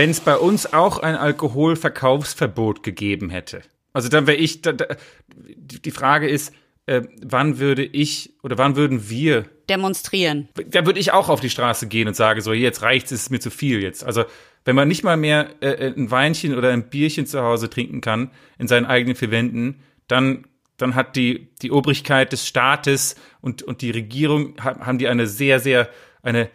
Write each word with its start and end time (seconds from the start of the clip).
wenn 0.00 0.08
es 0.08 0.20
bei 0.20 0.38
uns 0.38 0.72
auch 0.72 1.00
ein 1.00 1.14
Alkoholverkaufsverbot 1.14 2.82
gegeben 2.82 3.28
hätte. 3.28 3.60
Also 3.92 4.08
dann 4.08 4.26
wäre 4.26 4.38
ich, 4.38 4.62
da, 4.62 4.72
da, 4.72 4.86
die 5.28 5.90
Frage 5.90 6.26
ist, 6.26 6.54
äh, 6.86 7.02
wann 7.22 7.58
würde 7.58 7.84
ich 7.84 8.32
oder 8.42 8.56
wann 8.56 8.76
würden 8.76 9.10
wir 9.10 9.44
demonstrieren? 9.68 10.48
Da 10.68 10.86
würde 10.86 11.00
ich 11.00 11.12
auch 11.12 11.28
auf 11.28 11.40
die 11.40 11.50
Straße 11.50 11.86
gehen 11.86 12.08
und 12.08 12.14
sage 12.14 12.40
so, 12.40 12.54
jetzt 12.54 12.80
reicht's, 12.80 13.10
es 13.10 13.24
ist 13.24 13.30
mir 13.30 13.40
zu 13.40 13.50
viel 13.50 13.82
jetzt. 13.82 14.02
Also 14.02 14.24
wenn 14.64 14.74
man 14.74 14.88
nicht 14.88 15.04
mal 15.04 15.18
mehr 15.18 15.50
äh, 15.60 15.92
ein 15.94 16.10
Weinchen 16.10 16.56
oder 16.56 16.70
ein 16.70 16.88
Bierchen 16.88 17.26
zu 17.26 17.42
Hause 17.42 17.68
trinken 17.68 18.00
kann 18.00 18.30
in 18.58 18.68
seinen 18.68 18.86
eigenen 18.86 19.16
vier 19.16 19.30
Wänden, 19.30 19.82
dann 20.08 20.46
dann 20.78 20.94
hat 20.94 21.14
die 21.14 21.48
die 21.60 21.72
Obrigkeit 21.72 22.32
des 22.32 22.46
Staates 22.46 23.16
und 23.42 23.62
und 23.62 23.82
die 23.82 23.90
Regierung 23.90 24.54
haben 24.64 24.96
die 24.96 25.08
eine 25.08 25.26
sehr 25.26 25.60
sehr 25.60 25.90
eine 26.22 26.48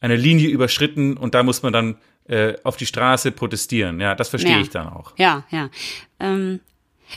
eine 0.00 0.16
Linie 0.16 0.50
überschritten 0.50 1.16
und 1.16 1.34
da 1.34 1.42
muss 1.42 1.62
man 1.62 1.72
dann 1.72 1.96
äh, 2.30 2.54
auf 2.64 2.76
die 2.76 2.86
Straße 2.86 3.32
protestieren. 3.32 4.00
Ja, 4.00 4.14
das 4.14 4.28
verstehe 4.28 4.52
Ja. 4.52 4.60
ich 4.60 4.70
dann 4.70 4.88
auch. 4.88 5.12
Ja, 5.16 5.44
ja. 5.50 5.68
Ähm, 6.20 6.60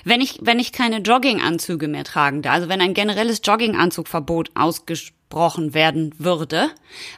wenn 0.05 0.21
ich, 0.21 0.39
wenn 0.41 0.57
ich 0.59 0.71
keine 0.71 0.97
Jogginganzüge 0.97 1.87
mehr 1.87 2.03
tragen 2.03 2.41
darf, 2.41 2.55
also 2.55 2.69
wenn 2.69 2.81
ein 2.81 2.95
generelles 2.95 3.41
Jogginganzugverbot 3.43 4.49
ausgesprochen 4.55 5.75
werden 5.75 6.15
würde, 6.17 6.69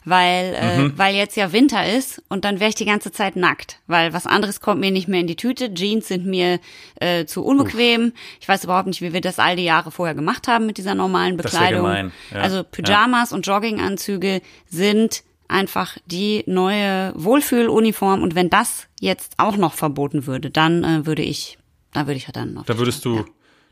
weil, 0.03 0.53
äh, 0.55 0.97
weil 0.97 1.15
jetzt 1.15 1.37
ja 1.37 1.53
Winter 1.53 1.85
ist 1.89 2.21
und 2.27 2.43
dann 2.43 2.59
wäre 2.59 2.67
ich 2.69 2.75
die 2.75 2.83
ganze 2.83 3.13
Zeit 3.13 3.37
nackt, 3.37 3.79
weil 3.87 4.11
was 4.11 4.27
anderes 4.27 4.59
kommt 4.59 4.81
mir 4.81 4.91
nicht 4.91 5.07
mehr 5.07 5.21
in 5.21 5.27
die 5.27 5.37
Tüte. 5.37 5.73
Jeans 5.73 6.09
sind 6.09 6.25
mir 6.25 6.59
äh, 6.99 7.23
zu 7.25 7.45
unbequem. 7.45 8.11
Ich 8.41 8.47
weiß 8.49 8.65
überhaupt 8.65 8.87
nicht, 8.87 9.01
wie 9.01 9.13
wir 9.13 9.21
das 9.21 9.39
all 9.39 9.55
die 9.55 9.63
Jahre 9.63 9.91
vorher 9.91 10.15
gemacht 10.15 10.49
haben 10.49 10.65
mit 10.65 10.77
dieser 10.77 10.95
normalen 10.95 11.37
Das 11.37 11.51
Bekleidung. 11.53 11.83
gemein, 11.83 12.11
ja. 12.33 12.41
Also 12.41 12.63
Pyjamas 12.63 13.31
und 13.31 13.47
Jogginganzüge 13.47 14.41
sind 14.67 15.23
einfach 15.47 15.97
die 16.05 16.43
neue 16.47 17.13
Wohlfühluniform 17.15 18.23
und 18.23 18.35
wenn 18.35 18.49
das 18.49 18.87
jetzt 18.99 19.33
auch 19.37 19.57
noch 19.57 19.73
verboten 19.73 20.25
würde, 20.25 20.49
dann 20.49 20.83
äh, 20.83 21.05
würde 21.05 21.21
ich, 21.21 21.57
da 21.93 22.07
würde 22.07 22.17
ich 22.17 22.25
ja 22.27 22.31
dann 22.31 22.53
noch. 22.53 22.65
Da 22.65 22.77
würdest 22.77 23.05
du, 23.05 23.25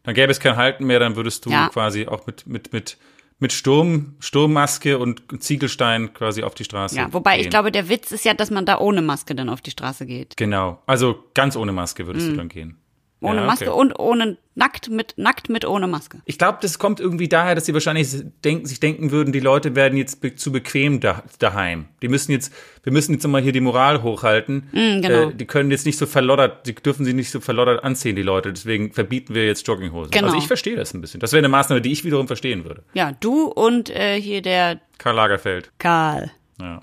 dann 0.03 0.13
gäbe 0.15 0.31
es 0.31 0.39
kein 0.39 0.55
Halten 0.55 0.85
mehr, 0.85 0.99
dann 0.99 1.15
würdest 1.15 1.45
du 1.45 1.49
Ja. 1.49 1.69
quasi 1.69 2.07
auch 2.07 2.25
mit, 2.27 2.45
mit, 2.47 2.73
mit, 2.73 2.97
mit 3.39 3.51
Sturm, 3.53 4.15
Sturmmaske 4.19 4.97
und 4.99 5.23
Ziegelstein 5.43 6.13
quasi 6.13 6.43
auf 6.43 6.55
die 6.55 6.63
Straße. 6.63 6.95
Ja, 6.95 7.11
wobei 7.11 7.35
gehen. 7.35 7.43
ich 7.45 7.49
glaube, 7.49 7.71
der 7.71 7.89
Witz 7.89 8.11
ist 8.11 8.23
ja, 8.25 8.33
dass 8.33 8.51
man 8.51 8.65
da 8.65 8.79
ohne 8.79 9.01
Maske 9.01 9.35
dann 9.35 9.49
auf 9.49 9.61
die 9.61 9.71
Straße 9.71 10.05
geht. 10.05 10.37
Genau. 10.37 10.81
Also 10.85 11.23
ganz 11.33 11.55
ohne 11.55 11.71
Maske 11.71 12.05
würdest 12.07 12.29
du 12.29 12.33
dann 12.35 12.49
gehen. 12.49 12.77
Ohne 13.23 13.41
Ja, 13.41 13.45
Maske 13.47 13.71
okay. 13.71 13.79
und 13.79 13.99
ohne 13.99 14.37
nackt 14.55 14.89
mit 14.89 15.13
nackt 15.17 15.49
mit 15.49 15.65
ohne 15.65 15.87
Maske. 15.87 16.21
Ich 16.25 16.37
glaube, 16.37 16.59
das 16.61 16.77
kommt 16.77 16.99
irgendwie 16.99 17.27
daher, 17.27 17.55
dass 17.55 17.65
sie 17.65 17.73
wahrscheinlich 17.73 18.23
denken, 18.43 18.65
sich 18.65 18.79
denken 18.79 19.09
würden, 19.11 19.31
die 19.33 19.39
Leute 19.39 19.75
werden 19.75 19.97
jetzt 19.97 20.21
be 20.21 20.35
zu 20.35 20.51
bequem 20.51 20.99
da, 20.99 21.23
daheim. 21.39 21.85
Die 22.01 22.07
müssen 22.07 22.31
jetzt, 22.31 22.53
wir 22.83 22.93
müssen 22.93 23.13
jetzt 23.13 23.25
mal 23.27 23.41
hier 23.41 23.51
die 23.51 23.61
Moral 23.61 24.03
hochhalten. 24.03 24.69
genau. 24.71 25.29
Äh, 25.29 25.33
die 25.33 25.45
können 25.45 25.71
jetzt 25.71 25.85
nicht 25.85 25.97
so 25.97 26.05
verloddert, 26.05 26.67
die 26.67 26.75
dürfen 26.75 27.05
sie 27.05 27.13
nicht 27.13 27.31
so 27.31 27.39
verloddert 27.39 27.83
anziehen, 27.83 28.15
die 28.15 28.21
Leute. 28.21 28.53
Deswegen 28.53 28.93
verbieten 28.93 29.33
wir 29.33 29.45
jetzt 29.47 29.67
Jogginghosen. 29.67 30.11
Genau. 30.11 30.27
Also 30.27 30.37
ich 30.37 30.47
verstehe 30.47 30.75
das 30.75 30.93
ein 30.93 31.01
bisschen. 31.01 31.19
Das 31.19 31.31
wäre 31.31 31.39
eine 31.39 31.49
Maßnahme, 31.49 31.81
die 31.81 31.91
ich 31.91 32.03
wiederum 32.03 32.27
verstehen 32.27 32.63
würde. 32.65 32.83
Ja, 32.93 33.13
du 33.19 33.45
und 33.47 33.89
äh, 33.89 34.21
hier 34.21 34.41
der 34.41 34.79
Karl 34.99 35.15
Lagerfeld. 35.15 35.71
Karl. 35.79 36.31
Ja. 36.61 36.81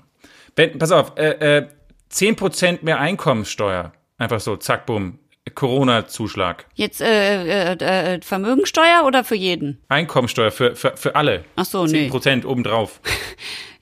Ben, 0.55 0.77
pass 0.77 0.91
auf, 0.91 1.13
äh, 1.17 1.57
äh, 1.59 1.67
10% 2.11 2.79
mehr 2.81 2.99
Einkommenssteuer. 2.99 3.93
Einfach 4.17 4.39
so, 4.39 4.57
zack, 4.57 4.85
bumm. 4.85 5.19
Corona-Zuschlag. 5.55 6.65
Jetzt 6.73 7.01
äh, 7.01 7.73
äh, 7.73 8.15
äh, 8.15 8.21
Vermögensteuer 8.21 9.03
oder 9.05 9.23
für 9.23 9.35
jeden? 9.35 9.81
Einkommenssteuer 9.89 10.51
für, 10.51 10.75
für, 10.75 10.95
für 10.95 11.15
alle. 11.15 11.45
Ach 11.55 11.65
so, 11.65 11.85
nee. 11.85 12.09
10% 12.09 12.45
obendrauf. 12.45 12.99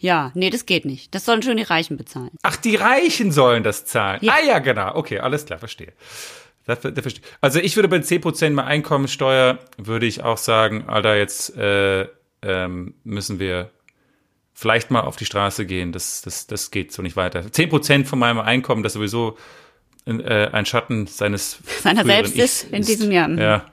Ja, 0.02 0.32
nee, 0.34 0.50
das 0.50 0.66
geht 0.66 0.86
nicht. 0.86 1.14
Das 1.14 1.26
sollen 1.26 1.44
schon 1.44 1.58
die 1.58 1.64
Reichen 1.64 1.98
bezahlen. 1.98 2.32
Ach, 2.42 2.56
die 2.56 2.78
Reichen 2.78 3.34
sollen 3.34 3.64
das 3.64 3.86
zahlen. 3.86 4.20
Ja. 4.22 4.34
Ah 4.34 4.46
ja, 4.46 4.60
genau. 4.60 4.96
Okay, 4.96 5.20
alles 5.20 5.46
klar, 5.46 5.60
verstehe. 5.60 5.92
Das, 6.66 6.80
das 6.80 6.94
verstehe. 6.94 7.24
Also 7.42 7.60
ich 7.60 7.76
würde 7.76 7.90
bei 7.90 7.98
10% 7.98 8.52
mehr 8.52 8.66
Einkommenssteuer, 8.66 9.60
würde 9.78 10.06
ich 10.06 10.24
auch 10.24 10.38
sagen, 10.38 10.86
Alter, 10.88 11.18
jetzt 11.18 11.54
äh, 11.58 12.08
ähm, 12.42 12.94
müssen 13.04 13.40
wir 13.40 13.72
vielleicht 14.54 14.90
mal 14.90 15.02
auf 15.02 15.18
die 15.18 15.26
Straße 15.26 15.66
gehen. 15.66 15.92
Das, 15.92 16.22
das, 16.22 16.48
das 16.48 16.72
geht 16.72 16.94
so 16.94 17.02
nicht 17.02 17.18
weiter. 17.18 17.42
10% 17.42 18.06
von 18.06 18.20
meinem 18.20 18.40
Einkommen, 18.40 18.84
das 18.84 18.94
sowieso 18.94 19.32
äh, 19.32 19.38
ein 20.06 20.66
Schatten 20.66 21.08
seines 21.08 21.60
Seiner 21.82 22.04
selbst 22.04 22.36
Ichs 22.36 22.64
ist 22.64 22.74
in 22.74 22.84
diesem 22.84 23.12
Jahr. 23.12 23.28
Mhm. 23.28 23.38
Ja. 23.38 23.66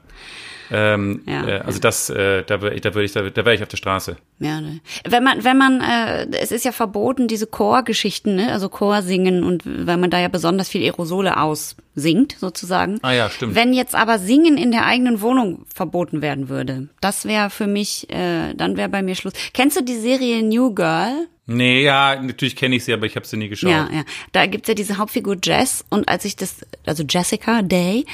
Ähm, 0.70 1.22
Ja. 1.26 1.46
äh, 1.46 1.58
also 1.60 1.78
das, 1.78 2.10
äh, 2.10 2.42
da 2.44 2.60
würde 2.60 2.76
ich, 2.76 2.82
da 2.82 2.94
würde 2.94 3.04
ich, 3.04 3.12
da, 3.12 3.22
da 3.22 3.44
wäre 3.44 3.54
ich 3.54 3.62
auf 3.62 3.68
der 3.68 3.76
Straße. 3.76 4.16
Ja, 4.38 4.60
ne. 4.60 4.80
Wenn 5.08 5.22
man, 5.24 5.44
wenn 5.44 5.56
man, 5.58 5.80
äh, 5.80 6.26
es 6.40 6.50
ist 6.52 6.64
ja 6.64 6.72
verboten, 6.72 7.28
diese 7.28 7.46
Chorgeschichten, 7.46 8.36
ne, 8.36 8.52
also 8.52 8.68
Chorsingen 8.68 9.44
und 9.44 9.62
weil 9.64 9.96
man 9.96 10.10
da 10.10 10.18
ja 10.20 10.28
besonders 10.28 10.68
viel 10.68 10.82
Aerosole 10.82 11.36
aussingt, 11.40 12.36
sozusagen. 12.38 12.98
Ah 13.02 13.12
ja, 13.12 13.30
stimmt. 13.30 13.54
Wenn 13.54 13.72
jetzt 13.72 13.94
aber 13.94 14.18
Singen 14.18 14.56
in 14.58 14.70
der 14.72 14.86
eigenen 14.86 15.20
Wohnung 15.20 15.64
verboten 15.74 16.22
werden 16.22 16.48
würde, 16.48 16.88
das 17.00 17.24
wäre 17.26 17.50
für 17.50 17.66
mich, 17.66 18.10
äh, 18.10 18.54
dann 18.54 18.76
wäre 18.76 18.88
bei 18.88 19.02
mir 19.02 19.14
Schluss. 19.14 19.34
Kennst 19.54 19.76
du 19.78 19.82
die 19.82 19.96
Serie 19.96 20.42
New 20.42 20.74
Girl? 20.74 21.26
Nee, 21.48 21.84
ja, 21.84 22.20
natürlich 22.20 22.56
kenne 22.56 22.74
ich 22.74 22.84
sie, 22.84 22.92
aber 22.92 23.06
ich 23.06 23.14
habe 23.14 23.24
sie 23.24 23.36
nie 23.36 23.48
geschaut. 23.48 23.70
Ja, 23.70 23.88
ja. 23.92 24.02
Da 24.32 24.46
gibt's 24.46 24.66
ja 24.66 24.74
diese 24.74 24.98
Hauptfigur 24.98 25.36
Jess 25.42 25.84
und 25.90 26.08
als 26.08 26.24
ich 26.24 26.34
das, 26.34 26.56
also 26.84 27.04
Jessica 27.08 27.62
Day, 27.62 28.04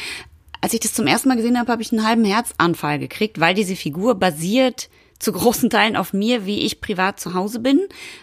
als 0.63 0.73
ich 0.73 0.81
das 0.81 0.95
zum 0.95 1.07
ersten 1.07 1.29
Mal 1.29 1.37
gesehen 1.37 1.59
habe, 1.59 1.71
habe 1.71 1.83
ich 1.83 1.93
einen 1.93 2.07
halben 2.07 2.25
Herzanfall 2.25 2.99
gekriegt, 2.99 3.41
weil 3.41 3.55
diese 3.55 3.77
Figur 3.77 4.15
basiert 4.15 4.89
zu 5.19 5.33
großen 5.33 5.71
Teilen 5.71 5.97
auf 5.97 6.13
mir, 6.13 6.47
wie 6.47 6.61
ich 6.61 6.81
privat 6.81 7.21
zu 7.21 7.35
Hause 7.35 7.61
bin, 7.61 7.81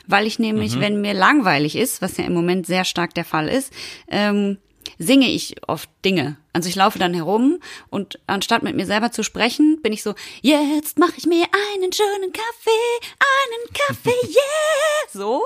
weil 0.07 0.25
ich 0.25 0.39
nämlich, 0.39 0.79
wenn 0.79 1.01
mir 1.01 1.13
langweilig 1.13 1.75
ist, 1.75 2.01
was 2.01 2.17
ja 2.17 2.25
im 2.25 2.33
Moment 2.33 2.65
sehr 2.65 2.85
stark 2.85 3.13
der 3.13 3.25
Fall 3.25 3.47
ist, 3.47 3.71
ähm, 4.09 4.57
singe 4.97 5.29
ich 5.29 5.55
oft 5.67 5.89
Dinge. 6.03 6.37
Also 6.53 6.67
ich 6.67 6.75
laufe 6.75 6.97
dann 6.97 7.13
herum 7.13 7.59
und 7.89 8.19
anstatt 8.27 8.63
mit 8.63 8.75
mir 8.75 8.85
selber 8.85 9.11
zu 9.11 9.23
sprechen, 9.23 9.79
bin 9.81 9.93
ich 9.93 10.01
so, 10.01 10.15
jetzt 10.41 10.97
mache 10.97 11.13
ich 11.17 11.25
mir 11.25 11.45
einen 11.73 11.93
schönen 11.93 12.33
Kaffee, 12.33 13.07
einen 13.19 13.73
Kaffee, 13.73 14.27
yeah, 14.27 15.09
so. 15.13 15.43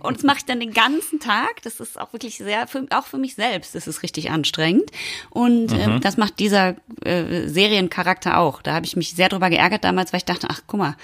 Und 0.00 0.16
das 0.16 0.22
mache 0.22 0.38
ich 0.38 0.44
dann 0.44 0.60
den 0.60 0.72
ganzen 0.72 1.20
Tag. 1.20 1.62
Das 1.62 1.80
ist 1.80 2.00
auch 2.00 2.12
wirklich 2.12 2.38
sehr, 2.38 2.66
für, 2.66 2.86
auch 2.90 3.06
für 3.06 3.18
mich 3.18 3.34
selbst, 3.34 3.74
das 3.74 3.86
ist 3.86 4.02
richtig 4.02 4.30
anstrengend. 4.30 4.90
Und 5.30 5.72
ähm, 5.72 6.00
das 6.00 6.16
macht 6.16 6.38
dieser 6.38 6.76
äh, 7.04 7.48
Seriencharakter 7.48 8.38
auch. 8.38 8.62
Da 8.62 8.74
habe 8.74 8.86
ich 8.86 8.96
mich 8.96 9.14
sehr 9.14 9.28
drüber 9.28 9.50
geärgert 9.50 9.84
damals, 9.84 10.12
weil 10.12 10.18
ich 10.18 10.24
dachte, 10.24 10.48
ach 10.50 10.62
guck 10.66 10.78
mal, 10.78 10.96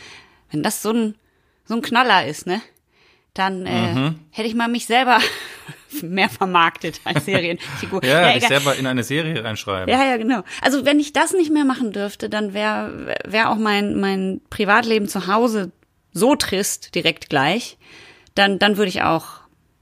wenn 0.50 0.62
das 0.62 0.82
so 0.82 0.92
ein, 0.92 1.14
so 1.64 1.74
ein 1.74 1.82
Knaller 1.82 2.26
ist, 2.26 2.46
ne? 2.46 2.62
Dann 3.34 3.66
äh, 3.66 4.12
hätte 4.30 4.48
ich 4.48 4.54
mal 4.54 4.68
mich 4.68 4.86
selber 4.86 5.20
mehr 6.02 6.28
vermarktet 6.28 7.00
als 7.04 7.24
Serienfigur. 7.24 8.02
Ja, 8.04 8.26
dich 8.32 8.36
egal. 8.44 8.48
selber 8.48 8.76
in 8.76 8.86
eine 8.86 9.02
Serie 9.02 9.42
reinschreiben. 9.44 9.88
Ja, 9.92 10.04
ja, 10.04 10.16
genau. 10.16 10.42
Also 10.62 10.84
wenn 10.84 11.00
ich 11.00 11.12
das 11.12 11.32
nicht 11.32 11.52
mehr 11.52 11.64
machen 11.64 11.92
dürfte, 11.92 12.28
dann 12.28 12.54
wäre 12.54 13.14
wär 13.26 13.50
auch 13.50 13.56
mein, 13.56 13.98
mein 14.00 14.40
Privatleben 14.50 15.08
zu 15.08 15.26
Hause 15.26 15.72
so 16.12 16.34
trist 16.34 16.94
direkt 16.94 17.28
gleich, 17.28 17.76
dann, 18.34 18.58
dann 18.58 18.76
würde 18.76 18.88
ich 18.88 19.02
auch, 19.02 19.26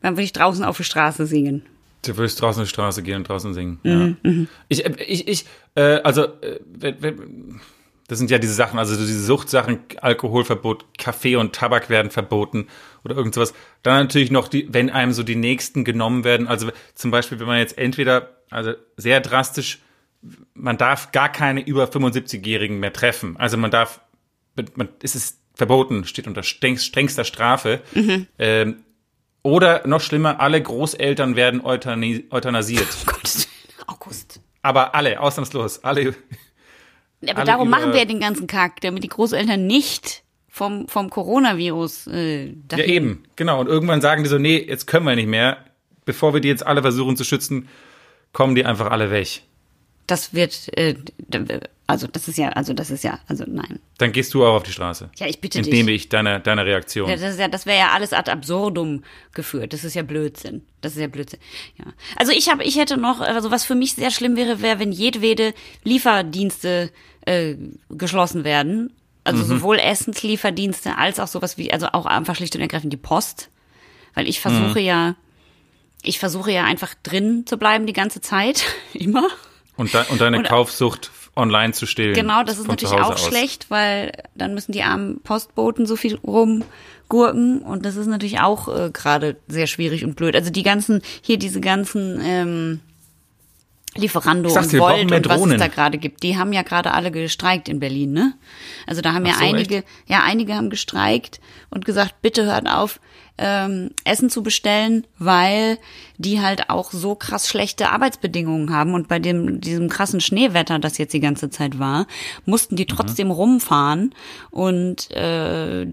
dann 0.03 0.15
würde 0.15 0.25
ich 0.25 0.33
draußen 0.33 0.65
auf 0.65 0.77
die 0.77 0.85
Straße 0.85 1.27
singen. 1.27 1.65
Du 2.07 2.17
würdest 2.17 2.41
draußen 2.41 2.61
auf 2.63 2.69
die 2.69 2.73
Straße 2.75 3.03
gehen 3.03 3.17
und 3.19 3.29
draußen 3.29 3.55
singen. 3.55 3.79
Mhm, 3.83 4.17
Ja. 4.23 4.47
Ich, 4.69 4.85
äh, 4.85 4.93
ich, 5.07 5.27
ich, 5.29 5.45
äh, 5.75 6.01
also, 6.03 6.25
äh, 6.25 6.61
wenn- 6.67 7.03
wenn- 7.03 7.61
das 8.09 8.19
sind 8.19 8.31
ja 8.31 8.39
diese 8.39 8.53
Sachen, 8.53 8.79
also 8.79 8.97
diese 8.97 9.25
Suchtsachen, 9.25 9.81
Alkoholverbot, 10.01 10.99
Kaffee 10.99 11.37
und 11.37 11.55
Tabak 11.55 11.89
werden 11.89 12.11
verboten 12.11 12.69
oder 13.05 13.17
irgend 13.17 13.35
sowas. 13.35 13.55
Dann 13.83 14.05
natürlich 14.05 14.31
noch 14.31 14.49
die, 14.49 14.73
wenn 14.73 14.91
einem 14.91 15.13
so 15.13 15.23
die 15.23 15.37
nächsten 15.37 15.85
genommen 15.85 16.25
werden, 16.25 16.47
also 16.47 16.71
zum 16.95 17.11
Beispiel, 17.11 17.41
wenn 17.41 17.47
man 17.47 17.59
jetzt 17.59 17.79
entweder, 17.79 18.37
also 18.51 18.73
sehr 18.97 19.21
drastisch, 19.21 19.79
man 20.55 20.77
darf 20.77 21.13
gar 21.13 21.31
keine 21.31 21.65
über 21.65 21.85
75-Jährigen 21.85 22.79
mehr 22.79 22.93
treffen. 22.93 23.37
Also 23.39 23.57
man 23.57 23.71
darf, 23.71 24.01
man, 24.75 24.89
es 25.03 25.15
ist 25.15 25.39
verboten, 25.55 26.05
steht 26.05 26.27
unter 26.27 26.43
streng, 26.43 26.79
strengster 26.79 27.25
Strafe. 27.25 27.83
Ähm, 28.39 28.85
oder 29.43 29.87
noch 29.87 30.01
schlimmer, 30.01 30.41
alle 30.41 30.63
Großeltern 30.63 31.37
werden 31.37 31.61
euthanasiert. 31.63 32.89
Gott, 33.07 33.49
August. 33.87 34.41
Aber 34.63 34.95
alle, 34.95 35.21
ausnahmslos, 35.21 35.85
alle. 35.85 36.15
Aber 37.29 37.39
Alle 37.41 37.47
darum 37.47 37.69
machen 37.71 37.93
wir 37.93 38.01
ja 38.01 38.05
den 38.05 38.21
ganzen 38.21 38.47
Kack, 38.47 38.81
damit 38.81 39.03
die 39.05 39.09
Großeltern 39.09 39.67
nicht 39.67 40.23
vom, 40.49 40.87
vom 40.89 41.11
Coronavirus 41.11 42.07
äh, 42.09 42.47
Ja, 42.47 42.53
dahin- 42.69 42.89
eben, 42.91 43.23
genau. 43.37 43.61
Und 43.61 43.67
irgendwann 43.69 44.01
sagen 44.01 44.23
die 44.23 44.29
so, 44.29 44.39
nee, 44.39 44.59
jetzt 44.59 44.87
können 44.87 45.07
wir 45.07 45.17
nicht 45.17 45.29
mehr. 45.29 45.59
Bevor 46.05 46.35
wir 46.35 46.41
die 46.41 46.49
jetzt 46.49 46.67
alle 46.67 46.83
versuchen 46.83 47.17
zu 47.17 47.25
schützen, 47.25 47.69
kommen 48.33 48.55
die 48.55 48.65
einfach 48.65 48.91
alle 48.91 49.11
weg. 49.11 49.43
Das 50.07 50.35
wird, 50.35 50.69
äh, 50.77 50.95
also 51.87 52.07
das 52.07 52.29
ist 52.29 52.39
ja, 52.39 52.49
also 52.51 52.73
das 52.73 52.91
ist 52.91 53.05
ja, 53.05 53.19
also 53.29 53.45
nein. 53.47 53.79
Dann 53.99 54.13
gehst 54.13 54.33
du 54.33 54.45
auch 54.47 54.55
auf 54.55 54.63
die 54.63 54.73
Straße. 54.73 55.11
Ja, 55.19 55.27
ich 55.27 55.41
bitte 55.41 55.59
Entnehme 55.59 55.91
dich. 55.93 56.03
ich 56.05 56.09
deiner, 56.09 56.41
deiner 56.41 56.65
Reaktion. 56.65 57.09
Ja, 57.11 57.17
das 57.17 57.33
ist 57.35 57.41
ja, 57.41 57.49
das 57.49 57.67
wäre 57.67 57.79
ja 57.79 57.91
alles 57.93 58.13
ad 58.13 58.31
absurdum 58.31 59.05
geführt. 59.33 59.73
Das 59.75 59.85
ist 59.85 59.95
ja 59.95 60.03
Blödsinn. 60.03 60.63
Das 60.81 60.93
ist 60.93 60.99
ja 61.01 61.09
Blödsinn. 61.09 61.41
Ja. 61.77 61.85
Also 62.17 62.33
ich 62.33 62.49
habe, 62.49 62.65
ich 62.65 62.77
hätte 62.79 62.97
noch, 62.97 63.21
also 63.21 63.51
was 63.51 63.65
für 63.65 63.75
mich 63.75 63.95
sehr 63.95 64.11
schlimm 64.11 64.37
wäre, 64.37 64.63
wäre, 64.63 64.79
wenn 64.79 64.93
jedwede 64.93 65.53
Lieferdienste 65.85 66.91
äh, 67.27 67.57
geschlossen 67.91 68.45
werden. 68.45 68.93
Also 69.27 69.43
sowohl 69.43 69.79
Essenslieferdienste 69.79 70.99
als 70.99 71.19
auch 71.19 71.29
sowas 71.29 71.57
wie, 71.57 71.73
also 71.73 71.87
auch 71.93 72.05
einfach 72.05 72.37
schlicht 72.37 72.55
und 72.57 72.61
ergreifend 72.61 72.93
die 72.93 72.99
Post. 72.99 73.49
Weil 74.15 74.29
ich 74.29 74.41
versuche 74.41 74.81
ja 74.81 75.17
ich 76.07 76.19
versuche 76.19 76.53
ja 76.53 76.65
einfach 76.65 76.95
drin 77.03 77.47
zu 77.47 77.57
bleiben 77.57 77.87
die 77.87 77.95
ganze 77.95 78.21
Zeit, 78.21 78.65
immer. 78.93 79.27
Und, 79.77 79.95
de 79.95 80.03
und 80.11 80.21
deine 80.21 80.37
Und- 80.39 80.47
Kaufsucht 80.47 81.11
online 81.37 81.73
zu 81.73 81.87
stillen. 81.87 82.15
Genau, 82.15 82.43
das 82.45 82.59
ist 82.59 82.69
natürlich 82.69 82.95
auch 82.95 83.13
aus. 83.13 83.27
schlecht, 83.27 83.71
weil 83.71 84.13
dann 84.35 84.55
müssen 84.55 84.73
die 84.73 84.83
armen 84.83 85.21
Postboten 85.23 85.87
so 85.87 85.97
viel 85.97 86.17
rumgurken 86.17 87.63
und 87.63 87.85
das 87.85 87.97
ist 87.97 88.07
natürlich 88.07 88.41
auch 88.41 88.69
äh, 88.69 88.91
gerade 88.91 89.37
sehr 89.49 89.67
schwierig 89.67 90.05
und 90.05 90.17
blöd. 90.17 90.37
Also 90.37 90.51
die 90.51 90.63
ganzen, 90.63 91.03
hier 91.23 91.39
diese 91.39 91.61
ganzen 91.61 92.21
ähm, 92.23 92.81
Lieferando 93.97 94.49
sag's 94.49 94.73
und 94.73 94.81
Volt 94.81 95.13
und 95.13 95.29
was 95.29 95.41
es 95.47 95.59
da 95.59 95.69
gerade 95.69 95.99
gibt, 95.99 96.23
die 96.23 96.37
haben 96.37 96.53
ja 96.53 96.63
gerade 96.63 96.93
alle 96.93 97.11
gestreikt 97.11 97.69
in 97.69 97.81
Berlin, 97.81 98.13
ne? 98.13 98.35
Also 98.87 99.03
da 99.03 99.13
haben 99.13 99.25
ja 99.27 99.35
Ach 99.37 99.41
so, 99.41 99.47
einige, 99.47 99.85
ja 100.07 100.23
einige 100.25 100.55
haben 100.55 100.71
gestreikt 100.71 101.41
und 101.71 101.85
gesagt, 101.85 102.21
bitte 102.23 102.45
hört 102.45 102.69
auf, 102.69 103.01
ähm, 103.37 103.91
Essen 104.05 104.31
zu 104.31 104.45
bestellen, 104.45 105.07
weil 105.19 105.79
die 106.19 106.41
halt 106.41 106.71
auch 106.71 106.93
so 106.93 107.17
krass 107.17 107.49
schlechte 107.49 107.91
Arbeitsbedingungen 107.91 108.73
haben 108.73 108.95
und 108.95 109.09
bei 109.09 109.19
dem 109.19 109.61
diesem 109.61 109.89
krassen 109.89 110.21
Schneewetter, 110.21 110.79
das 110.79 110.99
jetzt 110.99 111.15
die 111.15 111.21
ganze 111.21 111.51
Zeit 111.51 111.81
war, 111.81 112.07
mussten 112.47 112.75
Mhm. 112.75 112.77
die 112.77 112.87
trotzdem 112.87 113.31
rumfahren 113.33 114.15
und 114.51 115.11
äh, 115.11 115.85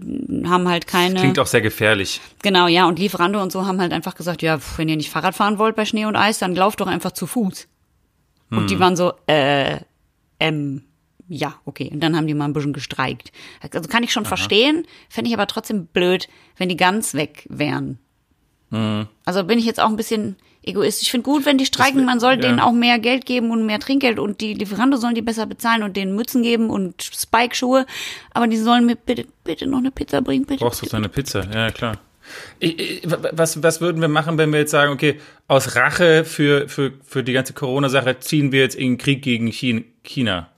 haben 0.44 0.68
halt 0.68 0.86
keine 0.86 1.16
Klingt 1.18 1.38
auch 1.40 1.48
sehr 1.48 1.62
gefährlich. 1.62 2.20
genau 2.42 2.68
ja 2.68 2.86
und 2.86 2.98
Lieferando 3.00 3.42
und 3.42 3.50
so 3.50 3.66
haben 3.66 3.80
halt 3.80 3.92
einfach 3.92 4.14
gesagt, 4.14 4.42
ja 4.42 4.58
wenn 4.76 4.88
ihr 4.88 4.96
nicht 4.96 5.10
Fahrrad 5.10 5.34
fahren 5.34 5.58
wollt 5.58 5.74
bei 5.74 5.84
Schnee 5.84 6.04
und 6.06 6.14
Eis, 6.16 6.38
dann 6.38 6.54
lauft 6.54 6.80
doch 6.80 6.86
einfach 6.86 7.10
zu 7.12 7.26
Fuß. 7.26 7.66
Und 8.52 8.64
Mhm. 8.64 8.66
die 8.68 8.78
waren 8.78 8.96
so 8.96 9.12
äh 9.26 9.80
ähm 10.38 10.84
ja, 11.28 11.54
okay. 11.64 11.90
Und 11.92 12.00
dann 12.00 12.14
haben 12.16 12.26
die 12.26 12.34
mal 12.34 12.44
ein 12.44 12.52
bisschen 12.52 12.74
gestreikt. 12.74 13.32
Also 13.72 13.88
kann 13.88 14.02
ich 14.02 14.12
schon 14.12 14.26
verstehen, 14.26 14.86
fände 15.08 15.28
ich 15.28 15.34
aber 15.34 15.46
trotzdem 15.46 15.86
blöd, 15.86 16.28
wenn 16.58 16.68
die 16.68 16.76
ganz 16.76 17.14
weg 17.14 17.46
wären. 17.48 17.98
Mhm. 18.70 19.06
Also 19.24 19.44
bin 19.44 19.58
ich 19.58 19.64
jetzt 19.64 19.80
auch 19.80 19.88
ein 19.88 19.96
bisschen 19.96 20.36
egoistisch. 20.62 21.06
Ich 21.06 21.10
finde 21.10 21.24
gut, 21.24 21.46
wenn 21.46 21.58
die 21.58 21.66
streiken, 21.66 22.04
man 22.04 22.20
soll 22.20 22.34
ja. 22.34 22.40
denen 22.40 22.60
auch 22.60 22.72
mehr 22.72 22.98
Geld 22.98 23.26
geben 23.26 23.50
und 23.50 23.66
mehr 23.66 23.80
Trinkgeld 23.80 24.18
und 24.18 24.40
die 24.40 24.54
Lieferando 24.54 24.96
sollen 24.96 25.14
die 25.14 25.22
besser 25.22 25.46
bezahlen 25.46 25.82
und 25.82 25.96
denen 25.96 26.14
Mützen 26.14 26.42
geben 26.42 26.70
und 26.70 27.02
Spike-Schuhe. 27.02 27.86
Aber 28.32 28.46
die 28.46 28.56
sollen 28.58 28.86
mir 28.86 28.96
bitte, 28.96 29.26
bitte 29.44 29.66
noch 29.66 29.78
eine 29.78 29.90
Pizza 29.90 30.20
bringen, 30.20 30.44
bitte. 30.44 30.64
Brauchst 30.64 30.82
du 30.82 30.86
deine 30.86 31.08
Pizza? 31.08 31.44
Ja, 31.52 31.70
klar. 31.70 31.98
Ich, 32.58 32.78
ich, 32.78 33.02
was, 33.32 33.62
was 33.62 33.80
würden 33.80 34.00
wir 34.00 34.08
machen, 34.08 34.38
wenn 34.38 34.52
wir 34.52 34.60
jetzt 34.60 34.70
sagen, 34.70 34.92
okay, 34.92 35.20
aus 35.48 35.76
Rache 35.76 36.24
für, 36.24 36.68
für, 36.68 36.92
für 37.04 37.22
die 37.24 37.32
ganze 37.32 37.52
Corona-Sache 37.52 38.18
ziehen 38.20 38.52
wir 38.52 38.60
jetzt 38.60 38.74
in 38.74 38.92
den 38.92 38.98
Krieg 38.98 39.22
gegen 39.22 39.50
Chin- 39.50 39.84
China? 40.04 40.48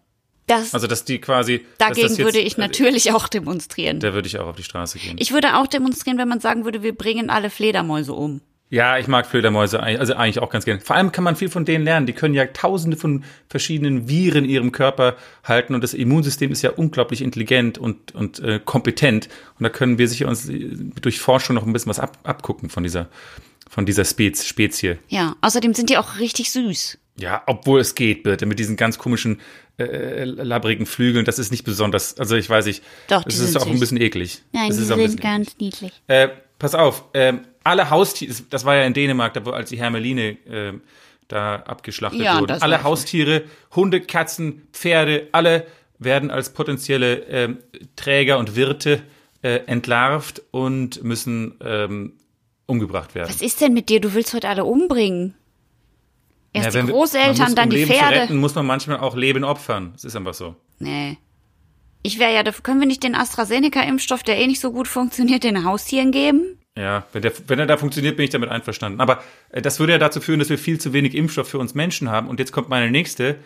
Das, 0.47 0.75
Also, 0.75 0.87
dass 0.87 1.05
die 1.06 1.21
quasi. 1.21 1.65
dagegen 1.79 2.09
jetzt, 2.09 2.19
würde 2.19 2.38
ich 2.38 2.59
natürlich 2.59 3.12
auch 3.12 3.29
demonstrieren. 3.29 4.00
Da 4.00 4.12
würde 4.12 4.29
ich 4.29 4.38
auch 4.38 4.47
auf 4.47 4.56
die 4.56 4.62
Straße 4.62 4.99
gehen. 4.99 5.17
Ich 5.19 5.32
würde 5.32 5.56
auch 5.56 5.67
demonstrieren, 5.67 6.19
wenn 6.19 6.29
man 6.29 6.41
sagen 6.41 6.65
würde, 6.67 6.82
wir 6.82 6.94
bringen 6.94 7.31
alle 7.31 7.49
Fledermäuse 7.49 8.12
um. 8.12 8.43
Ja, 8.75 8.99
ich 8.99 9.06
mag 9.06 9.26
Fledermäuse, 9.26 9.81
eigentlich- 9.81 10.00
also 10.00 10.15
eigentlich 10.15 10.41
auch 10.41 10.50
ganz 10.50 10.65
gerne. 10.65 10.81
Vor 10.81 10.97
allem 10.97 11.12
kann 11.12 11.23
man 11.23 11.37
viel 11.37 11.49
von 11.49 11.65
denen 11.65 11.85
lernen. 11.85 12.06
Die 12.06 12.12
können 12.12 12.35
ja 12.35 12.44
tausende 12.47 12.97
von 12.97 13.23
verschiedenen 13.49 14.09
Viren 14.09 14.44
in 14.44 14.50
ihrem 14.50 14.73
Körper 14.73 15.15
halten 15.44 15.75
und 15.76 15.81
das 15.85 15.94
Immunsystem 15.94 16.50
ist 16.50 16.62
ja 16.62 16.71
unglaublich 16.71 17.23
intelligent 17.23 17.79
und, 17.79 18.15
und 18.17 18.41
äh, 18.41 18.61
kompetent. 18.65 19.29
Und 19.59 19.62
da 19.62 19.69
können 19.69 19.99
wir 19.99 20.09
sicher 20.09 20.26
uns 20.26 20.49
äh, 20.49 20.71
durch 21.00 21.21
Forschung 21.21 21.55
noch 21.55 21.65
ein 21.65 21.73
bisschen 21.73 21.91
was 21.91 22.00
ab, 22.00 22.19
abgucken 22.25 22.69
von 22.69 22.82
dieser, 22.82 23.09
von 23.71 23.87
dieser 23.87 24.05
Spez, 24.05 24.44
Spezie. 24.44 24.99
Ja, 25.09 25.37
außerdem 25.41 25.73
sind 25.75 25.88
die 25.91 25.97
auch 25.97 26.19
richtig 26.19 26.50
süß. 26.50 26.99
Ja, 27.17 27.44
obwohl 27.47 27.79
es 27.79 27.94
geht, 27.94 28.25
bitte, 28.25 28.44
mit 28.44 28.59
diesen 28.59 28.75
ganz 28.76 28.99
komischen, 28.99 29.41
äh, 29.79 30.25
labbrigen 30.25 30.85
Flügeln, 30.87 31.25
das 31.25 31.38
ist 31.38 31.53
nicht 31.53 31.62
besonders, 31.62 32.19
also 32.19 32.35
ich 32.35 32.50
weiß 32.50 32.67
nicht, 32.67 32.82
Doch, 33.06 33.23
das 33.23 33.38
ist 33.38 33.56
auch 33.56 33.67
ein 33.67 33.73
süß. 33.73 33.81
bisschen 33.81 34.00
eklig. 34.00 34.43
Nein, 34.50 34.67
das 34.69 34.79
die 34.79 34.82
ein 34.82 34.87
sind 34.88 34.97
bisschen 34.97 35.12
eklig. 35.19 35.23
ganz 35.23 35.56
niedlich. 35.61 35.93
Äh, 36.09 36.29
pass 36.59 36.75
auf, 36.75 37.05
ähm, 37.15 37.43
alle 37.64 37.90
Haustiere, 37.90 38.32
das 38.50 38.64
war 38.64 38.76
ja 38.76 38.84
in 38.84 38.94
Dänemark, 38.94 39.34
da, 39.34 39.43
als 39.50 39.70
die 39.70 39.78
Hermeline 39.78 40.31
äh, 40.46 40.72
da 41.28 41.56
abgeschlachtet 41.56 42.20
Ja, 42.20 42.34
wurden. 42.37 42.46
das 42.49 42.62
Alle. 42.62 42.82
Haustiere, 42.82 43.43
Hunde, 43.75 44.00
Katzen, 44.00 44.69
Pferde, 44.72 45.28
alle 45.32 45.66
werden 45.99 46.31
als 46.31 46.50
potenzielle 46.52 47.14
ähm, 47.28 47.58
Träger 47.96 48.38
und 48.38 48.55
Wirte 48.56 49.02
äh, 49.43 49.61
entlarvt 49.66 50.43
und 50.50 51.02
müssen 51.02 51.55
ähm, 51.64 52.12
umgebracht 52.66 53.14
werden. 53.14 53.28
Was 53.28 53.40
ist 53.43 53.61
denn 53.61 53.72
mit 53.75 53.88
dir? 53.88 54.00
Du 54.00 54.12
willst 54.14 54.34
heute 54.34 54.49
alle 54.49 54.64
umbringen. 54.64 55.34
Erst 56.52 56.75
Ja, 56.75 56.82
die 56.82 56.87
wir- 56.88 56.94
Großeltern, 56.94 57.46
muss, 57.46 57.55
dann 57.55 57.64
um 57.64 57.70
die 57.70 57.76
Leben 57.78 57.90
Zu 57.90 57.96
Pferde. 57.99 58.16
retten, 58.20 58.37
muss 58.37 58.55
man 58.55 58.66
manchmal 58.66 59.00
auch 59.00 59.16
Leben 59.16 59.44
opfern. 59.44 59.90
Das 59.94 60.05
ist 60.05 60.14
einfach 60.16 60.34
so. 60.34 60.55
Nee. 60.78 61.19
Ich 62.02 62.19
wäre 62.19 62.34
ja, 62.34 62.43
dafür 62.43 62.62
können 62.62 62.81
wir 62.81 62.87
nicht 62.87 63.02
den 63.02 63.14
AstraZeneca-Impfstoff, 63.14 64.22
der 64.22 64.38
eh 64.38 64.46
nicht 64.46 64.61
so 64.61 64.72
gut 64.72 64.88
funktioniert, 64.88 65.43
den 65.43 65.64
Haustieren 65.64 66.12
geben? 66.12 66.58
Ja, 66.76 67.06
wenn, 67.12 67.23
der, 67.23 67.32
wenn 67.47 67.59
er 67.59 67.67
da 67.67 67.76
funktioniert, 67.76 68.17
bin 68.17 68.25
ich 68.25 68.31
damit 68.31 68.49
einverstanden. 68.49 69.00
Aber 69.00 69.23
äh, 69.50 69.62
das 69.62 69.79
würde 69.79 69.93
ja 69.93 69.99
dazu 69.99 70.21
führen, 70.21 70.41
dass 70.41 70.50
wir 70.50 70.59
viel 70.59 70.81
zu 70.81 70.93
wenig 70.93 71.15
Impfstoff 71.15 71.49
für 71.49 71.59
uns 71.59 71.75
Menschen 71.75 72.11
haben. 72.11 72.29
Und 72.29 72.41
jetzt 72.41 72.53
kommt 72.53 72.69
meine 72.69 72.91
nächste. 72.91 73.37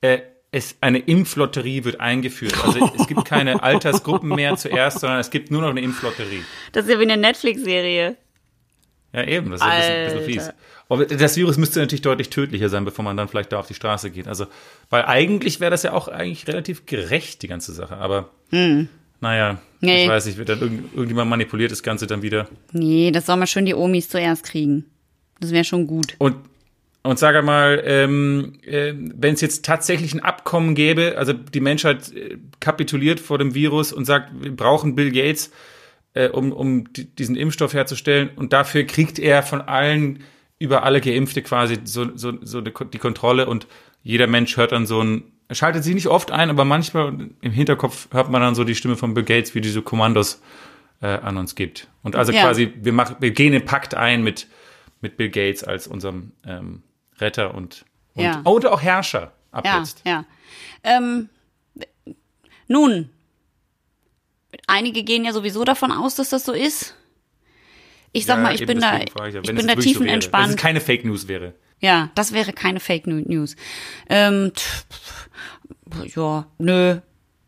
Äh, 0.00 0.20
es, 0.50 0.76
eine 0.80 0.98
Impflotterie 0.98 1.84
wird 1.84 2.00
eingeführt. 2.00 2.54
Also 2.64 2.90
es 2.98 3.06
gibt 3.06 3.26
keine 3.26 3.62
Altersgruppen 3.62 4.30
mehr 4.30 4.56
zuerst, 4.56 5.00
sondern 5.00 5.20
es 5.20 5.30
gibt 5.30 5.50
nur 5.50 5.60
noch 5.60 5.68
eine 5.68 5.82
Impflotterie. 5.82 6.42
Das 6.72 6.86
ist 6.86 6.90
ja 6.90 6.98
wie 6.98 7.02
eine 7.02 7.18
Netflix-Serie. 7.18 8.16
Ja, 9.12 9.24
eben, 9.24 9.50
das 9.50 9.60
ist 9.60 9.66
ein 9.66 9.78
bisschen, 9.78 10.18
bisschen 10.18 10.40
fies. 10.46 10.54
Aber 10.88 11.04
das 11.04 11.36
Virus 11.36 11.58
müsste 11.58 11.80
natürlich 11.80 12.02
deutlich 12.02 12.30
tödlicher 12.30 12.70
sein, 12.70 12.86
bevor 12.86 13.04
man 13.04 13.16
dann 13.16 13.28
vielleicht 13.28 13.52
da 13.52 13.58
auf 13.58 13.66
die 13.66 13.74
Straße 13.74 14.10
geht. 14.10 14.26
Also, 14.26 14.46
weil 14.88 15.04
eigentlich 15.04 15.60
wäre 15.60 15.70
das 15.70 15.82
ja 15.82 15.92
auch 15.92 16.08
eigentlich 16.08 16.46
relativ 16.46 16.86
gerecht, 16.86 17.42
die 17.42 17.48
ganze 17.48 17.72
Sache. 17.72 17.98
Aber 17.98 18.30
naja. 19.20 19.58
Nee. 19.80 20.04
ich 20.04 20.08
weiß 20.08 20.26
nicht, 20.26 20.38
wird 20.38 20.48
dann 20.48 20.60
irgend, 20.60 20.92
irgendjemand 20.94 21.30
manipuliert 21.30 21.70
das 21.70 21.82
Ganze 21.82 22.06
dann 22.06 22.22
wieder. 22.22 22.48
Nee, 22.72 23.10
das 23.10 23.26
soll 23.26 23.36
mal 23.36 23.46
schön 23.46 23.64
die 23.64 23.74
Omis 23.74 24.08
zuerst 24.08 24.44
kriegen. 24.44 24.84
Das 25.40 25.52
wäre 25.52 25.64
schon 25.64 25.86
gut. 25.86 26.14
Und, 26.18 26.36
und 27.02 27.18
sage 27.18 27.42
mal, 27.42 27.80
ähm, 27.84 28.54
äh, 28.64 28.92
wenn 28.96 29.34
es 29.34 29.40
jetzt 29.40 29.64
tatsächlich 29.64 30.14
ein 30.14 30.20
Abkommen 30.20 30.74
gäbe, 30.74 31.14
also 31.16 31.32
die 31.32 31.60
Menschheit 31.60 32.12
äh, 32.12 32.38
kapituliert 32.60 33.20
vor 33.20 33.38
dem 33.38 33.54
Virus 33.54 33.92
und 33.92 34.04
sagt, 34.04 34.30
wir 34.40 34.54
brauchen 34.54 34.96
Bill 34.96 35.12
Gates, 35.12 35.52
äh, 36.14 36.28
um, 36.28 36.52
um 36.52 36.92
die, 36.92 37.04
diesen 37.04 37.36
Impfstoff 37.36 37.72
herzustellen 37.72 38.30
und 38.34 38.52
dafür 38.52 38.84
kriegt 38.84 39.18
er 39.18 39.44
von 39.44 39.60
allen 39.60 40.24
über 40.58 40.82
alle 40.82 41.00
Geimpfte 41.00 41.42
quasi 41.42 41.78
so, 41.84 42.16
so, 42.16 42.32
so 42.42 42.60
die 42.60 42.98
Kontrolle 42.98 43.46
und 43.46 43.68
jeder 44.02 44.26
Mensch 44.26 44.56
hört 44.56 44.72
dann 44.72 44.86
so 44.86 45.00
ein, 45.00 45.22
schaltet 45.50 45.84
sich 45.84 45.94
nicht 45.94 46.06
oft 46.08 46.30
ein, 46.30 46.50
aber 46.50 46.64
manchmal 46.64 47.30
im 47.40 47.50
Hinterkopf 47.52 48.08
hört 48.12 48.30
man 48.30 48.40
dann 48.42 48.54
so 48.54 48.64
die 48.64 48.74
Stimme 48.74 48.96
von 48.96 49.14
Bill 49.14 49.24
Gates, 49.24 49.54
wie 49.54 49.60
diese 49.60 49.82
Kommandos 49.82 50.42
äh, 51.00 51.06
an 51.06 51.36
uns 51.36 51.54
gibt. 51.54 51.88
Und 52.02 52.16
also 52.16 52.32
Ja. 52.32 52.42
quasi, 52.42 52.72
wir, 52.76 52.92
machen, 52.92 53.16
wir 53.20 53.30
gehen 53.30 53.52
den 53.52 53.64
Pakt 53.64 53.94
ein 53.94 54.22
mit, 54.22 54.46
mit 55.00 55.16
Bill 55.16 55.30
Gates 55.30 55.64
als 55.64 55.86
unserem 55.86 56.32
ähm, 56.46 56.82
Retter 57.18 57.54
und, 57.54 57.84
und, 58.14 58.24
Ja. 58.24 58.40
und 58.44 58.66
auch 58.66 58.82
Herrscher 58.82 59.32
ab 59.52 59.64
Ja, 59.64 59.78
jetzt. 59.78 60.02
ja. 60.04 60.24
Ähm, 60.84 61.28
nun, 62.66 63.08
einige 64.66 65.02
gehen 65.02 65.24
ja 65.24 65.32
sowieso 65.32 65.64
davon 65.64 65.90
aus, 65.92 66.14
dass 66.14 66.28
das 66.30 66.44
so 66.44 66.52
ist. 66.52 66.94
Ich 68.12 68.24
sag 68.26 68.36
Ja, 68.38 68.42
mal, 68.42 68.54
ich 68.54 68.64
bin 68.66 68.80
da, 68.80 68.98
ich, 69.00 69.12
bin 69.12 69.14
da 69.34 69.42
wirklich 69.42 69.66
so 69.66 69.74
wäre. 69.74 69.78
tiefenentspannt. 69.78 70.44
Wenn 70.48 70.50
es 70.54 70.56
keine 70.60 70.80
Fake 70.80 71.04
News 71.04 71.28
wäre. 71.28 71.54
Ja, 71.80 72.10
das 72.14 72.32
wäre 72.32 72.52
keine 72.52 72.80
Fake 72.80 73.06
News. 73.06 73.54
Ähm, 74.08 74.52
tf, 74.54 74.86
pf, 74.90 76.16
ja, 76.16 76.46
nö. 76.58 76.98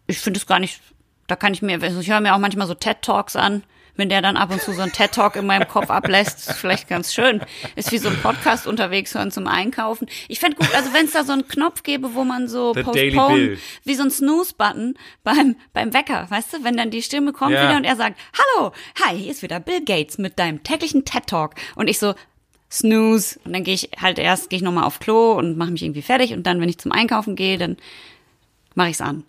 Ich 0.06 0.18
finde 0.18 0.38
es 0.38 0.46
gar 0.46 0.58
nicht. 0.58 0.80
Da 1.26 1.36
kann 1.36 1.52
ich 1.52 1.62
mir, 1.62 1.80
also 1.82 2.00
ich 2.00 2.10
höre 2.10 2.20
mir 2.20 2.34
auch 2.34 2.38
manchmal 2.38 2.66
so 2.66 2.74
TED 2.74 3.02
Talks 3.02 3.36
an. 3.36 3.62
Wenn 3.96 4.08
der 4.08 4.22
dann 4.22 4.36
ab 4.38 4.50
und 4.50 4.62
zu 4.62 4.72
so 4.72 4.80
einen 4.80 4.92
TED 4.92 5.12
Talk 5.12 5.36
in 5.36 5.44
meinem 5.46 5.68
Kopf 5.68 5.90
ablässt, 5.90 6.48
ist 6.48 6.56
vielleicht 6.56 6.88
ganz 6.88 7.12
schön. 7.12 7.42
Ist 7.76 7.92
wie 7.92 7.98
so 7.98 8.08
ein 8.08 8.16
Podcast 8.22 8.66
unterwegs 8.66 9.14
hören 9.14 9.30
zum 9.30 9.46
Einkaufen. 9.46 10.08
Ich 10.28 10.40
fände 10.40 10.56
gut, 10.56 10.74
also 10.74 10.94
wenn 10.94 11.04
es 11.04 11.12
da 11.12 11.22
so 11.22 11.32
einen 11.32 11.46
Knopf 11.46 11.82
gäbe, 11.82 12.14
wo 12.14 12.24
man 12.24 12.48
so 12.48 12.72
The 12.72 12.82
postpone, 12.82 13.58
wie 13.84 13.94
so 13.94 14.04
ein 14.04 14.10
Snooze-Button 14.10 14.94
beim, 15.22 15.56
beim 15.74 15.92
Wecker, 15.92 16.26
weißt 16.30 16.52
du, 16.54 16.64
wenn 16.64 16.78
dann 16.78 16.90
die 16.90 17.02
Stimme 17.02 17.32
kommt 17.32 17.52
Ja. 17.52 17.64
wieder 17.64 17.76
und 17.76 17.84
er 17.84 17.96
sagt, 17.96 18.18
hallo, 18.56 18.72
hi, 19.04 19.18
hier 19.18 19.30
ist 19.32 19.42
wieder 19.42 19.60
Bill 19.60 19.84
Gates 19.84 20.16
mit 20.16 20.38
deinem 20.38 20.62
täglichen 20.62 21.04
TED 21.04 21.26
Talk. 21.26 21.54
Und 21.74 21.88
ich 21.88 21.98
so, 21.98 22.14
Snooze. 22.70 23.38
Und 23.44 23.52
dann 23.52 23.64
gehe 23.64 23.74
ich 23.74 23.90
halt 24.00 24.18
erst, 24.18 24.50
gehe 24.50 24.58
ich 24.58 24.62
nochmal 24.62 24.84
auf 24.84 25.00
Klo 25.00 25.32
und 25.32 25.56
mache 25.56 25.70
mich 25.70 25.82
irgendwie 25.82 26.02
fertig. 26.02 26.32
Und 26.32 26.44
dann, 26.46 26.60
wenn 26.60 26.68
ich 26.68 26.78
zum 26.78 26.92
Einkaufen 26.92 27.36
gehe, 27.36 27.58
dann 27.58 27.76
mache 28.74 28.90
ich's 28.90 29.00
an. 29.00 29.24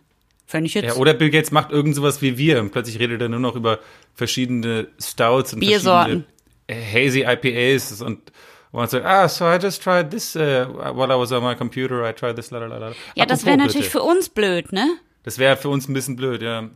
Wenn 0.50 0.66
ich 0.66 0.74
jetzt 0.74 0.86
Ja, 0.86 0.96
oder 0.96 1.14
Bill 1.14 1.30
Gates 1.30 1.52
macht 1.52 1.72
irgend 1.72 1.96
sowas 1.96 2.22
wie 2.22 2.38
wir 2.38 2.60
und 2.60 2.72
plötzlich 2.72 3.00
redet 3.00 3.22
er 3.22 3.30
nur 3.30 3.40
noch 3.40 3.56
über 3.56 3.80
verschiedene 4.14 4.88
Stouts 5.00 5.54
und 5.54 5.62
Biersorten. 5.62 6.26
verschiedene 6.68 6.94
hazy 6.94 7.26
IPAs 7.28 8.02
und 8.02 8.32
und 8.72 8.80
man 8.80 8.88
sagt, 8.88 9.06
ah, 9.06 9.28
so 9.28 9.46
I 9.46 9.58
just 9.62 9.84
tried 9.84 10.12
this 10.12 10.34
uh, 10.36 10.40
while 10.40 11.14
I 11.14 11.20
was 11.20 11.32
on 11.34 11.44
my 11.44 11.56
computer, 11.56 12.08
I 12.08 12.14
tried 12.14 12.38
this, 12.38 12.52
la 12.52 12.60
la 12.60 12.78
la 12.78 12.94
ja, 13.16 13.26
das 13.26 13.46
wäre 13.46 13.58
natürlich 13.58 13.90
für 13.90 14.02
uns 14.02 14.30
blöd, 14.30 14.72
ne? 14.72 14.88
Das 15.24 15.38
wäre 15.38 15.58
für 15.58 15.68
uns 15.68 15.90
ein 15.90 15.94
bisschen 15.94 16.16
blöd, 16.16 16.42
ja. 16.42 16.70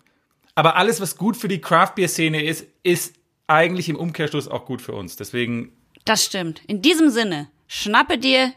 Aber 0.56 0.76
alles, 0.76 1.00
was 1.00 1.18
gut 1.18 1.38
für 1.38 1.48
die 1.48 1.62
Craft-Bier-Szene 1.62 2.44
ist, 2.44 2.68
ist 2.84 3.16
eigentlich 3.48 3.88
im 3.88 3.96
Umkehrschluss 3.96 4.48
auch 4.48 4.66
gut 4.66 4.82
für 4.82 4.92
uns. 4.92 5.16
Deswegen, 5.16 5.72
Das 6.06 6.24
stimmt. 6.24 6.62
In 6.68 6.82
diesem 6.82 7.10
Sinne, 7.10 7.50
schnappe 7.68 8.18
dir, 8.18 8.54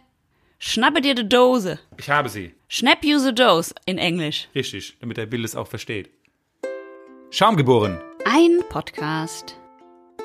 schnappe 0.59 1.01
dir 1.01 1.15
die 1.15 1.29
Dose. 1.29 1.79
ich 1.97 2.11
habe 2.11 2.29
sie. 2.29 2.55
Schnapp 2.69 3.03
you 3.05 3.19
the 3.19 3.35
dose 3.35 3.75
in 3.87 3.97
Englisch. 3.97 4.49
Richtig, 4.55 4.99
damit 5.01 5.17
der 5.17 5.25
Bill 5.25 5.45
es 5.45 5.57
auch 5.57 5.67
versteht. 5.67 6.11
Schaumgeboren. 7.31 7.99
Ein 8.27 8.63
Podcast. 8.69 9.57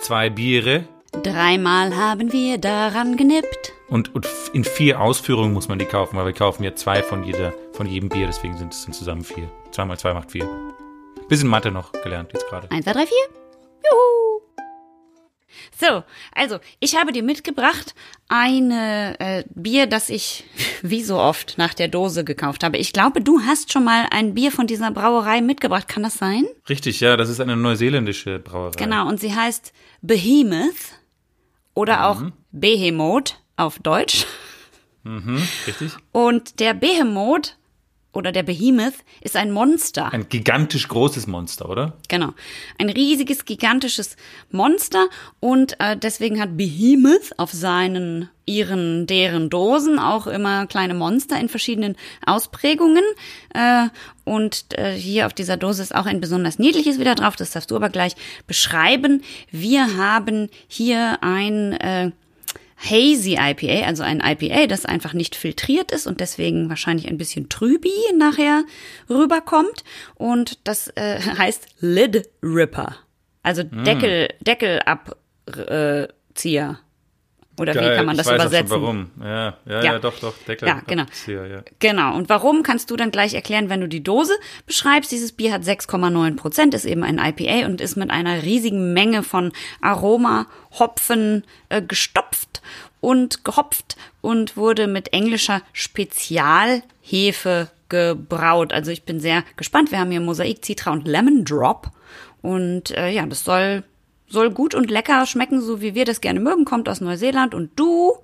Zwei 0.02 0.30
Biere, 0.30 0.86
Dreimal 1.22 1.96
haben 1.96 2.34
wir 2.34 2.58
daran 2.58 3.16
genippt. 3.16 3.72
Und, 3.88 4.14
und 4.16 4.28
in 4.52 4.64
vier 4.64 5.00
Ausführungen 5.00 5.54
muss 5.54 5.68
man 5.68 5.78
die 5.80 5.86
kaufen, 5.86 6.18
weil 6.18 6.26
wir 6.26 6.34
kaufen 6.34 6.64
ja 6.64 6.74
zwei 6.76 7.04
von, 7.04 7.24
jeder, 7.24 7.54
von 7.72 7.88
jedem 7.88 8.10
Bier, 8.10 8.26
deswegen 8.26 8.58
sind 8.58 8.74
es 8.74 8.84
dann 8.84 8.94
zusammen 8.94 9.24
vier. 9.24 9.50
Zwei 9.72 9.86
mal 9.86 9.98
zwei 9.98 10.14
macht 10.14 10.32
vier. 10.32 10.50
Bisschen 11.30 11.48
Mathe 11.48 11.72
noch 11.72 11.92
gelernt 11.92 12.32
jetzt 12.34 12.48
gerade. 12.50 12.70
Eins, 12.72 12.84
zwei, 12.84 12.94
drei, 12.94 13.06
vier. 13.06 13.26
Juhu. 13.90 14.42
So, 15.80 16.04
also 16.34 16.60
ich 16.80 16.96
habe 16.96 17.12
dir 17.12 17.24
mitgebracht 17.24 17.96
eine 18.28 19.20
äh, 19.20 19.44
Bier, 19.54 19.88
das 19.88 20.10
ich 20.10 20.44
wie 20.82 21.04
so 21.04 21.18
oft 21.18 21.58
nach 21.58 21.74
der 21.74 21.88
Dose 21.88 22.24
gekauft 22.24 22.64
habe. 22.64 22.78
Ich 22.78 22.94
glaube, 22.94 23.22
du 23.22 23.42
hast 23.42 23.72
schon 23.72 23.84
mal 23.84 24.08
ein 24.12 24.34
Bier 24.34 24.52
von 24.52 24.68
dieser 24.68 24.92
Brauerei 24.92 25.42
mitgebracht. 25.42 25.88
Kann 25.88 26.04
das 26.04 26.16
sein? 26.16 26.46
Richtig, 26.70 27.00
ja, 27.00 27.18
das 27.18 27.30
ist 27.30 27.40
eine 27.40 27.56
neuseeländische 27.56 28.40
Brauerei. 28.40 28.78
Genau, 28.78 29.08
und 29.08 29.20
sie 29.20 29.36
heißt 29.36 29.74
Behemoth 30.02 30.94
oder 31.74 32.08
auch 32.08 32.24
Behemoth 32.52 33.40
auf 33.56 33.80
Deutsch. 33.80 34.26
Mhm, 35.04 35.42
richtig. 35.68 35.92
Und 36.12 36.60
der 36.60 36.74
Behemoth 36.74 37.58
oder 38.14 38.32
der 38.32 38.44
Behemoth 38.44 38.94
ist 39.22 39.36
ein 39.36 39.52
Monster. 39.52 40.14
Ein 40.14 40.30
gigantisch 40.30 40.88
großes 40.88 41.28
Monster, 41.28 41.68
oder? 41.68 41.98
Genau. 42.08 42.34
Ein 42.78 42.90
riesiges, 42.90 43.46
gigantisches 43.46 44.16
Monster 44.52 45.08
und 45.40 45.80
äh, 45.80 45.98
deswegen 45.98 46.40
hat 46.40 46.56
Behemoth 46.56 47.38
auf 47.38 47.52
seinen, 47.52 48.30
ihren, 48.46 49.08
deren 49.08 49.50
Dosen 49.50 49.98
auch 49.98 50.28
immer 50.28 50.68
kleine 50.68 50.94
Monster 50.94 51.40
in 51.40 51.50
verschiedenen 51.50 51.96
Ausprägungen. 52.26 53.04
Äh, 53.54 53.88
und 54.26 54.78
äh, 54.78 54.94
hier 54.94 55.26
auf 55.26 55.34
dieser 55.34 55.58
Dose 55.58 55.82
ist 55.82 55.96
auch 55.96 56.06
ein 56.06 56.22
besonders 56.22 56.60
niedliches 56.60 57.00
wieder 57.00 57.16
drauf, 57.16 57.36
das 57.36 57.52
darfst 57.52 57.72
du 57.72 57.76
aber 57.76 57.90
gleich 57.90 58.16
beschreiben. 58.46 59.24
Wir 59.52 59.98
haben 59.98 60.50
hier 60.68 61.18
ein 61.22 61.74
äh, 61.74 62.12
Hazy 62.84 63.38
IPA, 63.40 63.86
also 63.86 64.04
ein 64.04 64.20
IPA, 64.20 64.68
das 64.68 64.86
einfach 64.86 65.14
nicht 65.14 65.36
filtriert 65.36 65.92
ist 65.92 66.06
und 66.08 66.20
deswegen 66.20 66.68
wahrscheinlich 66.70 67.08
ein 67.08 67.18
bisschen 67.18 67.50
trübi 67.50 67.92
nachher 68.18 68.64
rüberkommt. 69.10 69.84
Und 70.16 70.68
das 70.68 70.90
äh, 70.90 71.20
heißt 71.38 71.68
Lid 71.80 72.30
Ripper. 72.42 72.98
Also 73.42 73.64
Deckel, 73.64 74.28
Deckelabzieher. 74.42 76.80
Oder 77.60 77.76
wie 77.76 77.80
Geil, 77.80 77.96
kann 77.98 78.06
man 78.08 78.18
das 78.18 78.26
ich 78.26 78.34
weiß 78.34 78.40
auch 78.42 78.46
übersetzen? 78.46 78.68
Schon 78.70 78.82
warum. 78.82 79.12
Ja, 79.22 79.28
ja, 79.28 79.56
ja, 79.66 79.84
Ja. 79.84 80.00
doch, 80.00 80.18
doch, 80.20 80.34
Deckel. 80.48 80.68
Ja, 80.68 80.82
genau. 80.88 81.04
Abzieher, 81.04 81.46
ja. 81.46 81.64
Genau. 81.80 82.16
Und 82.16 82.28
warum 82.30 82.64
kannst 82.64 82.90
du 82.90 82.96
dann 82.96 83.12
gleich 83.12 83.36
erklären, 83.36 83.70
wenn 83.70 83.80
du 83.82 83.88
die 83.88 84.02
Dose 84.02 84.34
beschreibst? 84.66 85.12
Dieses 85.12 85.32
Bier 85.34 85.54
hat 85.54 85.62
6,9 85.62 86.36
Prozent, 86.36 86.74
ist 86.74 86.86
eben 86.86 87.04
ein 87.04 87.20
IPA 87.20 87.68
und 87.68 87.80
ist 87.80 87.96
mit 87.96 88.10
einer 88.10 88.42
riesigen 88.42 88.94
Menge 88.94 89.22
von 89.22 89.52
Aroma, 89.82 90.48
Hopfen 90.80 91.44
äh, 91.70 91.82
gestopft 91.84 92.64
und 93.02 93.44
gehopft 93.46 93.98
und 94.22 94.58
wurde 94.58 94.88
mit 94.88 95.14
englischer 95.14 95.62
Spezialhefe 95.74 97.70
gebraut. 97.90 98.74
Also 98.74 98.90
ich 98.90 99.04
bin 99.04 99.20
sehr 99.20 99.44
gespannt. 99.58 99.92
Wir 99.92 100.00
haben 100.00 100.10
hier 100.10 100.22
Mosaik, 100.22 100.66
Citra 100.66 100.92
und 100.92 101.08
Lemon 101.08 101.46
Drop. 101.46 101.92
Und 102.42 102.92
äh, 102.92 103.10
ja, 103.10 103.26
das 103.26 103.44
soll, 103.44 103.84
soll 104.34 104.52
gut 104.52 104.76
und 104.76 104.92
lecker 104.92 105.26
schmecken, 105.26 105.62
so 105.62 105.82
wie 105.82 105.96
wir 105.96 106.04
das 106.04 106.20
gerne 106.20 106.42
mögen. 106.42 106.66
Kommt 106.66 106.90
aus 106.90 107.00
Neuseeland. 107.00 107.56
Und 107.56 107.72
du 107.78 108.18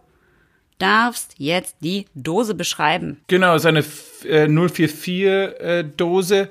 darfst 0.79 1.35
jetzt 1.37 1.77
die 1.81 2.05
Dose 2.15 2.55
beschreiben. 2.55 3.21
Genau, 3.27 3.55
es 3.55 3.63
ist 3.63 3.67
eine 3.67 3.83
äh, 4.25 4.47
044-Dose. 4.47 6.49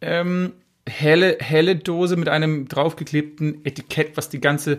ähm, 0.00 0.52
helle, 0.88 1.38
helle 1.40 1.76
Dose 1.76 2.16
mit 2.16 2.28
einem 2.28 2.68
draufgeklebten 2.68 3.64
Etikett, 3.64 4.16
was 4.16 4.28
die 4.28 4.40
ganze 4.40 4.78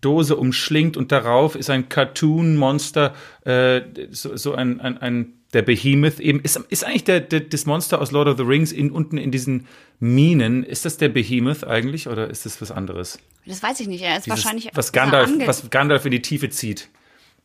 Dose 0.00 0.36
umschlingt 0.36 0.96
und 0.96 1.12
darauf 1.12 1.54
ist 1.54 1.70
ein 1.70 1.88
Cartoon-Monster, 1.88 3.14
äh, 3.44 3.82
so, 4.10 4.36
so 4.36 4.54
ein, 4.54 4.80
ein, 4.80 4.98
ein 4.98 5.34
der 5.52 5.62
Behemoth 5.62 6.18
eben. 6.18 6.40
Ist, 6.40 6.56
ist 6.70 6.84
eigentlich 6.84 7.04
der, 7.04 7.20
der, 7.20 7.40
das 7.40 7.66
Monster 7.66 8.00
aus 8.00 8.10
Lord 8.10 8.26
of 8.26 8.36
the 8.36 8.42
Rings 8.42 8.72
in, 8.72 8.90
unten 8.90 9.18
in 9.18 9.30
diesen 9.30 9.66
Minen, 10.00 10.64
ist 10.64 10.84
das 10.84 10.96
der 10.96 11.08
Behemoth 11.08 11.64
eigentlich 11.64 12.08
oder 12.08 12.28
ist 12.28 12.46
das 12.46 12.60
was 12.60 12.72
anderes? 12.72 13.20
Das 13.46 13.62
weiß 13.62 13.80
ich 13.80 13.88
nicht. 13.88 14.02
Er 14.02 14.16
ist 14.16 14.26
Dieses, 14.26 14.38
wahrscheinlich 14.38 14.70
was 14.74 14.92
Gandalf, 14.92 15.30
was 15.46 15.70
Gandalf 15.70 16.04
in 16.04 16.12
die 16.12 16.22
Tiefe 16.22 16.50
zieht. 16.50 16.88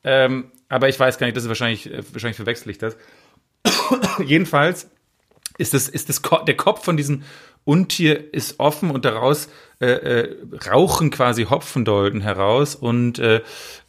Ähm, 0.03 0.51
aber 0.69 0.89
ich 0.89 0.99
weiß 0.99 1.17
gar 1.17 1.27
nicht, 1.27 1.35
das 1.35 1.43
ist 1.43 1.49
wahrscheinlich, 1.49 1.91
äh, 1.91 2.03
wahrscheinlich 2.11 2.37
verwechsel 2.37 2.69
ich 2.69 2.77
das. 2.77 2.95
Jedenfalls 4.23 4.89
ist 5.57 5.73
das, 5.73 5.87
ist 5.89 6.09
das 6.09 6.21
Ko 6.21 6.43
der 6.43 6.55
Kopf 6.55 6.83
von 6.83 6.97
diesem 6.97 7.23
Untier 7.67 8.33
ist 8.33 8.61
offen 8.61 8.91
und 8.91 9.03
daraus 9.03 9.49
äh, 9.81 9.87
äh, 9.87 10.37
rauchen 10.71 11.09
quasi 11.09 11.43
Hopfendolden 11.43 12.21
heraus 12.21 12.75
und 12.75 13.19
äh, 13.19 13.41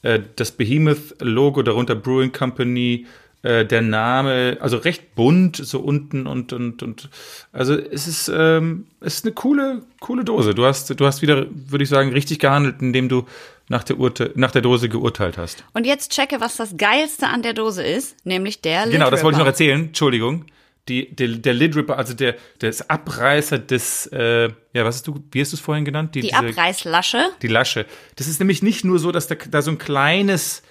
äh, 0.03 0.21
das 0.35 0.51
Behemoth-Logo 0.51 1.63
darunter 1.63 1.95
Brewing 1.95 2.33
Company, 2.33 3.07
äh, 3.43 3.65
der 3.65 3.83
Name, 3.83 4.59
also 4.61 4.77
recht 4.79 5.15
bunt 5.15 5.57
so 5.57 5.81
unten 5.81 6.27
und 6.27 6.53
und 6.53 6.83
und 6.83 7.09
also 7.53 7.75
es 7.75 8.07
ist 8.09 8.29
ähm, 8.35 8.87
es 9.01 9.17
ist 9.17 9.25
eine 9.27 9.35
coole 9.35 9.83
coole 10.01 10.25
Dose. 10.25 10.55
Du 10.55 10.65
hast 10.65 10.91
du 10.99 11.07
hast 11.07 11.23
wieder 11.23 11.47
würde 11.51 11.85
ich 11.85 11.89
sagen 11.91 12.13
richtig 12.13 12.39
gehandelt, 12.41 12.77
indem 12.81 13.09
du 13.09 13.27
nach 13.69 13.85
der 13.85 13.99
Urte 13.99 14.33
nach 14.35 14.51
der 14.51 14.63
Dose 14.63 14.89
geurteilt 14.89 15.39
hast. 15.39 15.63
Und 15.75 15.87
jetzt 15.87 16.11
checke, 16.13 16.41
was 16.41 16.57
das 16.57 16.77
Geilste 16.77 17.27
an 17.29 17.43
der 17.43 17.53
Dose 17.55 17.83
ist, 17.83 18.17
nämlich 18.25 18.61
der 18.61 18.87
Lid 18.87 18.95
Genau, 18.95 19.11
das 19.11 19.23
wollte 19.23 19.37
ich 19.37 19.41
noch 19.41 19.47
erzählen. 19.47 19.81
Entschuldigung. 19.87 20.47
Die, 20.89 21.15
der, 21.15 21.29
der 21.29 21.53
Lid 21.53 21.77
Ripper, 21.77 21.99
also 21.99 22.15
der, 22.15 22.37
der 22.63 22.73
Abreißer 22.89 23.59
des, 23.59 24.07
äh, 24.07 24.45
ja, 24.73 24.85
was 24.87 24.95
hast 24.97 25.07
du, 25.07 25.23
wie 25.33 25.43
hast 25.43 25.53
du 25.53 25.57
es 25.57 25.61
vorhin 25.61 25.85
genannt? 25.85 26.15
Die 26.15 26.23
diese- 26.23 26.35
Abreißlasche. 26.35 27.29
Die 27.43 27.47
Lasche. 27.49 27.85
Das 28.17 28.27
ist 28.27 28.39
nämlich 28.41 28.63
nicht 28.63 28.87
nur 28.87 28.99
so, 28.99 29.13
dass 29.13 29.27
da, 29.27 29.35
da 29.35 29.61
so 29.61 29.71
ein 29.71 29.77
kleines, 29.77 30.63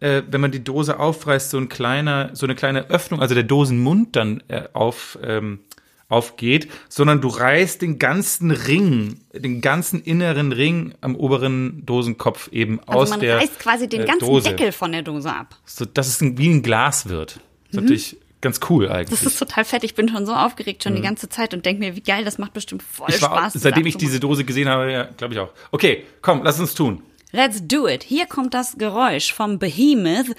äh, 0.00 0.22
wenn 0.28 0.40
man 0.40 0.50
die 0.50 0.62
Dose 0.62 0.98
aufreißt, 0.98 1.50
so 1.50 1.58
ein 1.58 1.68
kleiner, 1.68 2.30
so 2.34 2.46
eine 2.46 2.54
kleine 2.54 2.90
Öffnung, 2.90 3.20
also 3.20 3.34
der 3.34 3.44
Dosenmund 3.44 4.16
dann 4.16 4.42
äh, 4.48 4.64
auf, 4.72 5.18
ähm, 5.22 5.60
aufgeht, 6.08 6.68
sondern 6.88 7.20
du 7.20 7.28
reißt 7.28 7.82
den 7.82 7.98
ganzen 7.98 8.50
Ring, 8.50 9.20
den 9.32 9.60
ganzen 9.60 10.00
inneren 10.02 10.52
Ring 10.52 10.94
am 11.00 11.16
oberen 11.16 11.84
Dosenkopf 11.84 12.48
eben 12.52 12.78
Also 12.86 13.00
aus 13.00 13.10
man 13.10 13.20
der 13.20 13.38
reißt 13.38 13.58
quasi 13.58 13.88
den 13.88 14.02
äh, 14.02 14.04
ganzen 14.04 14.26
Dose, 14.26 14.50
Deckel 14.50 14.72
von 14.72 14.92
der 14.92 15.02
Dose 15.02 15.32
ab. 15.32 15.56
so 15.64 15.84
dass 15.84 16.06
es 16.06 16.20
ein, 16.20 16.38
wie 16.38 16.48
ein 16.48 16.62
Glas 16.62 17.08
wird. 17.08 17.40
Das 17.70 17.70
ist 17.70 17.80
natürlich 17.82 18.16
ganz 18.40 18.60
cool 18.70 18.88
eigentlich. 18.88 19.20
Mhm. 19.20 19.24
Das 19.24 19.32
ist 19.32 19.38
total 19.38 19.64
fett. 19.64 19.82
Ich 19.82 19.94
bin 19.94 20.08
schon 20.08 20.26
so 20.26 20.32
aufgeregt 20.32 20.84
schon 20.84 20.94
die 20.94 21.02
ganze 21.02 21.28
Zeit 21.28 21.52
und 21.54 21.66
denke 21.66 21.80
mir, 21.80 21.96
wie 21.96 22.00
geil, 22.02 22.24
das 22.24 22.38
macht 22.38 22.52
bestimmt 22.52 22.84
voll 22.84 23.08
Mhm. 23.08 23.14
Ich 23.14 23.22
war, 23.22 23.30
Spaß. 23.30 23.54
seitdem 23.54 23.86
ich 23.86 23.96
diese 23.96 24.20
Dose 24.20 24.44
gesehen 24.44 24.68
habe, 24.68 24.92
ja, 24.92 25.08
glaube 25.16 25.34
ich 25.34 25.40
auch. 25.40 25.50
Okay, 25.72 26.04
komm, 26.22 26.42
lass 26.44 26.60
uns 26.60 26.74
tun. 26.74 27.02
Let's 27.32 27.60
do 27.66 27.86
it. 27.88 28.02
Hier 28.04 28.26
kommt 28.26 28.54
das 28.54 28.76
Geräusch 28.78 29.32
vom 29.32 29.58
Behemoth, 29.58 30.34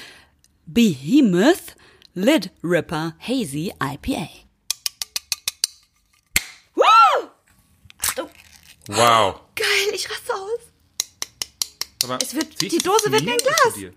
Behemoth 0.66 1.76
Lid 2.14 2.50
Ripper 2.64 3.16
Hazy 3.20 3.74
IPA. 3.82 4.30
Woo! 6.76 7.28
Achtung. 8.00 8.30
Wow. 8.88 9.42
Geil, 9.56 9.94
ich 9.94 10.10
raste 10.10 10.34
aus. 10.34 10.60
Aber 12.04 12.18
Es 12.22 12.34
wird- 12.34 12.60
die 12.62 12.78
Dose 12.80 13.12
wird 13.12 13.24
mir 13.24 13.34
ein 13.34 13.38
Glas. 13.38 13.92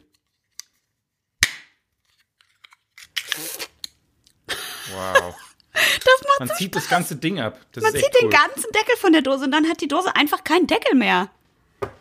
Wow. 4.92 5.34
Das 5.72 6.20
macht 6.28 6.38
Man 6.40 6.48
so 6.48 6.54
zieht 6.56 6.74
das 6.74 6.88
ganze 6.88 7.16
Ding 7.16 7.38
ab. 7.40 7.58
Das 7.72 7.82
Man 7.82 7.94
ist 7.94 8.00
zieht 8.04 8.10
echt 8.12 8.20
den 8.22 8.26
cool. 8.26 8.30
ganzen 8.32 8.72
Deckel 8.72 8.96
von 8.96 9.12
der 9.12 9.22
Dose 9.22 9.44
und 9.44 9.52
dann 9.52 9.68
hat 9.68 9.80
die 9.80 9.88
Dose 9.88 10.14
einfach 10.16 10.42
keinen 10.44 10.66
Deckel 10.66 10.94
mehr. 10.96 11.30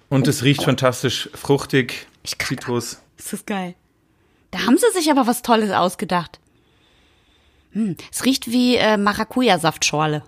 Und 0.10 0.28
es 0.28 0.44
riecht 0.44 0.64
fantastisch 0.64 1.30
fruchtig. 1.34 2.08
Ich 2.24 2.38
Zitrus. 2.38 3.00
Das 3.18 3.34
ist 3.34 3.48
geil. 3.48 3.76
Da 4.52 4.60
haben 4.66 4.78
sie 4.78 4.92
sich 4.94 5.12
aber 5.12 5.28
was 5.28 5.42
Tolles 5.42 5.72
ausgedacht. 5.72 6.40
Hm, 7.74 7.96
es 8.12 8.26
riecht 8.26 8.48
wie 8.52 8.76
äh, 8.78 8.98
Maracuja-Saftschorle. 8.98 10.24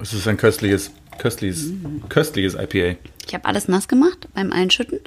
Es 0.00 0.12
ist 0.12 0.26
ein 0.26 0.36
köstliches, 0.36 0.90
köstliches, 1.18 1.70
köstliches 2.08 2.54
IPA. 2.54 2.98
Ich 3.26 3.34
habe 3.34 3.44
alles 3.44 3.68
nass 3.68 3.86
gemacht 3.86 4.28
beim 4.34 4.52
Einschütten. 4.52 4.98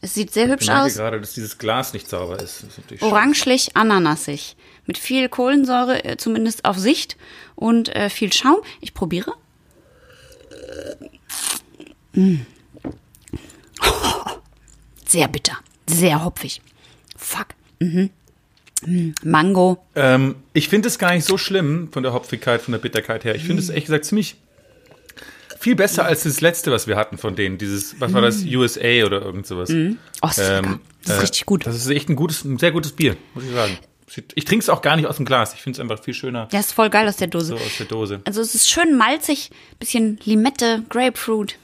Es 0.00 0.14
sieht 0.14 0.32
sehr 0.32 0.44
Ich 0.44 0.52
hübsch 0.52 0.66
merke 0.66 0.82
aus. 0.84 0.94
gerade, 0.94 1.20
dass 1.20 1.32
dieses 1.32 1.56
Glas 1.58 1.92
nicht 1.94 2.08
sauber 2.08 2.38
ist. 2.40 2.64
Ist 2.90 3.02
Orangelich, 3.02 3.76
ananasig. 3.76 4.56
Mit 4.86 4.98
viel 4.98 5.28
Kohlensäure, 5.28 6.04
äh, 6.04 6.16
zumindest 6.18 6.66
auf 6.66 6.78
Sicht. 6.78 7.16
Und 7.56 7.88
äh, 7.96 8.10
viel 8.10 8.32
Schaum. 8.32 8.58
Ich 8.80 8.94
probiere. 8.94 9.32
Mm. 12.18 12.40
Sehr 15.06 15.28
bitter. 15.28 15.56
Sehr 15.86 16.24
hopfig. 16.24 16.60
Fuck. 17.16 17.48
Mhm. 17.78 18.10
Mm, 18.84 19.10
Mango. 19.22 19.78
Ähm, 19.94 20.34
ich 20.52 20.68
finde 20.68 20.88
es 20.88 20.98
gar 20.98 21.14
nicht 21.14 21.24
so 21.24 21.38
schlimm 21.38 21.88
von 21.92 22.02
der 22.02 22.12
Hopfigkeit, 22.12 22.60
von 22.60 22.72
der 22.72 22.78
Bitterkeit 22.78 23.24
her. 23.24 23.34
Ich 23.34 23.44
finde 23.44 23.62
es 23.62 23.68
ehrlich 23.68 23.84
gesagt 23.86 24.04
ziemlich 24.04 24.36
viel 25.58 25.76
besser 25.76 26.04
als 26.04 26.24
das 26.24 26.40
letzte, 26.40 26.70
was 26.70 26.86
wir 26.86 26.96
hatten 26.96 27.18
von 27.18 27.36
denen. 27.36 27.58
Dieses, 27.58 28.00
was 28.00 28.12
war 28.12 28.20
das, 28.20 28.44
USA 28.44 29.04
oder 29.06 29.22
irgend 29.22 29.46
sowas. 29.46 29.70
Oh, 29.70 29.96
das 30.22 30.38
ist 30.38 30.48
lecker. 30.48 30.80
Das 31.04 31.10
ist 31.14 31.18
äh, 31.18 31.20
richtig 31.20 31.46
gut. 31.46 31.66
Das 31.66 31.76
ist 31.76 31.88
echt 31.88 32.08
ein 32.08 32.16
gutes, 32.16 32.44
ein 32.44 32.58
sehr 32.58 32.72
gutes 32.72 32.92
Bier, 32.92 33.16
muss 33.34 33.44
ich 33.44 33.52
sagen. 33.52 33.78
Ich 34.34 34.44
trinke 34.44 34.62
es 34.62 34.68
auch 34.68 34.82
gar 34.82 34.96
nicht 34.96 35.06
aus 35.06 35.16
dem 35.16 35.26
Glas. 35.26 35.54
Ich 35.54 35.60
finde 35.60 35.76
es 35.76 35.80
einfach 35.80 36.02
viel 36.02 36.14
schöner 36.14 36.48
Ja, 36.50 36.60
ist 36.60 36.72
voll 36.72 36.90
geil 36.90 37.06
aus 37.06 37.16
der 37.16 37.28
Dose. 37.28 37.46
so 37.46 37.54
aus 37.56 37.76
der 37.78 37.86
Dose. 37.86 38.20
Also 38.24 38.40
es 38.40 38.54
ist 38.54 38.68
schön 38.68 38.96
malzig, 38.96 39.50
bisschen 39.78 40.18
Limette, 40.24 40.82
Grapefruit. 40.88 41.56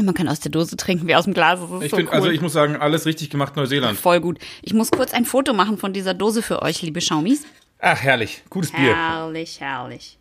Man 0.00 0.14
kann 0.14 0.28
aus 0.28 0.40
der 0.40 0.50
Dose 0.50 0.76
trinken 0.76 1.06
wie 1.06 1.14
aus 1.14 1.24
dem 1.24 1.34
Glas. 1.34 1.60
Ich 1.60 1.90
so 1.90 1.96
finde, 1.96 2.10
cool. 2.10 2.10
also 2.10 2.28
ich 2.28 2.40
muss 2.40 2.52
sagen, 2.52 2.76
alles 2.76 3.06
richtig 3.06 3.30
gemacht, 3.30 3.54
Neuseeland. 3.54 3.96
Voll 3.96 4.20
gut. 4.20 4.38
Ich 4.62 4.74
muss 4.74 4.90
kurz 4.90 5.12
ein 5.14 5.24
Foto 5.24 5.52
machen 5.52 5.78
von 5.78 5.92
dieser 5.92 6.14
Dose 6.14 6.42
für 6.42 6.62
euch, 6.62 6.82
liebe 6.82 7.00
Schaumis. 7.00 7.44
Ach, 7.78 8.00
herrlich. 8.02 8.42
Gutes 8.50 8.72
Bier. 8.72 8.96
Herrlich, 8.96 9.60
herrlich. 9.60 10.18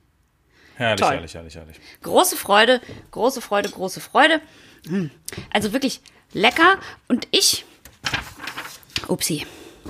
Herrlich, 0.75 1.01
Toll. 1.01 1.13
herrlich, 1.13 1.33
herrlich, 1.33 1.55
herrlich. 1.55 1.77
Große 2.01 2.35
Freude, 2.35 2.81
große 3.11 3.41
Freude, 3.41 3.69
große 3.69 3.99
Freude. 3.99 4.41
Hm. 4.87 5.09
Also 5.51 5.73
wirklich 5.73 6.01
lecker. 6.33 6.77
Und 7.07 7.27
ich. 7.31 7.65
Upsi. 9.07 9.45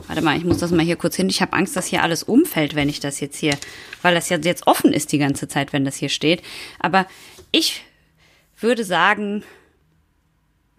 Warte 0.07 0.21
mal, 0.21 0.37
ich 0.37 0.43
muss 0.43 0.57
das 0.57 0.71
mal 0.71 0.83
hier 0.83 0.95
kurz 0.95 1.15
hin. 1.15 1.29
Ich 1.29 1.41
habe 1.41 1.53
Angst, 1.53 1.75
dass 1.75 1.87
hier 1.87 2.03
alles 2.03 2.23
umfällt, 2.23 2.75
wenn 2.75 2.89
ich 2.89 2.99
das 2.99 3.19
jetzt 3.19 3.37
hier, 3.37 3.57
weil 4.01 4.15
das 4.15 4.29
ja 4.29 4.37
jetzt 4.37 4.65
offen 4.65 4.91
ist 4.91 5.11
die 5.11 5.19
ganze 5.19 5.47
Zeit, 5.47 5.71
wenn 5.71 5.85
das 5.85 5.97
hier 5.97 6.09
steht. 6.09 6.41
Aber 6.79 7.05
ich 7.51 7.83
würde 8.59 8.83
sagen, 8.83 9.43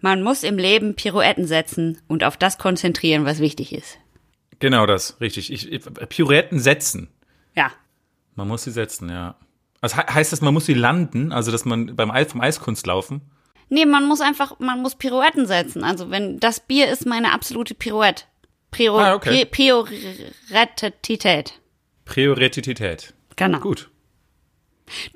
man 0.05 0.21
muss 0.21 0.43
im 0.43 0.59
Leben 0.59 0.93
Pirouetten 0.95 1.47
setzen 1.47 1.97
und 2.07 2.23
auf 2.23 2.37
das 2.37 2.59
konzentrieren, 2.59 3.25
was 3.25 3.39
wichtig 3.39 3.73
ist. 3.73 3.97
Genau 4.59 4.85
das, 4.85 5.19
richtig. 5.19 5.51
Ich, 5.51 5.71
ich, 5.71 5.81
Pirouetten 6.09 6.59
setzen. 6.59 7.09
Ja. 7.55 7.71
Man 8.35 8.47
muss 8.47 8.63
sie 8.65 8.71
setzen, 8.71 9.09
ja. 9.09 9.35
Also 9.81 9.97
he- 9.97 10.03
heißt 10.13 10.31
das, 10.31 10.41
man 10.41 10.53
muss 10.53 10.67
sie 10.67 10.75
landen, 10.75 11.31
also 11.31 11.51
dass 11.51 11.65
man 11.65 11.95
beim 11.95 12.11
Eis, 12.11 12.31
vom 12.31 12.39
Eiskunst 12.41 12.85
laufen? 12.85 13.21
Nee, 13.69 13.85
man 13.87 14.07
muss 14.07 14.21
einfach, 14.21 14.59
man 14.59 14.79
muss 14.83 14.93
Pirouetten 14.95 15.47
setzen. 15.47 15.83
Also 15.83 16.11
wenn 16.11 16.39
das 16.39 16.59
Bier 16.59 16.87
ist 16.91 17.07
meine 17.07 17.31
absolute 17.33 17.73
Pirouette. 17.73 18.25
Prio, 18.69 18.99
Ah, 18.99 19.15
okay. 19.15 19.41
Pri- 19.43 19.49
Priorität. 19.49 21.53
Priorität. 22.05 23.13
Genau. 23.35 23.59
Gut. 23.59 23.89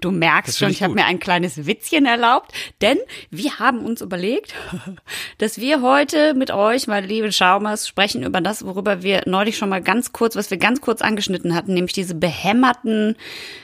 Du 0.01 0.11
merkst 0.11 0.57
schon, 0.57 0.69
ich 0.69 0.77
ich 0.77 0.83
habe 0.83 0.93
mir 0.93 1.05
ein 1.05 1.19
kleines 1.19 1.65
Witzchen 1.67 2.05
erlaubt, 2.05 2.53
denn 2.81 2.97
wir 3.29 3.59
haben 3.59 3.85
uns 3.85 4.01
überlegt, 4.01 4.55
dass 5.37 5.59
wir 5.59 5.81
heute 5.81 6.33
mit 6.33 6.51
euch, 6.51 6.87
meine 6.87 7.05
lieben 7.05 7.31
Schaumers, 7.31 7.87
sprechen 7.87 8.23
über 8.23 8.41
das, 8.41 8.65
worüber 8.65 9.03
wir 9.03 9.23
neulich 9.25 9.57
schon 9.57 9.69
mal 9.69 9.81
ganz 9.81 10.13
kurz, 10.13 10.35
was 10.35 10.49
wir 10.49 10.57
ganz 10.57 10.81
kurz 10.81 11.01
angeschnitten 11.01 11.53
hatten, 11.53 11.73
nämlich 11.73 11.93
diese 11.93 12.15
behämmerten 12.15 13.15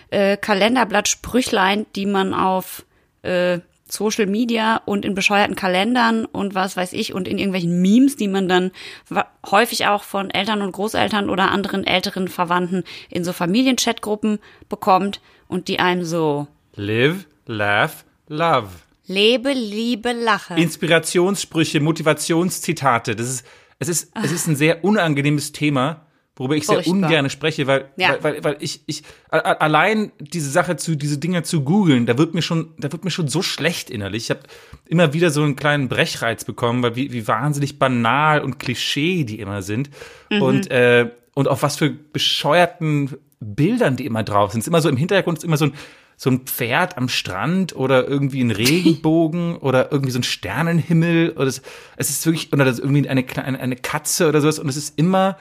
äh, 0.09 0.37
Kalenderblatt-Sprüchlein, 0.37 1.85
die 1.95 2.05
man 2.05 2.33
auf 2.33 2.85
äh, 3.23 3.59
Social 3.87 4.25
Media 4.25 4.81
und 4.85 5.05
in 5.05 5.13
bescheuerten 5.13 5.55
Kalendern 5.55 6.25
und 6.25 6.55
was 6.55 6.75
weiß 6.75 6.93
ich 6.93 7.13
und 7.13 7.27
in 7.27 7.37
irgendwelchen 7.37 7.81
Memes, 7.81 8.15
die 8.15 8.27
man 8.27 8.49
dann 8.49 8.71
häufig 9.45 9.85
auch 9.85 10.03
von 10.03 10.31
Eltern 10.31 10.61
und 10.61 10.71
Großeltern 10.71 11.29
oder 11.29 11.51
anderen 11.51 11.85
älteren 11.85 12.27
Verwandten 12.27 12.83
in 13.09 13.23
so 13.23 13.31
Familienchatgruppen 13.31 14.39
bekommt 14.69 15.21
und 15.47 15.67
die 15.67 15.79
einem 15.79 16.03
so 16.05 16.47
Live, 16.75 17.25
laugh, 17.45 18.03
love. 18.27 18.67
lebe, 19.07 19.53
liebe, 19.53 20.11
lache. 20.13 20.55
Inspirationssprüche, 20.55 21.79
Motivationszitate. 21.79 23.15
Das 23.15 23.27
ist, 23.29 23.45
es 23.79 23.87
ist, 23.89 24.11
es 24.23 24.31
ist 24.31 24.47
ein 24.47 24.55
sehr 24.55 24.83
unangenehmes 24.83 25.51
Thema, 25.51 26.05
worüber 26.35 26.55
ich 26.55 26.65
sehr 26.65 26.75
Furchtbar. 26.83 26.93
ungern 26.93 27.29
spreche, 27.29 27.65
weil, 27.67 27.89
Ja. 27.95 28.17
weil, 28.21 28.23
weil, 28.23 28.43
weil 28.43 28.57
ich, 28.59 28.81
ich, 28.87 29.03
allein 29.29 30.11
diese 30.19 30.49
Sache 30.49 30.75
zu, 30.75 30.95
diese 30.95 31.17
Dinge 31.17 31.43
zu 31.43 31.61
googeln, 31.63 32.05
da 32.05 32.17
wird 32.17 32.33
mir 32.33 32.41
schon, 32.41 32.73
da 32.77 32.91
wird 32.91 33.05
mir 33.05 33.11
schon 33.11 33.27
so 33.29 33.41
schlecht 33.41 33.89
innerlich. 33.89 34.23
Ich 34.25 34.29
habe 34.31 34.41
immer 34.87 35.13
wieder 35.13 35.29
so 35.29 35.43
einen 35.43 35.55
kleinen 35.55 35.87
Brechreiz 35.87 36.43
bekommen, 36.43 36.83
weil 36.83 36.95
wie, 36.97 37.13
wie 37.13 37.27
wahnsinnig 37.27 37.79
banal 37.79 38.41
und 38.41 38.59
Klischee 38.59 39.23
die 39.23 39.39
immer 39.39 39.61
sind. 39.61 39.89
Und, 40.29 40.69
äh, 40.71 41.09
und 41.35 41.47
auf 41.47 41.63
was 41.63 41.77
für 41.77 41.89
bescheuerten 41.89 43.15
Bildern 43.39 43.95
die 43.95 44.05
immer 44.05 44.23
drauf 44.23 44.51
sind. 44.51 44.61
Es 44.61 44.65
ist 44.65 44.69
immer 44.69 44.81
so 44.81 44.89
im 44.89 44.97
Hintergrund 44.97 45.37
ist 45.37 45.43
immer 45.43 45.57
so 45.57 45.65
ein, 45.65 45.73
so 46.17 46.29
ein 46.29 46.41
Pferd 46.41 46.97
am 46.97 47.09
Strand 47.09 47.75
oder 47.75 48.07
irgendwie 48.07 48.41
ein 48.41 48.51
Regenbogen 48.51 49.57
oder 49.61 49.91
irgendwie 49.91 50.11
so 50.11 50.19
ein 50.19 50.23
Sternenhimmel 50.23 51.31
oder 51.31 51.47
es, 51.47 51.61
es 51.97 52.09
ist 52.09 52.25
wirklich 52.25 52.51
oder 52.53 52.65
das 52.65 52.79
ist 52.79 52.83
irgendwie 52.83 53.07
eine 53.07 53.23
kleine 53.23 53.59
eine 53.59 53.75
Katze 53.75 54.27
oder 54.29 54.41
sowas 54.41 54.59
und 54.59 54.69
es 54.69 54.77
ist 54.77 54.97
immer 54.97 55.37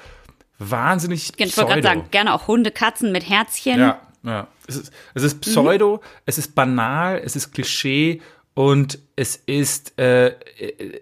wahnsinnig 0.59 1.33
ich 1.37 1.57
wollte 1.57 1.71
gerade 1.71 1.83
sagen, 1.83 2.05
gerne 2.11 2.35
auch 2.35 2.47
Hunde, 2.49 2.71
Katzen 2.71 3.13
mit 3.13 3.29
Herzchen. 3.29 3.79
Ja, 3.79 4.01
ja. 4.23 4.49
Es 4.67 4.77
ist, 4.77 4.93
es 5.15 5.23
ist 5.23 5.41
Pseudo, 5.41 6.01
es 6.27 6.39
ist 6.39 6.55
banal, 6.55 7.21
es 7.23 7.37
ist 7.37 7.53
Klischee 7.53 8.23
und 8.55 8.99
es 9.17 9.37
ist 9.37 9.99
äh, 9.99 10.29
äh, 10.29 11.01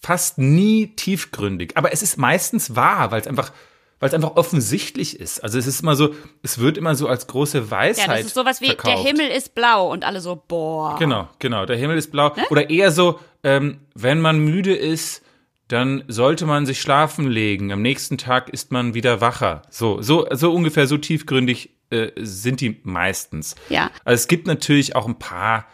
fast 0.00 0.38
nie 0.38 0.88
tiefgründig. 0.88 1.76
Aber 1.76 1.92
es 1.92 2.02
ist 2.02 2.16
meistens 2.16 2.76
wahr, 2.76 3.10
weil 3.10 3.20
es 3.20 3.26
einfach, 3.26 3.52
weil 4.00 4.08
es 4.08 4.14
einfach 4.14 4.36
offensichtlich 4.36 5.18
ist. 5.18 5.42
Also 5.42 5.58
es 5.58 5.66
ist 5.66 5.82
immer 5.82 5.96
so, 5.96 6.14
es 6.42 6.58
wird 6.58 6.78
immer 6.78 6.94
so 6.94 7.08
als 7.08 7.26
große 7.26 7.70
Weisheit. 7.70 8.08
Ja, 8.08 8.16
das 8.16 8.26
ist 8.26 8.34
sowas 8.34 8.60
wie, 8.60 8.66
verkauft. 8.66 8.96
der 8.96 9.04
Himmel 9.04 9.28
ist 9.28 9.54
blau 9.54 9.90
und 9.90 10.04
alle 10.04 10.20
so, 10.20 10.40
boah. 10.46 10.96
Genau, 10.98 11.28
genau. 11.38 11.66
Der 11.66 11.76
Himmel 11.76 11.98
ist 11.98 12.10
blau. 12.12 12.32
Oder 12.50 12.70
eher 12.70 12.92
so, 12.92 13.18
ähm, 13.42 13.80
wenn 13.94 14.20
man 14.20 14.38
müde 14.38 14.74
ist, 14.74 15.22
dann 15.68 16.04
sollte 16.08 16.46
man 16.46 16.64
sich 16.64 16.80
schlafen 16.80 17.28
legen. 17.28 17.72
Am 17.72 17.82
nächsten 17.82 18.18
Tag 18.18 18.48
ist 18.48 18.72
man 18.72 18.94
wieder 18.94 19.20
wacher. 19.20 19.62
So, 19.70 20.00
so, 20.00 20.26
so 20.30 20.52
ungefähr 20.52 20.86
so 20.86 20.96
tiefgründig 20.96 21.70
äh, 21.90 22.10
sind 22.16 22.60
die 22.60 22.80
meistens. 22.84 23.54
Ja. 23.68 23.90
Also 24.04 24.22
es 24.22 24.28
gibt 24.28 24.46
natürlich 24.46 24.96
auch 24.96 25.06
ein 25.06 25.18
paar. 25.18 25.66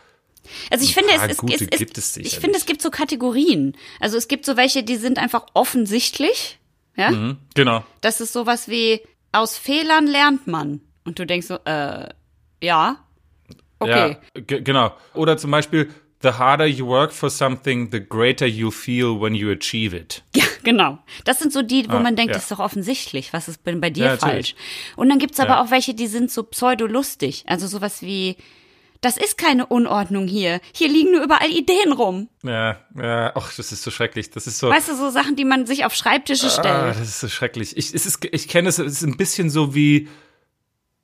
Also 0.71 0.85
ich 0.85 0.95
finde, 0.95 1.11
es, 1.15 1.23
es, 1.23 1.31
es, 1.31 1.69
es, 1.71 1.79
gibt 1.79 1.99
es 1.99 2.17
ich 2.17 2.39
finde, 2.39 2.59
es 2.59 2.67
gibt 2.67 2.83
so 2.83 2.91
Kategorien. 2.91 3.77
Also 4.01 4.17
es 4.17 4.29
gibt 4.29 4.45
so 4.45 4.57
welche, 4.57 4.83
die 4.83 4.97
sind 4.97 5.19
einfach 5.19 5.47
offensichtlich. 5.55 6.59
Ja. 6.97 7.09
Hm, 7.09 7.39
genau. 7.55 7.85
Das 8.01 8.21
ist 8.21 8.33
sowas 8.33 8.69
wie, 8.69 9.01
aus 9.33 9.59
Fehlern 9.59 10.07
lernt 10.07 10.47
man. 10.47 10.81
Und 11.05 11.19
du 11.19 11.27
denkst 11.27 11.47
so, 11.49 11.59
äh, 11.65 12.09
ja. 12.63 12.97
Okay. 13.79 14.17
Ja, 14.49 14.59
genau. 14.61 14.93
Oder 15.15 15.37
zum 15.37 15.51
Beispiel, 15.51 15.91
the 16.23 16.31
harder 16.31 16.67
you 16.67 16.87
work 16.87 17.13
for 17.13 17.29
something, 17.29 17.91
the 17.93 18.01
greater 18.01 18.47
you 18.47 18.71
feel 18.71 19.21
when 19.21 19.35
you 19.35 19.51
achieve 19.51 19.95
it. 19.95 20.23
Ja, 20.37 20.45
genau. 20.63 20.99
Das 21.25 21.39
sind 21.41 21.53
so 21.53 21.61
die, 21.61 21.87
wo 21.91 21.97
Ah, 21.97 22.01
man 22.01 22.17
denkt, 22.17 22.31
ja. 22.31 22.35
das 22.35 22.45
ist 22.45 22.53
doch 22.53 22.61
offensichtlich, 22.61 23.33
was 23.35 23.49
ist 23.49 23.67
denn 23.67 23.81
bei 23.83 23.91
dir 23.91 24.05
Ja, 24.07 24.11
natürlich. 24.13 24.55
falsch? 24.55 24.95
Und 24.97 25.11
dann 25.11 25.19
gibt's 25.19 25.39
aber 25.41 25.61
auch 25.61 25.71
welche, 25.71 25.93
die 25.93 26.07
sind 26.07 26.31
so 26.31 26.43
pseudo-lustig. 26.45 27.45
Also 27.47 27.67
sowas 27.67 28.01
wie, 28.01 28.37
das 29.05 29.17
ist 29.17 29.37
keine 29.37 29.67
Unordnung 29.67 30.27
hier. 30.27 30.61
Hier 30.73 30.89
liegen 30.89 31.13
nur 31.13 31.23
überall 31.23 31.51
Ideen 31.51 31.93
rum. 31.93 32.29
Ja, 32.43 32.79
ja, 32.97 33.33
ach, 33.35 33.53
das 33.55 33.71
ist 33.71 33.83
so 33.83 33.91
schrecklich. 33.91 34.31
Das 34.31 34.47
ist 34.47 34.59
so. 34.59 34.71
Weißt 34.71 34.89
du, 34.89 34.97
so 34.97 35.11
Sachen, 35.11 35.37
die 35.37 35.45
man 35.45 35.67
sich 35.67 35.85
auf 35.85 35.95
Schreibtische 35.95 36.47
Ah, 36.47 36.51
stellt. 36.51 36.97
das 36.97 37.01
ist 37.01 37.21
so 37.21 37.29
schrecklich. 37.29 37.77
Ich, 37.77 37.93
es 37.93 38.07
ist, 38.07 38.25
ich 38.33 38.49
kenne 38.49 38.69
es, 38.69 38.79
es 38.79 38.93
ist 38.95 39.03
ein 39.03 39.17
bisschen 39.17 39.51
so 39.51 39.75
wie, 39.75 40.09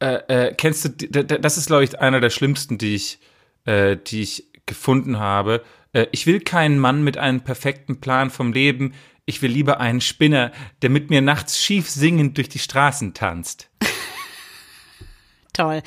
äh, 0.01 0.49
äh, 0.49 0.55
kennst 0.55 0.85
du, 0.85 0.89
das 1.09 1.59
ist, 1.59 1.67
glaube 1.67 1.85
ich, 1.85 1.99
einer 2.01 2.21
der 2.21 2.31
schlimmsten, 2.31 2.79
die 2.79 2.95
ich, 2.95 3.19
äh, 3.67 3.97
die 3.97 4.23
ich 4.23 4.47
gefunden 4.67 5.19
habe. 5.19 5.63
Äh, 5.93 6.07
ich 6.13 6.27
will 6.27 6.41
keinen 6.41 6.79
Mann 6.79 7.03
mit 7.05 7.19
einem 7.19 7.43
perfekten 7.43 8.01
Plan 8.01 8.31
vom 8.31 8.53
Leben. 8.53 8.95
Ich 9.27 9.43
will 9.43 9.51
lieber 9.51 9.79
einen 9.79 10.01
Spinner, 10.01 10.53
der 10.81 10.89
mit 10.91 11.11
mir 11.11 11.21
nachts 11.21 11.63
schief 11.63 11.91
singend 11.91 12.39
durch 12.39 12.49
die 12.49 12.59
Straßen 12.59 13.13
tanzt. 13.15 13.69
Toll. 15.53 15.83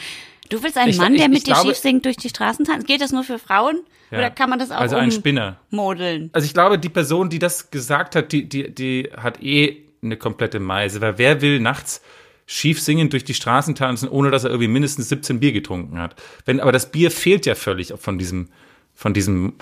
Du 0.53 0.61
willst 0.61 0.77
einen 0.77 0.89
Ich- 0.91 0.97
Mann, 0.97 1.13
der 1.15 1.23
ich- 1.25 1.29
mit 1.31 1.47
dir 1.47 1.53
glaube- 1.53 1.69
schief 1.69 1.77
singt 1.77 2.05
durch 2.05 2.17
die 2.17 2.29
Straßen 2.29 2.63
tanzt? 2.65 2.85
Geht 2.85 3.01
das 3.01 3.11
nur 3.11 3.23
für 3.23 3.39
Frauen? 3.39 3.79
Ja. 4.11 4.19
Oder 4.19 4.29
kann 4.29 4.49
man 4.49 4.59
das 4.59 4.69
auch 4.69 4.77
Also 4.77 4.95
ein 4.95 5.11
Spinner. 5.11 5.57
ummodeln? 5.71 6.29
Also 6.33 6.45
ich 6.45 6.53
glaube, 6.53 6.77
die 6.77 6.89
Person, 6.89 7.29
die 7.29 7.39
das 7.39 7.71
gesagt 7.71 8.15
hat, 8.15 8.31
die, 8.31 8.47
die, 8.47 8.69
die 8.73 9.09
hat 9.17 9.41
eh 9.41 9.77
eine 10.03 10.15
komplette 10.17 10.59
Meise, 10.59 11.01
weil 11.01 11.17
wer 11.17 11.41
will 11.41 11.59
nachts 11.59 12.01
schief 12.45 12.79
singend 12.81 13.13
durch 13.13 13.23
die 13.23 13.33
Straßen 13.33 13.73
tanzen, 13.73 14.07
ohne 14.09 14.29
dass 14.29 14.43
er 14.43 14.51
irgendwie 14.51 14.67
mindestens 14.67 15.09
17 15.09 15.39
Bier 15.39 15.53
getrunken 15.53 15.97
hat. 15.97 16.21
Wenn, 16.45 16.59
aber 16.59 16.71
das 16.71 16.91
Bier 16.91 17.09
fehlt 17.09 17.45
ja 17.47 17.55
völlig 17.55 17.93
von 17.97 18.19
diesem, 18.19 18.49
von 18.93 19.13
diesem 19.15 19.53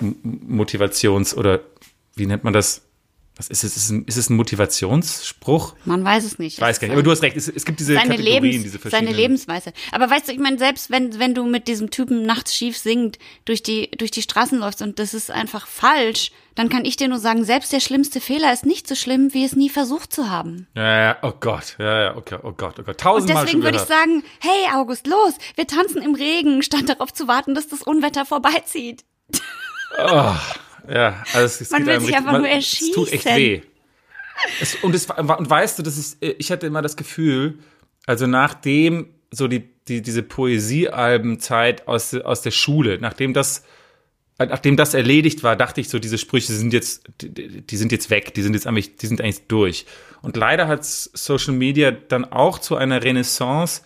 Motivations- 0.46 1.34
oder 1.34 1.60
wie 2.16 2.26
nennt 2.26 2.44
man 2.44 2.52
das? 2.52 2.82
Was 3.36 3.48
ist 3.48 3.64
es? 3.64 3.76
Ist 3.76 3.84
es 3.84 3.90
ein, 3.90 4.04
ist 4.04 4.16
es 4.18 4.28
ein 4.28 4.36
Motivationsspruch? 4.36 5.74
Man 5.84 6.04
weiß 6.04 6.24
es 6.24 6.38
nicht. 6.38 6.58
Ich 6.58 6.60
weiß 6.60 6.80
gar 6.80 6.88
nicht. 6.88 6.92
Aber 6.92 7.02
du 7.02 7.10
hast 7.10 7.22
recht, 7.22 7.36
es, 7.36 7.48
es 7.48 7.64
gibt 7.64 7.80
diese 7.80 7.94
seine, 7.94 8.10
Kategorien, 8.10 8.42
Lebens, 8.42 8.62
diese 8.64 8.78
seine 8.78 8.90
verschiedenen. 8.90 9.16
Lebensweise. 9.16 9.72
Aber 9.90 10.10
weißt 10.10 10.28
du, 10.28 10.32
ich 10.32 10.38
meine, 10.38 10.58
selbst 10.58 10.90
wenn, 10.90 11.18
wenn 11.18 11.34
du 11.34 11.44
mit 11.44 11.66
diesem 11.66 11.90
Typen 11.90 12.26
nachts 12.26 12.54
schief 12.54 12.76
singend 12.76 13.18
durch 13.46 13.62
die, 13.62 13.90
durch 13.92 14.10
die 14.10 14.22
Straßen 14.22 14.58
läufst 14.58 14.82
und 14.82 14.98
das 14.98 15.14
ist 15.14 15.30
einfach 15.30 15.66
falsch, 15.66 16.30
dann 16.54 16.68
kann 16.68 16.84
ich 16.84 16.96
dir 16.96 17.08
nur 17.08 17.18
sagen, 17.18 17.44
selbst 17.44 17.72
der 17.72 17.80
schlimmste 17.80 18.20
Fehler 18.20 18.52
ist 18.52 18.66
nicht 18.66 18.86
so 18.86 18.94
schlimm, 18.94 19.32
wie 19.32 19.44
es 19.44 19.56
nie 19.56 19.70
versucht 19.70 20.12
zu 20.12 20.28
haben. 20.28 20.66
ja, 20.76 21.00
ja, 21.00 21.16
oh 21.22 21.32
Gott, 21.40 21.76
ja, 21.78 22.02
ja, 22.02 22.16
okay, 22.16 22.38
oh 22.42 22.52
Gott, 22.52 22.78
oh 22.78 22.82
Gott, 22.82 22.88
Und 22.88 23.00
tausendmal 23.00 23.44
deswegen 23.44 23.62
schon 23.62 23.72
würde 23.72 23.78
ich 23.78 23.88
sagen, 23.88 24.22
hey 24.40 24.74
August, 24.74 25.06
los, 25.06 25.34
wir 25.54 25.66
tanzen 25.66 26.02
im 26.02 26.14
Regen, 26.14 26.62
statt 26.72 26.88
darauf 26.88 27.12
zu 27.12 27.28
warten, 27.28 27.54
dass 27.54 27.68
das 27.68 27.82
Unwetter 27.82 28.26
vorbeizieht. 28.26 29.04
Ja, 30.88 31.22
also 31.32 31.46
es, 31.46 31.60
es 31.60 31.70
Man 31.70 31.86
will 31.86 32.00
sich 32.00 32.16
einfach 32.16 32.38
nur 32.38 32.48
Es 32.48 32.70
tut 32.92 33.12
echt 33.12 33.26
erschießen. 33.26 33.36
weh. 33.36 33.60
Es, 34.60 34.74
und, 34.76 34.94
es, 34.94 35.06
und 35.06 35.48
weißt 35.50 35.78
du, 35.78 35.82
das 35.82 35.96
ist, 35.98 36.18
ich 36.20 36.50
hatte 36.50 36.66
immer 36.66 36.82
das 36.82 36.96
Gefühl, 36.96 37.58
also 38.06 38.26
nachdem 38.26 39.08
so 39.30 39.46
die, 39.48 39.64
die, 39.88 40.02
diese 40.02 40.22
Poesiealbenzeit 40.22 41.86
aus, 41.88 42.10
der- 42.10 42.26
aus 42.26 42.42
der 42.42 42.50
Schule, 42.50 42.98
nachdem 43.00 43.32
das, 43.34 43.64
nachdem 44.38 44.76
das 44.76 44.94
erledigt 44.94 45.42
war, 45.42 45.54
dachte 45.56 45.80
ich 45.80 45.88
so, 45.88 45.98
diese 45.98 46.18
Sprüche 46.18 46.52
sind 46.52 46.72
jetzt, 46.72 47.04
die, 47.20 47.62
die 47.62 47.76
sind 47.76 47.92
jetzt 47.92 48.10
weg, 48.10 48.34
die 48.34 48.42
sind 48.42 48.54
jetzt 48.54 48.66
eigentlich, 48.66 48.96
die 48.96 49.06
sind 49.06 49.20
eigentlich 49.20 49.46
durch. 49.46 49.86
Und 50.22 50.36
leider 50.36 50.66
hat 50.68 50.84
Social 50.84 51.54
Media 51.54 51.90
dann 51.92 52.24
auch 52.24 52.58
zu 52.58 52.76
einer 52.76 53.02
Renaissance 53.04 53.82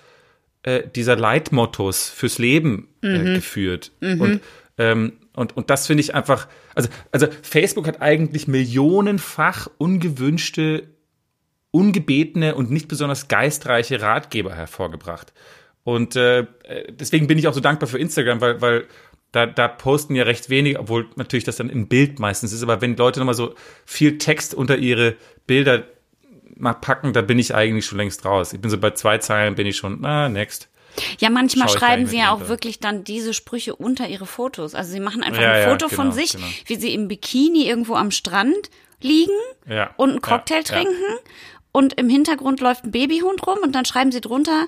äh, 0.62 0.82
dieser 0.94 1.16
Leitmottos 1.16 2.08
fürs 2.08 2.38
Leben 2.38 2.88
äh, 3.02 3.34
geführt. 3.34 3.92
Und, 4.00 4.40
ähm, 4.78 5.12
Und, 5.36 5.56
und 5.56 5.70
das 5.70 5.86
finde 5.86 6.00
ich 6.00 6.14
einfach, 6.14 6.48
also, 6.74 6.88
also 7.12 7.26
Facebook 7.42 7.86
hat 7.86 8.02
eigentlich 8.02 8.48
millionenfach 8.48 9.68
ungewünschte, 9.78 10.88
ungebetene 11.70 12.54
und 12.54 12.70
nicht 12.70 12.88
besonders 12.88 13.28
geistreiche 13.28 14.00
Ratgeber 14.00 14.54
hervorgebracht. 14.54 15.32
Und 15.84 16.16
äh, 16.16 16.46
deswegen 16.88 17.28
bin 17.28 17.38
ich 17.38 17.46
auch 17.46 17.54
so 17.54 17.60
dankbar 17.60 17.88
für 17.88 17.98
Instagram, 17.98 18.40
weil, 18.40 18.60
weil 18.60 18.86
da, 19.30 19.46
da 19.46 19.68
posten 19.68 20.14
ja 20.14 20.24
recht 20.24 20.48
wenig, 20.48 20.78
obwohl 20.78 21.08
natürlich 21.16 21.44
das 21.44 21.56
dann 21.56 21.68
im 21.68 21.86
Bild 21.86 22.18
meistens 22.18 22.52
ist. 22.52 22.62
Aber 22.62 22.80
wenn 22.80 22.96
Leute 22.96 23.20
nochmal 23.20 23.34
so 23.34 23.54
viel 23.84 24.18
Text 24.18 24.54
unter 24.54 24.78
ihre 24.78 25.16
Bilder 25.46 25.84
mal 26.56 26.72
packen, 26.72 27.12
da 27.12 27.20
bin 27.20 27.38
ich 27.38 27.54
eigentlich 27.54 27.84
schon 27.84 27.98
längst 27.98 28.24
raus. 28.24 28.54
Ich 28.54 28.60
bin 28.60 28.70
so 28.70 28.78
bei 28.78 28.92
zwei 28.92 29.18
Zeilen, 29.18 29.54
bin 29.54 29.66
ich 29.66 29.76
schon, 29.76 29.98
na, 30.00 30.28
next. 30.30 30.70
Ja, 31.18 31.30
manchmal 31.30 31.68
schreiben 31.68 32.06
sie 32.06 32.18
ja 32.18 32.32
auch 32.32 32.48
wirklich 32.48 32.80
dann 32.80 33.04
diese 33.04 33.34
Sprüche 33.34 33.76
unter 33.76 34.08
ihre 34.08 34.26
Fotos. 34.26 34.74
Also 34.74 34.92
sie 34.92 35.00
machen 35.00 35.22
einfach 35.22 35.42
Ja, 35.42 35.52
ein 35.52 35.62
ja, 35.62 35.68
Foto 35.68 35.88
genau, 35.88 36.02
von 36.02 36.12
sich, 36.12 36.32
genau. 36.32 36.46
wie 36.66 36.76
sie 36.76 36.94
im 36.94 37.08
Bikini 37.08 37.66
irgendwo 37.66 37.94
am 37.94 38.10
Strand 38.10 38.70
liegen 39.00 39.32
Ja, 39.68 39.90
und 39.96 40.10
einen 40.10 40.22
Cocktail 40.22 40.62
ja, 40.66 40.76
ja. 40.76 40.82
trinken 40.82 41.18
und 41.72 41.94
im 41.94 42.08
Hintergrund 42.08 42.60
läuft 42.60 42.84
ein 42.84 42.90
Babyhund 42.90 43.46
rum 43.46 43.58
und 43.62 43.72
dann 43.72 43.84
schreiben 43.84 44.10
sie 44.10 44.20
drunter, 44.22 44.66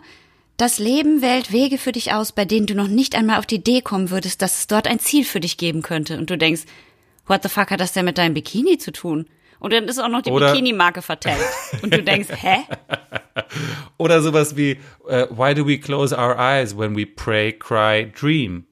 das 0.58 0.78
Leben 0.78 1.22
wählt 1.22 1.52
Wege 1.52 1.78
für 1.78 1.92
dich 1.92 2.12
aus, 2.12 2.32
bei 2.32 2.44
denen 2.44 2.66
du 2.66 2.74
noch 2.74 2.88
nicht 2.88 3.14
einmal 3.14 3.38
auf 3.38 3.46
die 3.46 3.54
Idee 3.56 3.80
kommen 3.80 4.10
würdest, 4.10 4.42
dass 4.42 4.58
es 4.58 4.66
dort 4.66 4.88
ein 4.88 4.98
Ziel 4.98 5.24
für 5.24 5.40
dich 5.40 5.56
geben 5.56 5.82
könnte. 5.82 6.18
Und 6.18 6.28
du 6.30 6.36
denkst, 6.36 6.62
what 7.26 7.42
the 7.44 7.48
fuck 7.48 7.70
hat 7.70 7.80
das 7.80 7.92
denn 7.92 8.04
mit 8.04 8.18
deinem 8.18 8.34
Bikini 8.34 8.76
zu 8.76 8.90
tun? 8.90 9.26
Und 9.60 9.72
dann 9.72 9.84
ist 9.84 9.98
auch 9.98 10.08
noch 10.08 10.22
die 10.22 10.30
Bikini-Marke 10.30 11.02
vertellt. 11.02 11.40
Und 11.82 11.92
du 11.92 12.02
denkst, 12.02 12.28
hä? 12.30 12.58
Oder 13.96 14.22
sowas 14.22 14.56
wie, 14.56 14.78
äh, 15.08 15.26
why 15.30 15.54
do 15.54 15.66
we 15.66 15.78
close 15.78 16.16
our 16.16 16.38
eyes 16.38 16.76
when 16.76 16.96
we 16.96 17.06
pray, 17.06 17.52
cry, 17.52 18.10
dream? 18.10 18.64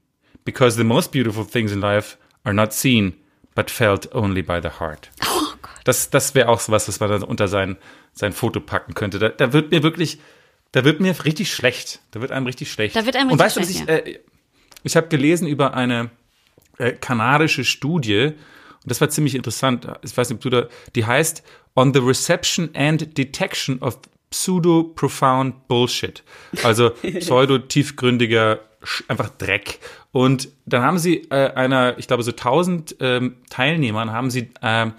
Because 0.44 0.76
the 0.76 0.84
most 0.84 1.10
beautiful 1.10 1.44
things 1.44 1.72
in 1.72 1.80
life 1.80 2.16
are 2.44 2.54
not 2.54 2.72
seen, 2.72 3.14
but 3.54 3.70
felt 3.70 4.14
only 4.14 4.42
by 4.42 4.60
the 4.62 4.80
heart. 4.80 5.10
Oh 5.28 5.54
Gott. 5.62 5.80
Das, 5.84 6.10
das 6.10 6.34
wäre 6.34 6.48
auch 6.48 6.60
sowas, 6.60 6.88
was 6.88 7.00
man 7.00 7.08
dann 7.08 7.22
unter 7.22 7.48
sein, 7.48 7.76
sein 8.12 8.32
Foto 8.32 8.60
packen 8.60 8.94
könnte. 8.94 9.18
Da, 9.18 9.28
da 9.28 9.52
wird 9.52 9.70
mir 9.70 9.82
wirklich, 9.82 10.18
da 10.72 10.84
wird 10.84 11.00
mir 11.00 11.14
richtig 11.24 11.52
schlecht. 11.52 12.00
Da 12.10 12.20
wird 12.20 12.32
einem 12.32 12.46
richtig 12.46 12.70
schlecht. 12.70 12.96
Da 12.96 13.06
wird 13.06 13.16
einem 13.16 13.30
Und 13.30 13.40
richtig 13.40 13.56
weißt 13.56 13.56
du, 13.56 13.60
was 13.60 13.70
ich, 13.70 13.88
äh, 13.88 14.20
ich 14.82 14.96
habe 14.96 15.08
gelesen 15.08 15.46
über 15.46 15.74
eine 15.74 16.10
äh, 16.78 16.92
kanadische 16.92 17.64
Studie, 17.64 18.32
und 18.86 18.90
das 18.90 19.00
war 19.00 19.08
ziemlich 19.08 19.34
interessant. 19.34 19.88
Ich 20.02 20.16
weiß 20.16 20.30
nicht, 20.30 20.36
ob 20.36 20.42
du 20.42 20.50
da, 20.50 20.68
die 20.94 21.04
heißt 21.04 21.42
On 21.74 21.92
the 21.92 21.98
Reception 21.98 22.70
and 22.72 23.18
Detection 23.18 23.82
of 23.82 23.98
Pseudo-Profound 24.30 25.66
Bullshit. 25.66 26.22
Also 26.62 26.90
pseudo-tiefgründiger, 27.18 28.60
einfach 29.08 29.30
Dreck. 29.30 29.80
Und 30.12 30.50
dann 30.66 30.82
haben 30.82 30.98
sie 30.98 31.16
äh, 31.30 31.52
einer, 31.54 31.98
ich 31.98 32.06
glaube, 32.06 32.22
so 32.22 32.30
1000 32.30 32.94
ähm, 33.00 33.38
Teilnehmern 33.50 34.12
haben 34.12 34.30
sie 34.30 34.50
ähm, 34.62 34.92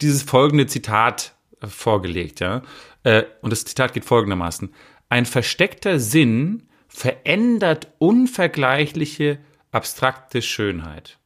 dieses 0.00 0.22
folgende 0.22 0.66
Zitat 0.66 1.34
äh, 1.60 1.66
vorgelegt, 1.66 2.40
ja. 2.40 2.62
Äh, 3.02 3.24
und 3.42 3.50
das 3.50 3.66
Zitat 3.66 3.92
geht 3.92 4.06
folgendermaßen. 4.06 4.72
Ein 5.10 5.26
versteckter 5.26 5.98
Sinn 5.98 6.62
verändert 6.88 7.88
unvergleichliche 7.98 9.38
abstrakte 9.70 10.40
Schönheit. 10.40 11.18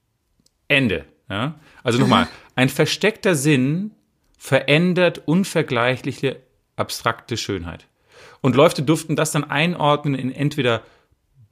Ende. 0.66 1.04
Ja? 1.30 1.54
Also 1.82 1.98
nochmal, 1.98 2.28
ein 2.54 2.68
versteckter 2.68 3.34
Sinn 3.34 3.92
verändert 4.36 5.22
unvergleichliche 5.26 6.40
abstrakte 6.76 7.36
Schönheit. 7.36 7.86
Und 8.40 8.56
Leute 8.56 8.82
durften 8.82 9.16
das 9.16 9.32
dann 9.32 9.44
einordnen 9.44 10.14
in 10.14 10.32
entweder 10.32 10.82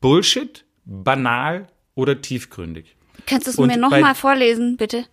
Bullshit, 0.01 0.65
banal 0.85 1.67
oder 1.95 2.21
tiefgründig. 2.21 2.97
Kannst 3.27 3.47
du 3.47 3.51
es 3.51 3.59
mir 3.59 3.77
nochmal 3.77 4.15
vorlesen, 4.15 4.77
bitte? 4.77 5.05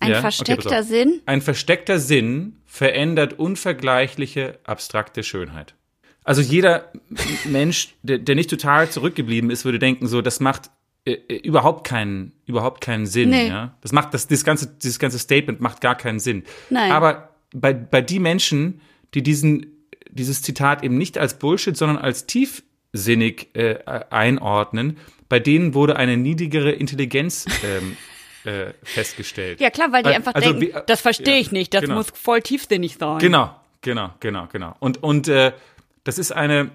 Ein 0.00 0.10
Ja? 0.10 0.16
Okay, 0.16 0.20
versteckter 0.22 0.80
auf. 0.80 0.86
Sinn? 0.86 1.20
Ein 1.26 1.42
versteckter 1.42 1.98
Sinn 1.98 2.56
verändert 2.66 3.38
unvergleichliche 3.38 4.58
abstrakte 4.64 5.22
Schönheit. 5.22 5.74
Also 6.24 6.42
jeder 6.42 6.90
Mensch, 7.44 7.94
der, 8.02 8.18
der 8.18 8.34
nicht 8.34 8.50
total 8.50 8.88
zurückgeblieben 8.90 9.50
ist, 9.50 9.64
würde 9.64 9.78
denken, 9.78 10.06
so, 10.06 10.22
das 10.22 10.40
macht 10.40 10.70
äh, 11.12 11.34
äh, 11.34 11.36
überhaupt 11.38 11.86
keinen, 11.86 12.32
überhaupt 12.46 12.80
keinen 12.80 13.06
Sinn. 13.06 13.30
Nee. 13.30 13.48
Ja? 13.48 13.74
Das 13.80 13.92
macht, 13.92 14.14
das, 14.14 14.26
das 14.26 14.44
ganze, 14.44 14.66
dieses 14.66 14.98
ganze 14.98 15.18
Statement 15.18 15.60
macht 15.60 15.80
gar 15.80 15.94
keinen 15.94 16.20
Sinn. 16.20 16.44
Nein. 16.70 16.92
Aber 16.92 17.30
bei, 17.52 17.72
bei 17.72 18.00
die 18.00 18.18
Menschen, 18.18 18.80
die 19.14 19.22
diesen, 19.22 19.66
dieses 20.10 20.42
Zitat 20.42 20.82
eben 20.82 20.98
nicht 20.98 21.18
als 21.18 21.38
Bullshit, 21.38 21.76
sondern 21.76 21.98
als 21.98 22.26
tiefsinnig 22.26 23.48
äh, 23.54 23.76
einordnen, 24.10 24.98
bei 25.28 25.38
denen 25.38 25.74
wurde 25.74 25.96
eine 25.96 26.16
niedrigere 26.16 26.72
Intelligenz 26.72 27.46
ähm, 27.64 27.96
äh, 28.44 28.72
festgestellt. 28.82 29.60
Ja 29.60 29.70
klar, 29.70 29.92
weil 29.92 30.02
die 30.02 30.10
einfach 30.10 30.34
also 30.34 30.52
denken, 30.52 30.74
wie- 30.76 30.80
das 30.86 31.00
verstehe 31.00 31.34
ja, 31.34 31.40
ich 31.40 31.52
nicht, 31.52 31.72
das 31.74 31.82
genau. 31.82 31.96
muss 31.96 32.08
voll 32.12 32.42
tiefsinnig 32.42 32.96
sein. 32.98 33.18
Genau, 33.18 33.54
genau, 33.80 34.10
genau, 34.20 34.48
genau. 34.50 34.74
Und, 34.80 35.02
und 35.02 35.28
äh, 35.28 35.52
das 36.04 36.18
ist 36.18 36.32
eine, 36.32 36.70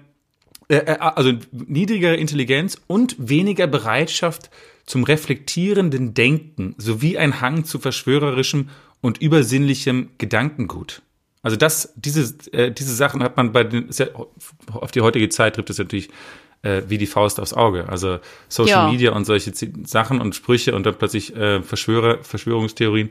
äh, 0.68 0.76
äh, 0.76 0.98
also 0.98 1.32
niedrigere 1.52 2.16
Intelligenz 2.16 2.80
und 2.86 3.16
weniger 3.18 3.66
Bereitschaft 3.66 4.50
zum 4.84 5.04
reflektierenden 5.04 6.14
Denken 6.14 6.74
sowie 6.78 7.18
ein 7.18 7.40
Hang 7.40 7.64
zu 7.64 7.78
verschwörerischem 7.78 8.68
und 9.00 9.18
übersinnlichem 9.18 10.10
Gedankengut. 10.18 11.02
Also 11.42 11.56
das, 11.56 11.92
diese, 11.96 12.34
äh, 12.52 12.72
diese 12.72 12.94
Sachen 12.94 13.22
hat 13.22 13.36
man 13.36 13.52
bei 13.52 13.64
den, 13.64 13.92
sehr, 13.92 14.10
auf 14.72 14.90
die 14.90 15.00
heutige 15.00 15.28
Zeit 15.28 15.54
trifft 15.54 15.70
es 15.70 15.78
natürlich 15.78 16.08
äh, 16.62 16.82
wie 16.88 16.98
die 16.98 17.06
Faust 17.06 17.38
aufs 17.38 17.52
Auge. 17.52 17.88
Also 17.88 18.18
Social 18.48 18.86
Ja. 18.86 18.90
Media 18.90 19.12
und 19.12 19.24
solche 19.24 19.52
Sachen 19.84 20.20
und 20.20 20.34
Sprüche 20.34 20.74
und 20.74 20.84
dann 20.84 20.96
plötzlich 20.96 21.36
äh, 21.36 21.62
Verschwörer, 21.62 22.22
Verschwörungstheorien 22.22 23.10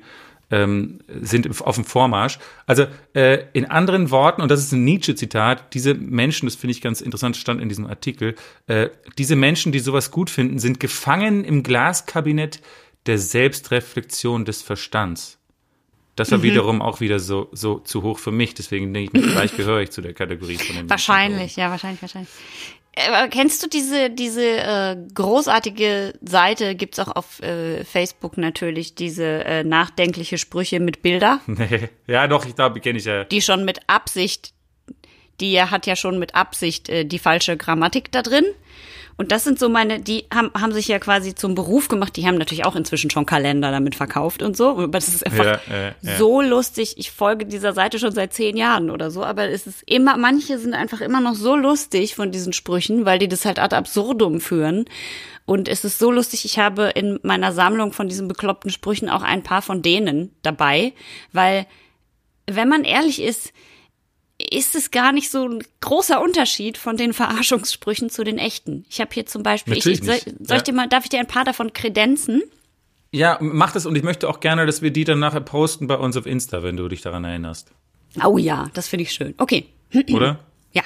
ähm, 0.51 0.99
sind 1.07 1.61
auf 1.61 1.75
dem 1.75 1.85
Vormarsch. 1.85 2.39
Also 2.65 2.85
äh, 3.13 3.45
in 3.53 3.65
anderen 3.65 4.11
Worten, 4.11 4.41
und 4.41 4.49
das 4.49 4.59
ist 4.59 4.71
ein 4.71 4.83
Nietzsche-Zitat, 4.83 5.73
diese 5.73 5.93
Menschen, 5.93 6.45
das 6.45 6.55
finde 6.55 6.71
ich 6.71 6.81
ganz 6.81 7.01
interessant, 7.01 7.37
stand 7.37 7.61
in 7.61 7.69
diesem 7.69 7.87
Artikel, 7.87 8.35
äh, 8.67 8.89
diese 9.17 9.35
Menschen, 9.35 9.71
die 9.71 9.79
sowas 9.79 10.11
gut 10.11 10.29
finden, 10.29 10.59
sind 10.59 10.79
gefangen 10.79 11.43
im 11.43 11.63
Glaskabinett 11.63 12.61
der 13.05 13.17
Selbstreflexion 13.17 14.45
des 14.45 14.61
Verstands. 14.61 15.39
Das 16.15 16.31
war 16.31 16.43
wiederum 16.43 16.81
auch 16.81 17.01
wieder 17.01 17.19
so, 17.19 17.49
so 17.51 17.79
zu 17.79 18.01
hoch 18.01 18.19
für 18.19 18.31
mich, 18.31 18.53
deswegen 18.53 18.93
denke 18.93 19.17
ich 19.17 19.25
mir, 19.25 19.29
vielleicht 19.31 19.57
gehöre 19.57 19.81
ich 19.81 19.91
zu 19.91 20.01
der 20.01 20.13
Kategorie 20.13 20.55
von 20.55 20.77
den 20.77 20.89
Wahrscheinlich, 20.89 21.57
ja, 21.57 21.69
wahrscheinlich, 21.69 22.01
wahrscheinlich. 22.01 22.29
Kennst 23.29 23.61
du 23.61 23.67
diese, 23.67 24.09
diese 24.09 24.41
äh, 24.41 24.95
großartige 25.13 26.13
Seite, 26.21 26.75
gibt's 26.75 26.97
auch 26.99 27.13
auf 27.13 27.41
äh, 27.41 27.83
Facebook 27.83 28.37
natürlich, 28.37 28.95
diese 28.95 29.43
äh, 29.43 29.63
nachdenkliche 29.65 30.37
Sprüche 30.37 30.79
mit 30.79 31.01
Bilder, 31.01 31.41
Nee. 31.47 31.89
Ja, 32.07 32.27
doch, 32.27 32.45
ich 32.45 32.55
glaube, 32.55 32.79
kenne 32.79 32.99
ich 32.99 33.05
ja. 33.05 33.25
die 33.25 33.41
schon 33.41 33.65
mit 33.65 33.79
Absicht, 33.87 34.53
die 35.41 35.61
hat 35.61 35.87
ja 35.87 35.97
schon 35.97 36.19
mit 36.19 36.35
Absicht 36.35 36.87
äh, 36.87 37.03
die 37.03 37.19
falsche 37.19 37.57
Grammatik 37.57 38.11
da 38.11 38.21
drin. 38.21 38.45
Und 39.17 39.31
das 39.31 39.45
sind 39.45 39.59
so 39.59 39.69
meine, 39.69 40.01
die 40.01 40.25
haben, 40.33 40.51
haben 40.59 40.73
sich 40.73 40.89
ja 40.89 40.99
quasi 40.99 41.33
zum 41.35 41.55
Beruf 41.55 41.87
gemacht. 41.87 42.17
Die 42.17 42.27
haben 42.27 42.37
natürlich 42.37 42.65
auch 42.65 42.75
inzwischen 42.75 43.09
schon 43.09 43.25
Kalender 43.25 43.71
damit 43.71 43.95
verkauft 43.95 44.43
und 44.43 44.57
so. 44.57 44.71
Aber 44.71 44.87
das 44.87 45.07
ist 45.07 45.25
einfach 45.25 45.45
Ja, 45.45 45.73
äh, 45.73 45.93
ja. 46.01 46.17
so 46.17 46.41
lustig. 46.41 46.95
Ich 46.97 47.11
folge 47.11 47.45
dieser 47.45 47.71
Seite 47.71 47.97
schon 47.97 48.11
seit 48.11 48.33
zehn 48.33 48.57
Jahren 48.57 48.89
oder 48.89 49.11
so. 49.11 49.23
Aber 49.23 49.47
es 49.49 49.67
ist 49.67 49.83
immer, 49.85 50.17
manche 50.17 50.59
sind 50.59 50.73
einfach 50.73 50.99
immer 50.99 51.21
noch 51.21 51.35
so 51.35 51.55
lustig 51.55 52.15
von 52.15 52.31
diesen 52.31 52.51
Sprüchen, 52.51 53.05
weil 53.05 53.19
die 53.19 53.29
das 53.29 53.45
halt 53.45 53.57
ad 53.57 53.73
absurdum 53.73 54.41
führen. 54.41 54.83
Und 55.45 55.69
es 55.69 55.85
ist 55.85 55.97
so 55.97 56.11
lustig. 56.11 56.43
Ich 56.43 56.59
habe 56.59 56.91
in 56.93 57.19
meiner 57.23 57.53
Sammlung 57.53 57.93
von 57.93 58.09
diesen 58.09 58.27
bekloppten 58.27 58.71
Sprüchen 58.71 59.09
auch 59.09 59.21
ein 59.21 59.43
paar 59.43 59.61
von 59.61 59.81
denen 59.81 60.35
dabei, 60.41 60.93
weil 61.31 61.67
wenn 62.47 62.67
man 62.67 62.83
ehrlich 62.83 63.21
ist, 63.21 63.53
ist 64.37 64.75
es 64.75 64.91
gar 64.91 65.11
nicht 65.13 65.31
so 65.31 65.47
ein 65.47 65.63
großer 65.81 66.21
Unterschied 66.21 66.77
von 66.77 66.97
den 66.97 67.13
Verarschungssprüchen 67.13 68.09
zu 68.09 68.23
den 68.23 68.37
echten. 68.37 68.85
Ich 68.89 68.99
habe 68.99 69.11
hier 69.13 69.25
zum 69.25 69.43
Beispiel, 69.43 69.73
ich, 69.77 69.85
Natürlich 69.85 69.99
ich, 70.01 70.05
soll, 70.05 70.33
soll 70.39 70.57
ich 70.57 70.61
Ja. 70.61 70.61
dir 70.61 70.73
mal, 70.73 70.87
darf 70.89 71.05
ich 71.05 71.09
dir 71.09 71.19
ein 71.19 71.27
paar 71.27 71.45
davon 71.45 71.71
kredenzen? 71.73 72.43
Ja, 73.11 73.37
mach 73.39 73.71
das 73.71 73.85
und 73.85 73.95
ich 73.95 74.03
möchte 74.03 74.27
auch 74.27 74.41
gerne, 74.41 74.65
dass 74.65 74.81
wir 74.81 74.91
die 74.91 75.05
dann 75.05 75.19
nachher 75.19 75.39
posten 75.39 75.87
bei 75.87 75.95
uns 75.95 76.17
auf 76.17 76.25
Insta, 76.25 76.63
wenn 76.63 76.75
du 76.75 76.87
dich 76.89 77.01
daran 77.01 77.23
erinnerst. 77.23 77.71
Oh 78.25 78.37
ja, 78.37 78.69
das 78.73 78.89
finde 78.89 79.03
ich 79.03 79.11
schön. 79.13 79.35
Okay, 79.37 79.67
Oder? 80.11 80.39
ja. 80.73 80.83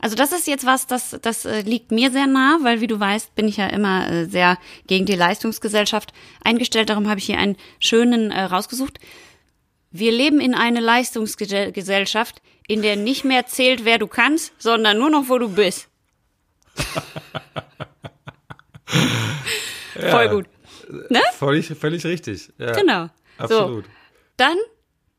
Also 0.00 0.14
das 0.14 0.30
ist 0.32 0.46
jetzt 0.46 0.64
was, 0.64 0.86
das, 0.86 1.16
das 1.22 1.44
äh, 1.44 1.62
liegt 1.62 1.90
mir 1.90 2.10
sehr 2.12 2.26
nah, 2.28 2.58
weil 2.62 2.80
wie 2.80 2.86
du 2.86 2.98
weißt, 3.00 3.34
bin 3.34 3.48
ich 3.48 3.56
ja 3.56 3.66
immer 3.66 4.08
äh, 4.08 4.26
sehr 4.26 4.56
gegen 4.86 5.06
die 5.06 5.16
Leistungsgesellschaft 5.16 6.12
eingestellt. 6.42 6.88
Darum 6.88 7.08
habe 7.08 7.18
ich 7.18 7.26
hier 7.26 7.38
einen 7.38 7.56
schönen 7.80 8.30
äh, 8.30 8.42
rausgesucht. 8.42 8.98
Wir 9.90 10.12
leben 10.12 10.40
in 10.40 10.54
einer 10.54 10.80
Leistungsgesellschaft, 10.80 12.42
in 12.66 12.82
der 12.82 12.96
nicht 12.96 13.24
mehr 13.24 13.46
zählt, 13.46 13.84
wer 13.84 13.98
du 13.98 14.06
kannst, 14.06 14.52
sondern 14.58 14.98
nur 14.98 15.10
noch, 15.10 15.28
wo 15.28 15.38
du 15.38 15.48
bist. 15.48 15.88
Voll 19.94 20.28
gut. 20.28 20.46
Ne? 21.10 21.20
Völlig, 21.34 21.66
völlig 21.68 22.04
richtig. 22.04 22.52
Ja, 22.58 22.72
Genau. 22.72 23.08
Absolut. 23.38 23.84
So. 23.84 23.90
Dann, 24.36 24.56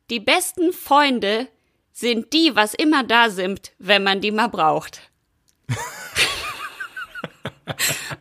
die 0.09 0.19
besten 0.19 0.73
Freunde 0.73 1.47
sind 1.91 2.33
die, 2.33 2.55
was 2.55 2.73
immer 2.73 3.03
da 3.03 3.29
sind, 3.29 3.71
wenn 3.77 4.03
man 4.03 4.21
die 4.21 4.31
mal 4.31 4.47
braucht. 4.47 5.01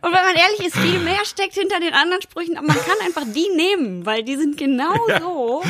Und 0.01 0.03
wenn 0.03 0.11
man 0.11 0.35
ehrlich 0.35 0.65
ist, 0.67 0.77
viel 0.77 0.99
mehr 0.99 1.23
steckt 1.25 1.53
hinter 1.53 1.79
den 1.79 1.93
anderen 1.93 2.21
Sprüchen, 2.21 2.57
aber 2.57 2.67
man 2.67 2.77
kann 2.77 2.97
einfach 3.05 3.23
die 3.33 3.49
nehmen, 3.55 4.05
weil 4.05 4.23
die 4.23 4.35
sind 4.35 4.57
genau 4.57 4.93
so. 5.21 5.63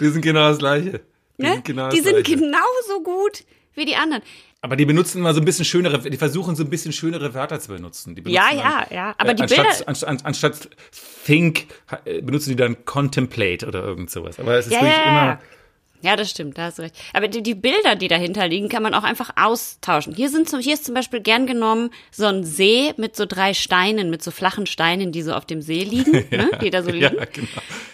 Die 0.00 0.08
sind 0.08 0.22
genau 0.22 0.48
das 0.48 0.58
Gleiche. 0.58 1.00
Die 1.38 1.42
Ne? 1.42 1.52
sind 1.54 1.64
genau 1.64 1.84
das 1.86 1.94
die 1.94 2.00
sind 2.00 2.22
Gleiche. 2.24 2.36
genauso 2.36 3.02
gut 3.02 3.44
wie 3.74 3.84
die 3.86 3.96
anderen. 3.96 4.22
Aber 4.62 4.76
die 4.76 4.84
benutzen 4.84 5.22
mal 5.22 5.32
so 5.32 5.40
ein 5.40 5.44
bisschen 5.46 5.64
schönere, 5.64 5.98
die 6.10 6.16
versuchen 6.18 6.54
so 6.54 6.62
ein 6.64 6.68
bisschen 6.68 6.92
schönere 6.92 7.32
Wörter 7.32 7.58
zu 7.60 7.68
benutzen. 7.68 8.14
Die 8.14 8.20
benutzen 8.20 8.36
Ja, 8.42 8.50
dann, 8.50 8.58
ja, 8.90 8.94
ja. 8.94 9.14
Aber 9.16 9.32
die 9.32 9.42
anstatt, 9.44 9.64
Bilder. 9.66 9.88
Anstatt, 9.88 10.26
anstatt 10.26 10.68
think 11.24 11.66
äh, 12.04 12.20
benutzen 12.20 12.50
die 12.50 12.56
dann 12.56 12.84
contemplate 12.84 13.66
oder 13.66 13.82
irgend 13.84 14.10
sowas. 14.10 14.38
Aber 14.38 14.56
es 14.58 14.66
ist 14.66 14.72
Ja, 14.74 14.80
wirklich 14.82 14.96
ja, 14.98 15.04
ja. 15.06 15.22
immer. 15.32 15.40
Ja, 16.02 16.16
das 16.16 16.30
stimmt, 16.30 16.56
da 16.56 16.62
hast 16.64 16.78
du 16.78 16.82
recht. 16.82 16.94
Aber 17.12 17.28
die, 17.28 17.42
die 17.42 17.54
Bilder, 17.54 17.94
die 17.94 18.08
dahinter 18.08 18.48
liegen, 18.48 18.68
kann 18.68 18.82
man 18.82 18.94
auch 18.94 19.02
einfach 19.04 19.30
austauschen. 19.36 20.14
Hier 20.14 20.30
sind 20.30 20.48
hier 20.60 20.74
ist 20.74 20.84
zum 20.86 20.94
Beispiel 20.94 21.20
gern 21.20 21.46
genommen 21.46 21.90
so 22.10 22.24
ein 22.26 22.44
See 22.44 22.94
mit 22.96 23.16
so 23.16 23.26
drei 23.26 23.52
Steinen, 23.54 24.08
mit 24.10 24.22
so 24.22 24.30
flachen 24.30 24.66
Steinen, 24.66 25.12
die 25.12 25.22
so 25.22 25.34
auf 25.34 25.44
dem 25.44 25.60
See 25.60 25.84
liegen, 25.84 26.12
ne? 26.30 26.50
die 26.62 26.70
da 26.70 26.82
so 26.82 26.90
liegen. 26.90 27.16
Ja, 27.16 27.24
genau. 27.26 27.48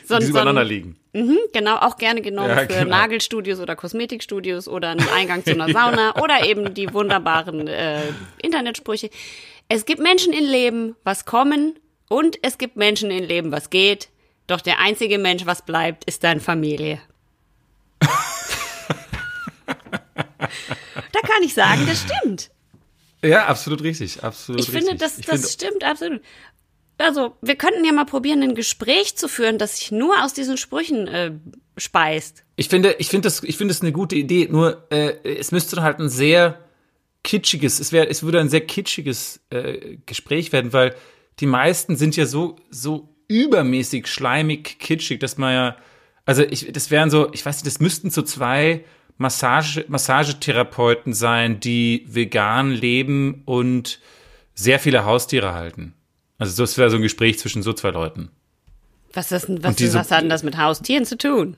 So 0.04 0.18
die 0.18 0.24
so 0.26 0.30
übereinander 0.30 0.60
ein- 0.62 0.68
liegen. 0.68 0.96
Mhm, 1.12 1.38
genau, 1.52 1.76
auch 1.78 1.96
gerne 1.96 2.20
genommen 2.20 2.50
Ja, 2.50 2.58
für 2.58 2.66
genau. 2.66 2.90
Nagelstudios 2.90 3.58
oder 3.58 3.74
Kosmetikstudios 3.74 4.68
oder 4.68 4.90
einen 4.90 5.08
Eingang 5.08 5.42
zu 5.44 5.52
einer 5.52 5.68
Sauna 5.72 6.14
oder 6.22 6.46
eben 6.46 6.74
die 6.74 6.92
wunderbaren 6.92 7.66
äh, 7.68 8.02
Internetsprüche. 8.42 9.08
Es 9.68 9.84
gibt 9.86 10.00
Menschen 10.00 10.32
in 10.32 10.44
Leben, 10.44 10.94
was 11.04 11.24
kommen 11.24 11.78
und 12.08 12.38
es 12.42 12.58
gibt 12.58 12.76
Menschen 12.76 13.10
in 13.10 13.24
Leben, 13.24 13.50
was 13.50 13.70
geht. 13.70 14.10
Doch 14.46 14.60
der 14.60 14.78
einzige 14.78 15.18
Mensch, 15.18 15.44
was 15.46 15.64
bleibt, 15.64 16.04
ist 16.04 16.22
deine 16.22 16.38
Familie. 16.40 17.00
Da 20.38 21.20
kann 21.20 21.42
ich 21.42 21.54
sagen, 21.54 21.86
das 21.86 22.02
stimmt. 22.02 22.50
Ja, 23.22 23.46
absolut 23.46 23.82
richtig. 23.82 24.22
Absolut 24.22 24.60
Ich 24.60 24.68
richtig. 24.68 24.84
finde, 24.84 24.96
das, 24.98 25.18
Ich 25.18 25.26
das 25.26 25.34
finde- 25.40 25.48
stimmt 25.48 25.84
absolut. 25.84 26.20
Also, 26.98 27.36
wir 27.42 27.56
könnten 27.56 27.84
ja 27.84 27.92
mal 27.92 28.06
probieren, 28.06 28.42
ein 28.42 28.54
Gespräch 28.54 29.16
zu 29.16 29.28
führen, 29.28 29.58
das 29.58 29.78
sich 29.78 29.92
nur 29.92 30.22
aus 30.24 30.32
diesen 30.32 30.56
Sprüchen 30.56 31.06
äh, 31.08 31.32
speist. 31.76 32.42
Ich 32.56 32.68
finde, 32.70 32.94
ich 32.98 33.08
finde 33.08 33.26
das, 33.26 33.42
ich 33.42 33.58
finde 33.58 33.74
das 33.74 33.82
eine 33.82 33.92
gute 33.92 34.16
Idee. 34.16 34.48
Nur 34.50 34.86
äh, 34.90 35.12
es 35.36 35.52
müsste 35.52 35.82
halt 35.82 35.98
ein 35.98 36.08
sehr 36.08 36.58
kitschiges, 37.22 37.80
es 37.80 37.92
wäre, 37.92 38.08
es 38.08 38.22
würde 38.22 38.40
ein 38.40 38.48
sehr 38.48 38.62
kitschiges 38.62 39.40
äh, 39.50 39.98
Gespräch 40.06 40.52
werden, 40.52 40.72
weil 40.72 40.94
die 41.40 41.46
meisten 41.46 41.96
sind 41.96 42.16
ja 42.16 42.24
so 42.24 42.56
so 42.70 43.14
übermäßig 43.28 44.06
schleimig 44.06 44.78
kitschig, 44.78 45.20
dass 45.20 45.36
man 45.36 45.52
ja, 45.52 45.76
also 46.26 46.42
ich, 46.42 46.70
das 46.72 46.90
wären 46.90 47.08
so, 47.10 47.32
ich 47.32 47.44
weiß 47.46 47.56
nicht, 47.56 47.66
das 47.66 47.80
müssten 47.80 48.10
so 48.10 48.20
zwei 48.22 48.84
Massage, 49.16 49.84
Massagetherapeuten 49.88 51.14
sein, 51.14 51.58
die 51.60 52.04
vegan 52.08 52.70
leben 52.72 53.42
und 53.46 54.00
sehr 54.54 54.78
viele 54.78 55.04
Haustiere 55.04 55.54
halten. 55.54 55.94
Also 56.38 56.62
das 56.62 56.76
wäre 56.76 56.90
so 56.90 56.96
ein 56.96 57.02
Gespräch 57.02 57.38
zwischen 57.38 57.62
so 57.62 57.72
zwei 57.72 57.90
Leuten. 57.90 58.30
Was, 59.14 59.32
ist, 59.32 59.46
was, 59.62 59.76
diese- 59.76 59.98
was 59.98 60.10
hat 60.10 60.20
denn 60.22 60.28
das 60.28 60.42
mit 60.42 60.58
Haustieren 60.58 61.06
zu 61.06 61.16
tun? 61.16 61.56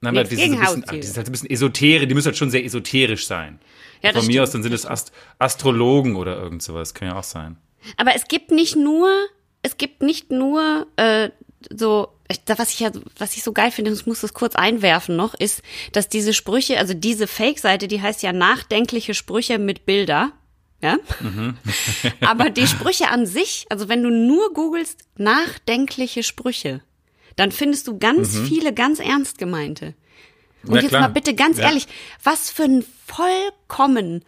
Nein, 0.00 0.16
aber 0.18 0.24
die 0.28 0.36
sind, 0.36 0.54
ein 0.54 0.60
bisschen, 0.60 1.00
die 1.00 1.02
sind 1.06 1.16
halt 1.16 1.28
ein 1.28 1.32
bisschen 1.32 1.50
esoterisch, 1.50 2.08
die 2.08 2.14
müssen 2.14 2.26
halt 2.26 2.36
schon 2.36 2.50
sehr 2.50 2.64
esoterisch 2.64 3.26
sein. 3.26 3.58
Ja, 4.02 4.12
Von 4.12 4.20
mir 4.26 4.32
stimmt. 4.32 4.40
aus, 4.40 4.50
dann 4.52 4.62
sind 4.62 4.72
es 4.74 4.84
Ast 4.86 5.12
Astrologen 5.38 6.16
oder 6.16 6.36
irgend 6.36 6.62
sowas, 6.62 6.92
kann 6.94 7.08
ja 7.08 7.16
auch 7.18 7.24
sein. 7.24 7.56
Aber 7.96 8.14
es 8.14 8.24
gibt 8.28 8.50
nicht 8.50 8.76
nur, 8.76 9.08
es 9.62 9.76
gibt 9.78 10.02
nicht 10.02 10.30
nur 10.30 10.86
äh, 10.96 11.30
so, 11.74 12.08
was 12.46 12.72
ich 12.72 12.80
ja, 12.80 12.90
was 13.18 13.36
ich 13.36 13.42
so 13.42 13.52
geil 13.52 13.70
finde, 13.70 13.92
ich 13.92 14.06
muss 14.06 14.20
das 14.22 14.32
kurz 14.34 14.54
einwerfen 14.56 15.16
noch, 15.16 15.34
ist, 15.34 15.62
dass 15.92 16.08
diese 16.08 16.32
Sprüche, 16.32 16.78
also 16.78 16.94
diese 16.94 17.26
Fake-Seite, 17.26 17.86
die 17.88 18.00
heißt 18.00 18.22
ja 18.22 18.32
nachdenkliche 18.32 19.14
Sprüche 19.14 19.58
mit 19.58 19.84
Bilder. 19.86 20.32
Ja? 20.80 20.96
Mhm. 21.20 21.56
Aber 22.20 22.50
die 22.50 22.66
Sprüche 22.66 23.08
an 23.08 23.26
sich, 23.26 23.66
also 23.68 23.88
wenn 23.88 24.02
du 24.02 24.10
nur 24.10 24.52
googelst 24.54 25.00
nachdenkliche 25.16 26.22
Sprüche, 26.22 26.80
dann 27.36 27.52
findest 27.52 27.88
du 27.88 27.98
ganz 27.98 28.38
viele 28.38 28.72
ganz 28.72 29.00
ernst 29.00 29.38
gemeinte. 29.38 29.94
Und 30.62 30.70
Mhm. 30.70 30.74
Na 30.76 30.80
jetzt 30.80 30.88
klar. 30.90 31.00
mal 31.02 31.08
bitte 31.08 31.34
ganz 31.34 31.58
Ja. 31.58 31.64
ehrlich, 31.64 31.86
was 32.22 32.48
für 32.50 32.62
ein 32.64 32.84
vollkommen 33.06 34.24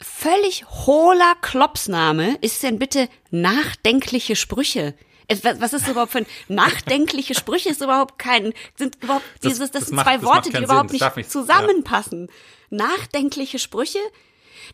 völlig 0.00 0.64
hohler 0.68 1.34
Klopsname 1.40 2.36
ist 2.42 2.62
denn 2.62 2.78
bitte 2.78 3.08
nachdenkliche 3.30 4.36
Sprüche? 4.36 4.94
Es- 5.28 5.42
Was 5.44 5.72
ist 5.72 5.88
überhaupt 5.88 6.12
für 6.12 6.18
ein 6.18 6.26
nachdenkliche 6.48 7.34
Sprüche 7.34 7.70
ist 7.70 7.82
überhaupt 7.82 8.18
kein 8.18 8.52
sind 8.76 8.96
überhaupt 9.02 9.24
Das- 9.40 9.52
dieses 9.52 9.58
das, 9.58 9.70
das 9.72 9.86
sind 9.86 9.96
macht- 9.96 10.06
zwei 10.06 10.22
Worte, 10.22 10.50
die 10.50 10.62
überhaupt 10.62 10.92
nicht 10.92 11.16
nicht- 11.16 11.30
zusammenpassen. 11.30 12.28
Nachdenkliche 12.70 13.58
Sprüche? 13.58 13.98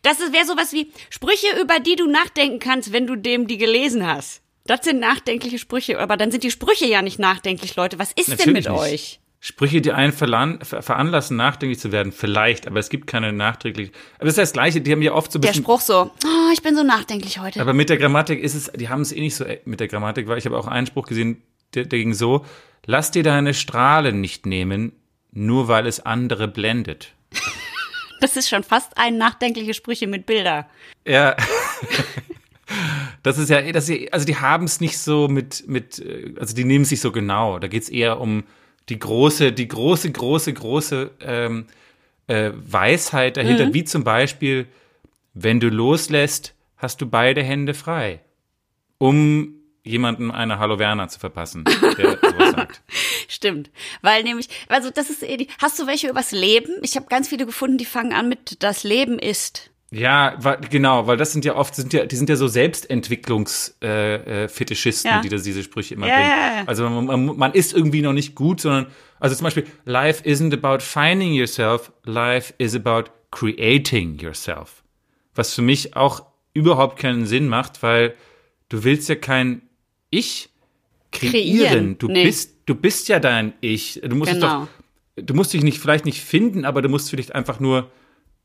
Das 0.01 0.19
wäre 0.19 0.45
sowas 0.45 0.73
wie 0.73 0.91
Sprüche, 1.09 1.59
über 1.61 1.79
die 1.79 1.95
du 1.95 2.07
nachdenken 2.07 2.59
kannst, 2.59 2.91
wenn 2.91 3.07
du 3.07 3.15
dem 3.15 3.47
die 3.47 3.57
gelesen 3.57 4.05
hast. 4.05 4.41
Das 4.65 4.83
sind 4.83 4.99
nachdenkliche 4.99 5.59
Sprüche, 5.59 5.99
aber 5.99 6.17
dann 6.17 6.31
sind 6.31 6.43
die 6.43 6.51
Sprüche 6.51 6.85
ja 6.85 7.01
nicht 7.01 7.19
nachdenklich, 7.19 7.75
Leute. 7.75 7.99
Was 7.99 8.11
ist 8.13 8.27
denn 8.29 8.53
mit 8.53 8.65
Natürlich 8.65 8.69
nicht. 8.69 8.93
euch? 8.93 9.19
Sprüche, 9.45 9.81
die 9.81 9.91
einen 9.91 10.13
veranlassen, 10.13 11.35
nachdenklich 11.35 11.77
zu 11.77 11.91
werden, 11.91 12.13
vielleicht, 12.13 12.65
aber 12.65 12.79
es 12.79 12.87
gibt 12.87 13.07
keine 13.07 13.33
nachträglich. 13.33 13.91
Aber 14.15 14.27
das 14.27 14.35
ist 14.35 14.37
das 14.37 14.53
Gleiche, 14.53 14.79
die 14.79 14.89
haben 14.89 15.01
ja 15.01 15.11
oft 15.11 15.33
so 15.33 15.37
ein 15.37 15.41
Der. 15.41 15.53
Spruch 15.53 15.81
so, 15.81 16.11
oh, 16.23 16.51
ich 16.53 16.61
bin 16.61 16.77
so 16.77 16.83
nachdenklich 16.83 17.39
heute. 17.39 17.59
Aber 17.59 17.73
mit 17.73 17.89
der 17.89 17.97
Grammatik 17.97 18.41
ist 18.41 18.53
es, 18.55 18.71
die 18.71 18.87
haben 18.87 19.01
es 19.01 19.11
eh 19.11 19.19
nicht 19.19 19.35
so 19.35 19.43
mit 19.65 19.81
der 19.81 19.89
Grammatik, 19.89 20.29
weil 20.29 20.37
ich 20.37 20.45
habe 20.45 20.57
auch 20.57 20.65
einen 20.67 20.87
Spruch 20.87 21.07
gesehen, 21.07 21.41
der, 21.73 21.83
der 21.83 21.99
ging 21.99 22.13
so: 22.13 22.45
Lass 22.85 23.11
dir 23.11 23.21
deine 23.21 23.53
Strahlen 23.53 24.21
nicht 24.21 24.45
nehmen, 24.45 24.93
nur 25.33 25.67
weil 25.67 25.87
es 25.87 25.99
andere 25.99 26.47
blendet. 26.47 27.11
Das 28.21 28.37
ist 28.37 28.47
schon 28.47 28.63
fast 28.63 28.97
ein 28.97 29.17
nachdenkliche 29.17 29.73
Sprüche 29.73 30.07
mit 30.07 30.25
Bilder. 30.25 30.69
Ja. 31.05 31.35
Das 33.21 33.37
ist 33.37 33.49
ja, 33.49 33.61
das 33.73 33.89
ist, 33.89 33.99
ja- 34.01 34.09
also 34.11 34.25
die 34.25 34.37
haben 34.37 34.63
es 34.63 34.79
nicht 34.79 34.97
so 34.97 35.27
mit, 35.27 35.67
mit, 35.67 35.99
äh, 35.99 36.33
also 36.39 36.55
die 36.55 36.63
nehmen 36.63 36.83
es 36.83 36.91
nicht 36.91 37.01
so 37.01 37.11
genau. 37.11 37.59
Da 37.59 37.67
geht 37.67 37.83
es 37.83 37.89
eher 37.89 38.19
um 38.21 38.43
die 38.89 38.99
große, 38.99 39.51
die 39.51 39.67
große, 39.67 40.11
große, 40.11 40.53
große 40.53 41.11
ähm, 41.21 41.65
äh, 42.27 42.51
Weisheit 42.53 43.37
dahinter, 43.37 43.73
wie 43.73 43.83
zum 43.83 44.03
Beispiel, 44.03 44.67
wenn 45.33 45.59
du 45.59 45.69
loslässt, 45.69 46.53
hast 46.77 47.01
du 47.01 47.05
beide 47.05 47.43
Hände 47.43 47.73
frei, 47.73 48.19
um 48.97 49.55
jemandem 49.83 50.31
eine 50.31 50.59
Hallo 50.59 50.79
Werner 50.79 51.09
zu 51.09 51.19
verpassen, 51.19 51.65
der 51.65 52.11
sowas 52.21 52.51
sagt. 52.51 52.81
Stimmt. 53.27 53.69
Weil 54.01 54.23
nämlich, 54.23 54.47
also 54.69 54.89
das 54.89 55.09
ist 55.09 55.23
eh 55.23 55.47
hast 55.61 55.79
du 55.79 55.87
welche 55.87 56.09
übers 56.09 56.31
Leben? 56.31 56.77
Ich 56.81 56.95
habe 56.95 57.07
ganz 57.07 57.29
viele 57.29 57.45
gefunden, 57.45 57.77
die 57.77 57.85
fangen 57.85 58.13
an 58.13 58.29
mit 58.29 58.63
das 58.63 58.83
Leben 58.83 59.19
ist. 59.19 59.71
Ja, 59.95 60.37
genau, 60.71 61.05
weil 61.07 61.17
das 61.17 61.33
sind 61.33 61.45
ja 61.45 61.55
oft, 61.55 61.75
sind 61.75 61.93
ja, 61.93 62.05
die 62.05 62.15
sind 62.15 62.29
ja 62.29 62.35
so 62.35 62.47
Selbstentwicklungsfetischisten, 62.47 65.09
äh, 65.09 65.13
äh, 65.13 65.15
Ja. 65.17 65.21
die 65.21 65.29
das, 65.29 65.43
diese 65.43 65.63
Sprüche 65.63 65.95
immer 65.95 66.07
Ja, 66.07 66.15
bringen. 66.15 66.29
ja. 66.29 66.63
Also 66.65 66.89
man, 66.89 67.05
man, 67.05 67.25
man 67.37 67.53
ist 67.53 67.73
irgendwie 67.73 68.01
noch 68.01 68.13
nicht 68.13 68.35
gut, 68.35 68.61
sondern, 68.61 68.87
also 69.19 69.35
zum 69.35 69.45
Beispiel, 69.45 69.65
life 69.85 70.23
isn't 70.23 70.53
about 70.53 70.83
finding 70.83 71.33
yourself, 71.33 71.91
life 72.05 72.53
is 72.57 72.75
about 72.75 73.05
creating 73.31 74.17
yourself. 74.19 74.83
Was 75.35 75.53
für 75.53 75.61
mich 75.61 75.95
auch 75.95 76.25
überhaupt 76.53 76.99
keinen 76.99 77.25
Sinn 77.25 77.47
macht, 77.47 77.81
weil 77.83 78.13
du 78.69 78.83
willst 78.83 79.09
ja 79.09 79.15
kein 79.15 79.61
Ich 80.09 80.49
kreieren. 81.11 81.31
Kreieren, 81.31 81.97
Du 81.97 82.07
nee. 82.07 82.23
bist, 82.23 82.55
du 82.65 82.75
bist 82.75 83.07
ja 83.09 83.19
dein 83.19 83.53
Ich. 83.61 83.99
Du 84.03 84.15
musst 84.15 84.31
es 84.31 84.39
Genau. 84.39 84.61
doch, 84.61 84.67
du 85.23 85.33
musst 85.33 85.53
dich 85.53 85.63
nicht, 85.63 85.79
vielleicht 85.79 86.05
nicht 86.05 86.21
finden, 86.21 86.65
aber 86.65 86.81
du 86.81 86.89
musst 86.89 87.09
vielleicht 87.09 87.33
einfach 87.35 87.59
nur 87.59 87.89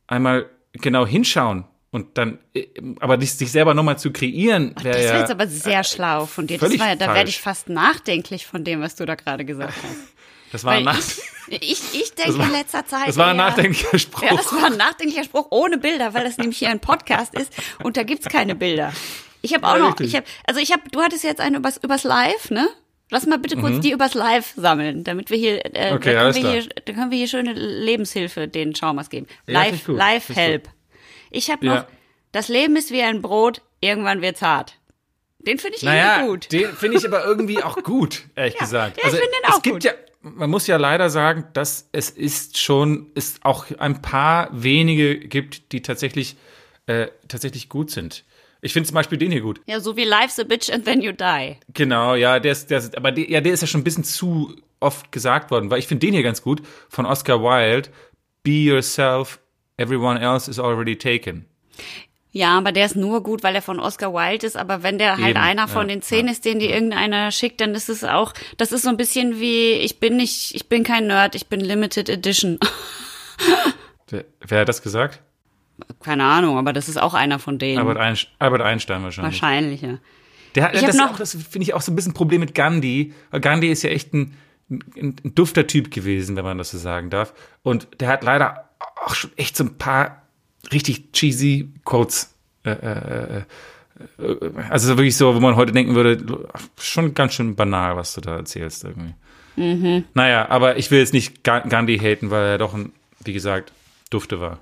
einmal 0.06 0.46
genau 0.82 1.06
hinschauen 1.06 1.64
und 1.90 2.18
dann, 2.18 2.38
äh, 2.54 2.66
aber 3.00 3.20
sich 3.20 3.50
selber 3.50 3.74
nochmal 3.74 3.98
zu 3.98 4.12
kreieren, 4.12 4.74
wäre 4.82 4.96
Das 4.98 5.06
war 5.08 5.14
ja, 5.14 5.20
jetzt 5.20 5.30
aber 5.30 5.46
sehr 5.46 5.84
schlau 5.84 6.26
von 6.26 6.46
dir. 6.46 6.58
Das 6.58 6.78
war, 6.78 6.96
da 6.96 7.14
werde 7.14 7.30
ich 7.30 7.40
fast 7.40 7.68
nachdenklich 7.68 8.46
von 8.46 8.64
dem, 8.64 8.80
was 8.80 8.94
du 8.96 9.04
da 9.06 9.14
gerade 9.14 9.44
gesagt 9.44 9.74
hast. 9.74 9.96
das 10.52 10.64
war 10.64 10.72
ein 10.74 10.84
Nach 10.84 10.98
ich, 11.48 11.60
ich, 11.62 11.82
ich 11.94 12.14
denke 12.14 12.38
war- 12.38 12.46
in 12.46 12.52
letzter 12.52 12.84
Zeit. 12.86 13.08
das 13.08 13.16
war 13.16 13.28
ein 13.28 13.36
eher- 13.36 13.46
nachdenklicher 13.46 13.98
Spruch. 13.98 14.22
Ja, 14.22 14.36
das 14.36 14.52
war 14.52 14.66
ein 14.66 14.76
nachdenklicher 14.76 15.24
Spruch 15.24 15.46
ohne 15.50 15.78
Bilder, 15.78 16.12
weil 16.14 16.24
das 16.24 16.36
nämlich 16.38 16.58
hier 16.58 16.68
ein 16.70 16.80
Podcast 16.80 17.34
ist 17.34 17.52
und 17.82 17.96
da 17.96 18.02
gibt's 18.02 18.28
keine 18.28 18.54
Bilder. 18.54 18.92
Ich 19.40 19.54
habe 19.54 19.66
auch 19.66 19.74
Ja, 19.74 19.78
noch, 19.78 19.90
richtig. 19.92 20.08
ich 20.08 20.16
habe, 20.16 20.26
also 20.46 20.60
ich 20.60 20.72
habe, 20.72 20.82
du 20.90 21.00
hattest 21.00 21.22
jetzt 21.24 21.40
eine 21.40 21.58
übers, 21.58 21.76
übers 21.78 22.02
Live, 22.04 22.50
ne? 22.50 22.68
Lass 23.10 23.26
mal 23.26 23.38
bitte 23.38 23.56
kurz 23.56 23.80
die 23.80 23.92
übers 23.92 24.12
Live 24.14 24.52
sammeln, 24.56 25.02
damit 25.04 25.30
wir 25.30 25.38
hier, 25.38 25.64
äh, 25.74 25.90
Mhm. 25.90 25.96
Okay, 25.96 26.12
da, 26.14 26.30
können 26.30 26.34
wir 26.44 26.50
hier, 26.52 26.68
da 26.84 26.92
können 26.92 27.10
wir 27.10 27.18
hier 27.18 27.28
schöne 27.28 27.52
Lebenshilfe 27.54 28.48
den 28.48 28.74
Schaumers 28.74 29.08
geben. 29.08 29.26
Ja, 29.46 29.64
Live, 29.86 30.28
Help. 30.28 30.68
Ich 31.30 31.50
habe 31.50 31.64
noch, 31.66 31.74
Ja. 31.74 31.88
das 32.32 32.48
Leben 32.48 32.76
ist 32.76 32.90
wie 32.90 33.02
ein 33.02 33.22
Brot, 33.22 33.62
irgendwann 33.80 34.20
wird's 34.22 34.42
hart. 34.42 34.74
Den 35.38 35.58
finde 35.58 35.76
ich 35.78 35.82
Naja, 35.84 36.16
irgendwie 36.20 36.30
gut. 36.32 36.52
den 36.52 36.72
finde 36.74 36.98
ich 36.98 37.06
aber 37.06 37.24
irgendwie 37.24 37.62
auch 37.62 37.76
gut, 37.82 38.24
ehrlich 38.34 38.56
gesagt. 38.58 39.02
Also 39.02 39.16
ja, 39.16 39.22
ich 39.22 39.28
finde 39.28 39.38
den 39.42 39.50
auch 39.52 39.56
es 39.56 39.62
gibt 39.62 39.74
gut. 39.76 39.84
ja, 39.84 39.92
man 40.20 40.50
muss 40.50 40.66
ja 40.66 40.76
leider 40.76 41.08
sagen, 41.10 41.44
dass 41.54 41.88
es 41.92 42.10
ist 42.10 42.58
schon, 42.58 43.10
es 43.14 43.36
auch 43.42 43.66
ein 43.78 44.02
paar 44.02 44.48
wenige 44.52 45.18
gibt, 45.18 45.72
die 45.72 45.80
tatsächlich, 45.80 46.36
äh, 46.86 47.06
tatsächlich 47.28 47.68
gut 47.68 47.90
sind. 47.90 48.24
Ich 48.60 48.72
finde 48.72 48.88
zum 48.88 48.94
Beispiel 48.94 49.18
den 49.18 49.30
hier 49.30 49.40
gut. 49.40 49.60
Ja, 49.66 49.80
so 49.80 49.96
wie 49.96 50.04
Life's 50.04 50.38
a 50.38 50.44
bitch 50.44 50.70
and 50.70 50.84
then 50.84 51.00
you 51.00 51.12
die. 51.12 51.56
Genau, 51.74 52.14
ja, 52.14 52.40
der 52.40 52.52
ist, 52.52 52.70
der 52.70 52.78
ist 52.78 52.96
aber 52.96 53.12
der, 53.12 53.30
ja, 53.30 53.40
der 53.40 53.52
ist 53.52 53.60
ja 53.60 53.66
schon 53.66 53.82
ein 53.82 53.84
bisschen 53.84 54.04
zu 54.04 54.56
oft 54.80 55.12
gesagt 55.12 55.50
worden, 55.50 55.70
weil 55.70 55.78
ich 55.78 55.86
finde 55.86 56.06
den 56.06 56.14
hier 56.14 56.22
ganz 56.22 56.42
gut 56.42 56.62
von 56.88 57.06
Oscar 57.06 57.42
Wilde. 57.42 57.88
Be 58.42 58.50
yourself, 58.50 59.38
everyone 59.76 60.20
else 60.20 60.50
is 60.50 60.58
already 60.58 60.96
taken. 60.96 61.46
Ja, 62.30 62.58
aber 62.58 62.72
der 62.72 62.86
ist 62.86 62.96
nur 62.96 63.22
gut, 63.22 63.42
weil 63.42 63.54
er 63.54 63.62
von 63.62 63.80
Oscar 63.80 64.12
Wilde 64.12 64.46
ist. 64.46 64.56
Aber 64.56 64.82
wenn 64.82 64.98
der 64.98 65.16
halt 65.16 65.30
Eben, 65.30 65.38
einer 65.38 65.66
von 65.66 65.88
ja, 65.88 65.94
den 65.94 66.02
zehn 66.02 66.26
ja. 66.26 66.32
ist, 66.32 66.44
den 66.44 66.58
dir 66.58 66.70
irgendeiner 66.70 67.30
schickt, 67.30 67.60
dann 67.60 67.74
ist 67.74 67.88
es 67.88 68.04
auch, 68.04 68.34
das 68.58 68.72
ist 68.72 68.82
so 68.82 68.88
ein 68.88 68.96
bisschen 68.96 69.40
wie, 69.40 69.72
ich 69.72 69.98
bin 69.98 70.16
nicht, 70.16 70.54
ich 70.54 70.68
bin 70.68 70.84
kein 70.84 71.06
Nerd, 71.06 71.34
ich 71.34 71.46
bin 71.46 71.60
Limited 71.60 72.08
Edition. 72.08 72.58
Wer, 74.10 74.24
wer 74.40 74.60
hat 74.60 74.68
das 74.70 74.80
gesagt? 74.80 75.20
Keine 76.02 76.24
Ahnung, 76.24 76.58
aber 76.58 76.72
das 76.72 76.88
ist 76.88 77.00
auch 77.00 77.14
einer 77.14 77.38
von 77.38 77.58
denen. 77.58 77.78
Albert, 77.78 77.98
Einstein, 77.98 78.32
Albert 78.38 78.62
Einstein 78.62 79.02
wahrscheinlich. 79.02 79.40
Wahrscheinlich, 79.42 79.82
ja. 79.82 79.98
Der 80.54 80.64
hat, 80.64 80.74
Ich 80.74 80.80
das, 80.82 80.96
noch- 80.96 81.12
auch, 81.12 81.18
das 81.18 81.32
finde 81.34 81.62
ich 81.64 81.74
auch 81.74 81.80
so 81.82 81.92
ein 81.92 81.96
bisschen 81.96 82.12
ein 82.12 82.14
Problem 82.14 82.40
mit 82.40 82.54
Gandhi. 82.54 83.12
Gandhi 83.40 83.68
ist 83.68 83.82
ja 83.82 83.90
echt 83.90 84.12
ein, 84.14 84.34
ein, 84.70 85.16
ein 85.24 85.34
dufter 85.34 85.66
Typ 85.66 85.90
gewesen, 85.90 86.36
wenn 86.36 86.44
man 86.44 86.58
das 86.58 86.70
so 86.70 86.78
sagen 86.78 87.10
darf. 87.10 87.32
Und 87.62 87.86
der 88.00 88.08
hat 88.08 88.24
leider 88.24 88.68
auch 89.04 89.14
schon 89.14 89.30
echt 89.36 89.56
so 89.56 89.64
ein 89.64 89.76
paar 89.78 90.22
richtig 90.72 91.12
cheesy 91.12 91.70
Quotes. 91.84 92.34
Äh, 92.64 92.70
äh, 92.72 93.36
äh, 94.18 94.22
äh, 94.22 94.50
also 94.70 94.88
wirklich 94.96 95.16
so, 95.16 95.34
wo 95.34 95.40
man 95.40 95.56
heute 95.56 95.72
denken 95.72 95.94
würde, 95.94 96.48
schon 96.78 97.14
ganz 97.14 97.34
schön 97.34 97.54
banal, 97.56 97.96
was 97.96 98.14
du 98.14 98.20
da 98.20 98.36
erzählst 98.36 98.84
irgendwie. 98.84 99.14
Mhm. 99.56 100.04
Naja, 100.14 100.48
aber 100.48 100.76
ich 100.76 100.90
will 100.90 100.98
jetzt 101.00 101.12
nicht 101.12 101.42
Ga- 101.44 101.60
Gandhi 101.60 101.98
haten, 101.98 102.30
weil 102.30 102.44
er 102.46 102.58
doch 102.58 102.74
ein, 102.74 102.92
wie 103.24 103.32
gesagt, 103.32 103.72
dufte 104.10 104.40
war. 104.40 104.58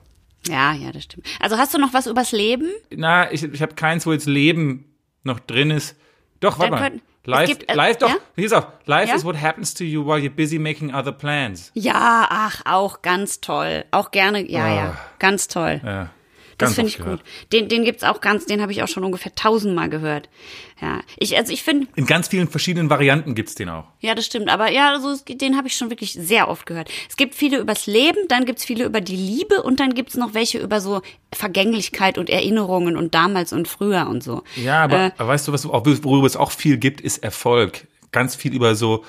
Ja, 0.48 0.72
ja, 0.72 0.92
das 0.92 1.04
stimmt. 1.04 1.26
Also 1.40 1.56
hast 1.58 1.74
du 1.74 1.78
noch 1.78 1.92
was 1.92 2.06
übers 2.06 2.32
Leben? 2.32 2.68
Na, 2.90 3.30
ich, 3.32 3.42
ich 3.42 3.62
habe 3.62 3.74
keins, 3.74 4.06
wo 4.06 4.12
jetzt 4.12 4.26
Leben 4.26 4.84
noch 5.22 5.40
drin 5.40 5.70
ist. 5.70 5.96
Doch, 6.40 6.58
warte 6.58 6.72
mal. 6.72 6.92
Life, 7.24 7.46
gibt, 7.56 7.68
äh, 7.70 7.74
life, 7.74 7.98
doch, 7.98 8.08
ja? 8.08 8.16
hier 8.36 8.46
ist 8.46 8.52
auch. 8.52 8.68
Life 8.84 9.08
Ja? 9.10 9.16
is 9.16 9.24
what 9.24 9.40
happens 9.40 9.74
to 9.74 9.82
you 9.82 10.06
while 10.06 10.18
you're 10.20 10.30
busy 10.30 10.60
making 10.60 10.94
other 10.94 11.10
plans. 11.10 11.72
Ja, 11.74 12.26
ach, 12.30 12.62
auch 12.64 13.02
ganz 13.02 13.40
toll. 13.40 13.84
Auch 13.90 14.12
gerne, 14.12 14.48
ja, 14.48 14.68
ja, 14.72 14.90
Ah. 14.96 14.98
ganz 15.18 15.48
toll. 15.48 15.80
Ja, 15.84 16.10
Das 16.58 16.74
finde 16.74 16.88
ich 16.90 16.96
gehört. 16.98 17.20
gut. 17.22 17.52
Den, 17.52 17.68
den 17.68 17.84
gibt's 17.84 18.02
auch 18.02 18.20
ganz, 18.20 18.46
den 18.46 18.62
habe 18.62 18.72
ich 18.72 18.82
auch 18.82 18.88
schon 18.88 19.04
ungefähr 19.04 19.34
tausendmal 19.34 19.88
gehört. 19.90 20.28
Ja, 20.80 21.00
ich, 21.18 21.36
also 21.36 21.52
ich 21.52 21.62
finde, 21.62 21.86
In 21.96 22.06
ganz 22.06 22.28
vielen 22.28 22.48
verschiedenen 22.48 22.88
Varianten 22.90 23.34
gibt's 23.34 23.54
den 23.54 23.68
auch. 23.68 23.84
ja, 24.00 24.14
das 24.14 24.26
stimmt. 24.26 24.48
Aber 24.48 24.70
ja, 24.70 24.92
also 24.92 25.10
es- 25.10 25.24
den 25.24 25.56
habe 25.56 25.68
ich 25.68 25.76
schon 25.76 25.90
wirklich 25.90 26.12
sehr 26.12 26.48
oft 26.48 26.66
gehört. 26.66 26.90
Es 27.08 27.16
gibt 27.16 27.34
viele 27.34 27.58
übers 27.58 27.86
Leben, 27.86 28.18
dann 28.28 28.44
gibt's 28.44 28.64
viele 28.64 28.84
über 28.84 29.00
die 29.00 29.16
Liebe 29.16 29.62
und 29.62 29.80
dann 29.80 29.94
gibt's 29.94 30.16
noch 30.16 30.34
welche 30.34 30.58
über 30.58 30.80
so 30.80 31.02
Vergänglichkeit 31.32 32.18
und 32.18 32.28
Erinnerungen 32.30 32.96
und 32.96 33.14
damals 33.14 33.52
und 33.52 33.68
früher 33.68 34.06
und 34.08 34.22
so. 34.22 34.42
Ja, 34.56 34.82
aber, 34.84 34.96
Äh, 35.06 35.10
aber 35.18 35.28
weißt 35.28 35.48
du, 35.48 35.52
was 35.52 35.64
auch, 35.66 35.84
worüber 35.86 36.26
es 36.26 36.36
auch 36.36 36.50
viel 36.50 36.76
gibt, 36.78 37.00
ist 37.00 37.18
Erfolg. 37.18 37.86
Ganz 38.12 38.34
viel 38.34 38.54
über 38.54 38.74
so, 38.74 39.04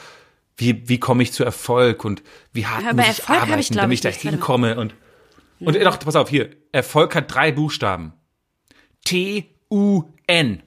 wie, 0.58 0.88
wie 0.90 1.00
komme 1.00 1.24
ich 1.24 1.32
zu 1.32 1.44
Erfolg 1.44 2.04
und 2.04 2.22
wie 2.54 2.66
hart 2.66 2.84
muss 2.96 3.04
ich 3.06 3.20
Erfolg 3.20 3.42
arbeiten, 3.44 3.60
ich, 3.60 3.70
damit 3.72 4.00
ich, 4.00 4.06
ich 4.06 4.22
da 4.22 4.30
hinkomme 4.30 4.78
und, 4.80 4.96
und 5.60 5.76
doch, 5.76 6.00
pass 6.00 6.16
auf, 6.16 6.30
hier. 6.30 6.50
Erfolg 6.72 7.16
hat 7.16 7.34
drei 7.34 7.52
Buchstaben. 7.52 8.14
T-U-N. 9.06 10.64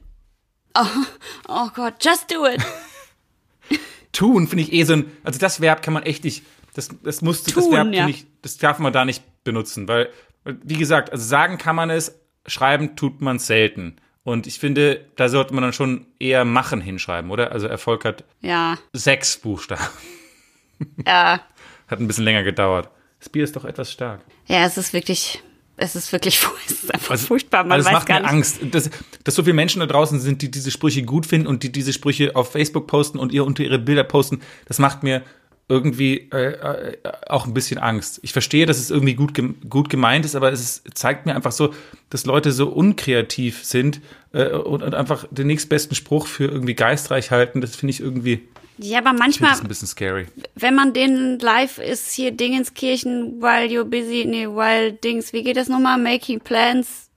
oh 1.48 1.68
Gott, 1.74 1.94
just 2.04 2.30
do 2.30 2.46
it. 2.46 2.60
tun 4.12 4.48
finde 4.48 4.64
ich 4.64 4.72
eh 4.72 4.84
so 4.84 4.94
ein, 4.94 5.12
also 5.22 5.38
das 5.38 5.60
Verb 5.60 5.82
kann 5.82 5.94
man 5.94 6.02
echt 6.02 6.24
nicht, 6.24 6.44
das, 6.74 6.90
das 7.02 7.22
musste, 7.22 7.52
das 7.52 7.64
Tun, 7.64 7.72
Verb 7.72 7.92
ja. 7.92 8.04
finde 8.04 8.10
ich, 8.10 8.26
das 8.42 8.58
darf 8.58 8.78
man 8.78 8.92
da 8.92 9.04
nicht 9.04 9.22
benutzen, 9.44 9.88
weil, 9.88 10.10
wie 10.44 10.76
gesagt, 10.76 11.12
also 11.12 11.24
sagen 11.24 11.58
kann 11.58 11.76
man 11.76 11.90
es, 11.90 12.20
schreiben 12.46 12.96
tut 12.96 13.20
man 13.20 13.38
selten. 13.38 13.96
Und 14.22 14.46
ich 14.46 14.58
finde, 14.58 15.06
da 15.16 15.28
sollte 15.28 15.54
man 15.54 15.62
dann 15.62 15.72
schon 15.72 16.06
eher 16.18 16.44
machen 16.44 16.80
hinschreiben, 16.80 17.30
oder? 17.30 17.52
Also 17.52 17.66
Erfolg 17.66 18.04
hat 18.04 18.24
Ja, 18.40 18.78
sechs 18.92 19.38
Buchstaben. 19.38 19.84
ja. 21.06 21.40
Hat 21.88 21.98
ein 21.98 22.06
bisschen 22.06 22.22
länger 22.22 22.44
gedauert. 22.44 22.88
Das 23.20 23.28
Bier 23.28 23.44
ist 23.44 23.54
doch 23.54 23.64
etwas 23.64 23.92
stark. 23.92 24.22
Ja, 24.46 24.64
es 24.64 24.76
ist 24.76 24.92
wirklich, 24.92 25.42
es 25.76 25.94
ist 25.94 26.10
wirklich, 26.12 26.40
es 26.66 26.82
ist 26.84 26.92
einfach 26.92 27.12
Also, 27.12 27.26
furchtbar. 27.26 27.62
Man 27.64 27.72
also 27.72 27.82
es 27.82 27.86
weiß 27.86 27.92
macht 28.00 28.08
gar 28.08 28.16
mir 28.16 28.22
nicht. 28.22 28.32
Angst, 28.32 28.58
dass, 28.72 28.90
dass 29.24 29.34
so 29.34 29.42
viele 29.42 29.54
Menschen 29.54 29.80
da 29.80 29.86
draußen 29.86 30.18
sind, 30.20 30.42
die 30.42 30.50
diese 30.50 30.70
Sprüche 30.70 31.02
gut 31.02 31.26
finden 31.26 31.46
und 31.46 31.62
die 31.62 31.70
diese 31.70 31.92
Sprüche 31.92 32.34
auf 32.34 32.50
Facebook 32.52 32.86
posten 32.86 33.18
und 33.18 33.32
ihr 33.32 33.44
unter 33.44 33.62
ihre 33.62 33.78
Bilder 33.78 34.04
posten. 34.04 34.40
Das 34.66 34.78
macht 34.78 35.02
mir 35.02 35.22
irgendwie 35.70 36.28
äh, 36.32 36.52
äh, 36.52 36.96
auch 37.28 37.46
ein 37.46 37.54
bisschen 37.54 37.78
Angst. 37.78 38.18
Ich 38.22 38.32
verstehe, 38.32 38.66
dass 38.66 38.78
es 38.78 38.90
irgendwie 38.90 39.14
gut, 39.14 39.32
gem 39.34 39.54
gut 39.70 39.88
gemeint 39.88 40.24
ist, 40.24 40.34
aber 40.34 40.52
es 40.52 40.60
ist, 40.60 40.98
zeigt 40.98 41.24
mir 41.26 41.34
einfach 41.36 41.52
so, 41.52 41.72
dass 42.10 42.26
Leute 42.26 42.52
so 42.52 42.68
unkreativ 42.68 43.64
sind 43.64 44.00
äh, 44.32 44.50
und, 44.50 44.82
und 44.82 44.94
einfach 44.94 45.26
den 45.30 45.46
nächstbesten 45.46 45.94
Spruch 45.94 46.26
für 46.26 46.46
irgendwie 46.46 46.74
geistreich 46.74 47.30
halten. 47.30 47.60
Das 47.60 47.76
finde 47.76 47.90
ich 47.92 48.00
irgendwie 48.00 48.40
Ja, 48.78 48.98
aber 48.98 49.12
manchmal, 49.12 49.58
ein 49.58 49.68
bisschen 49.68 49.88
scary. 49.88 50.26
wenn 50.56 50.74
man 50.74 50.92
den 50.92 51.38
live 51.38 51.78
ist, 51.78 52.12
hier 52.12 52.32
Dingenskirchen, 52.32 53.40
while 53.40 53.66
you're 53.66 53.84
busy, 53.84 54.24
nee, 54.26 54.46
while 54.48 54.92
Dings, 54.92 55.32
wie 55.32 55.42
geht 55.44 55.56
das 55.56 55.68
nochmal? 55.68 55.98
Making 55.98 56.40
plans 56.40 57.09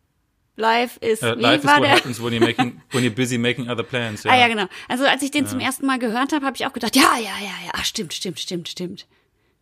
live 0.55 0.97
ist, 0.97 1.23
Uh, 1.23 1.35
wie 1.37 1.41
life 1.41 1.65
is 1.65 1.65
what 1.65 1.87
happens 1.87 2.21
when 2.21 2.33
you're, 2.33 2.39
making, 2.39 2.81
when 2.91 3.03
you're 3.03 3.15
busy 3.15 3.37
making 3.37 3.69
other 3.69 3.83
plans. 3.83 4.25
Ah 4.25 4.35
ja, 4.35 4.47
genau. 4.47 4.65
Also 4.87 5.05
als 5.05 5.21
ich 5.23 5.31
den 5.31 5.47
zum 5.47 5.59
ersten 5.59 5.85
Mal 5.85 5.99
gehört 5.99 6.33
habe, 6.33 6.45
habe 6.45 6.55
ich 6.55 6.65
auch 6.65 6.73
gedacht, 6.73 6.95
ja, 6.95 7.13
ja, 7.15 7.31
ja, 7.39 7.65
ja, 7.65 7.71
ah, 7.73 7.83
stimmt, 7.83 8.13
stimmt, 8.13 8.39
stimmt, 8.39 8.69
stimmt. 8.69 9.07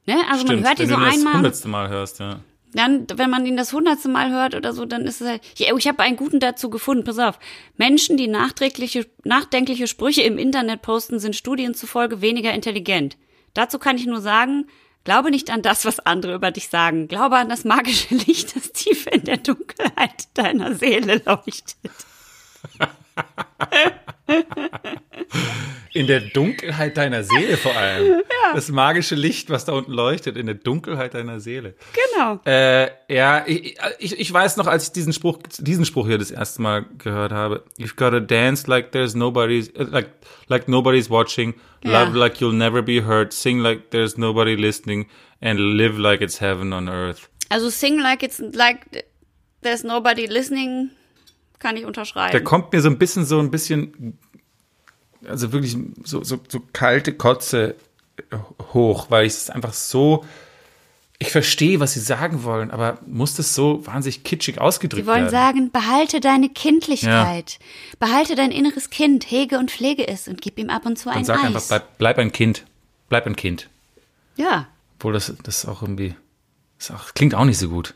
Ne? 0.06 0.16
Also 0.30 0.46
Stimmt, 0.46 0.62
man 0.62 0.70
hört 0.70 0.80
die 0.80 0.84
wenn 0.84 0.90
so 0.90 0.96
du 0.96 1.06
das 1.06 1.14
einmal, 1.14 1.34
hundertste 1.36 1.68
Mal 1.68 1.90
hörst, 1.90 2.20
ja. 2.20 2.40
dann, 2.74 3.06
wenn 3.14 3.30
man 3.30 3.46
ihn 3.46 3.56
das 3.56 3.72
hundertste 3.72 4.10
Mal 4.10 4.32
hört 4.32 4.56
oder 4.56 4.74
so, 4.74 4.86
dann 4.86 5.06
ist 5.06 5.22
es 5.22 5.28
halt, 5.28 5.42
ja, 5.58 5.76
ich 5.76 5.88
habe 5.88 6.00
einen 6.00 6.16
guten 6.16 6.40
dazu 6.40 6.70
gefunden, 6.70 7.04
pass 7.04 7.20
auf. 7.20 7.40
Menschen, 7.78 8.18
die 8.18 8.28
nachträgliche, 8.28 9.06
nachdenkliche 9.24 9.88
Sprüche 9.88 10.24
im 10.24 10.38
Internet 10.38 10.82
posten, 10.82 11.20
sind 11.20 11.36
Studien 11.36 11.76
zufolge 11.76 12.22
weniger 12.22 12.54
intelligent. 12.54 13.18
Dazu 13.54 13.80
kann 13.80 13.98
ich 13.98 14.08
nur 14.08 14.22
sagen, 14.22 14.66
glaube 15.04 15.32
nicht 15.32 15.50
an 15.50 15.62
das, 15.62 15.86
was 15.86 16.00
andere 16.00 16.36
über 16.36 16.52
dich 16.52 16.70
sagen. 16.70 17.08
Glaube 17.08 17.38
an 17.38 17.50
das 17.50 17.64
magische 17.64 18.16
Licht, 18.16 18.56
das 18.56 18.72
tief 18.72 19.08
in 19.08 19.24
der 19.24 19.38
Dunkelheit 19.38 20.28
deiner 20.34 20.76
Seele 20.76 21.22
leuchtet. 21.26 21.92
In 25.94 26.08
der 26.08 26.22
Dunkelheit 26.22 26.96
deiner 26.96 27.24
Seele 27.24 27.58
vor 27.58 27.76
allem. 27.76 28.22
Das 28.54 28.70
magische 28.70 29.16
Licht, 29.16 29.50
was 29.50 29.66
da 29.66 29.74
unten 29.74 29.92
leuchtet, 29.92 30.38
in 30.38 30.46
der 30.46 30.56
Dunkelheit 30.56 31.14
deiner 31.14 31.42
Seele. 31.42 31.76
Genau. 32.14 32.40
Äh, 32.46 32.92
ja, 33.10 33.44
ich, 33.46 33.78
ich, 34.00 34.20
ich 34.20 34.32
weiß 34.34 34.56
noch, 34.58 34.68
als 34.68 34.86
ich 34.86 34.92
diesen 34.94 35.12
Spruch, 35.12 35.40
diesen 35.60 35.84
Spruch 35.86 36.08
hier 36.08 36.18
das 36.18 36.32
erste 36.32 36.62
Mal 36.62 36.86
gehört 36.98 37.34
habe. 37.34 37.66
You've 37.78 37.98
gotta 37.98 38.22
dance 38.22 38.70
like 38.70 38.92
there's 38.94 39.16
nobody's, 39.16 39.68
äh, 39.70 39.84
like, 39.84 40.10
like 40.48 40.70
nobody's 40.70 41.10
watching. 41.10 41.56
Ja. 41.84 42.04
Love 42.04 42.18
like 42.18 42.40
you'll 42.40 42.56
never 42.56 42.82
be 42.82 43.06
hurt. 43.06 43.34
Sing 43.34 43.60
like 43.60 43.90
there's 43.92 44.18
nobody 44.18 44.56
listening. 44.56 45.08
And 45.42 45.60
live 45.60 45.98
like 45.98 46.22
it's 46.22 46.40
heaven 46.40 46.72
on 46.72 46.88
earth. 46.88 47.28
Also 47.50 47.70
sing 47.70 48.00
like 48.00 48.24
it's 48.24 48.40
like 48.40 49.06
there's 49.62 49.84
nobody 49.84 50.28
listening, 50.28 50.92
kann 51.62 51.78
ich 51.78 51.86
unterschreiben. 51.86 52.34
Da 52.34 52.40
kommt 52.42 52.74
mir 52.74 52.82
so 52.82 52.90
ein 52.90 52.98
bisschen, 52.98 53.24
so 53.26 53.40
ein 53.40 53.50
bisschen, 53.52 54.18
also 55.26 55.54
wirklich 55.54 55.78
so, 56.04 56.24
so, 56.24 56.40
so 56.50 56.60
kalte 56.74 57.14
Kotze 57.14 57.76
hoch, 58.74 59.08
weil 59.10 59.26
ich 59.26 59.34
es 59.34 59.50
einfach 59.50 59.74
so, 59.74 60.26
ich 61.20 61.32
verstehe, 61.32 61.80
was 61.80 61.94
sie 61.94 62.00
sagen 62.00 62.44
wollen, 62.44 62.72
aber 62.72 62.98
muss 63.06 63.36
das 63.36 63.54
so 63.54 63.86
wahnsinnig 63.86 64.24
kitschig 64.24 64.60
ausgedrückt 64.60 65.04
Sie 65.04 65.08
wollen 65.08 65.26
werden? 65.26 65.32
sagen, 65.32 65.72
behalte 65.72 66.20
deine 66.20 66.50
Kindlichkeit. 66.50 67.60
Behalte 68.00 68.34
dein 68.36 68.52
inneres 68.52 68.90
Kind, 68.90 69.30
hege 69.30 69.60
und 69.60 69.70
pflege 69.70 70.08
es 70.08 70.28
und 70.28 70.42
gib 70.42 70.58
ihm 70.58 70.70
ab 70.72 70.86
und 70.86 70.98
zu 70.98 71.10
ein 71.10 71.20
Und 71.20 71.26
sag 71.26 71.40
Eis. 71.40 71.46
einfach, 71.46 71.68
bleib, 71.68 71.98
bleib 72.00 72.18
ein 72.18 72.32
Kind. 72.32 72.66
Bleib 73.10 73.28
ein 73.28 73.36
Kind. 73.36 73.70
ja, 74.36 74.68
Obwohl 74.98 75.14
das, 75.14 75.34
das 75.44 75.66
auch 75.68 75.82
irgendwie, 75.84 76.16
das 76.80 76.92
auch, 76.92 77.14
klingt 77.14 77.36
auch 77.36 77.46
nicht 77.46 77.58
so 77.60 77.70
gut. 77.70 77.94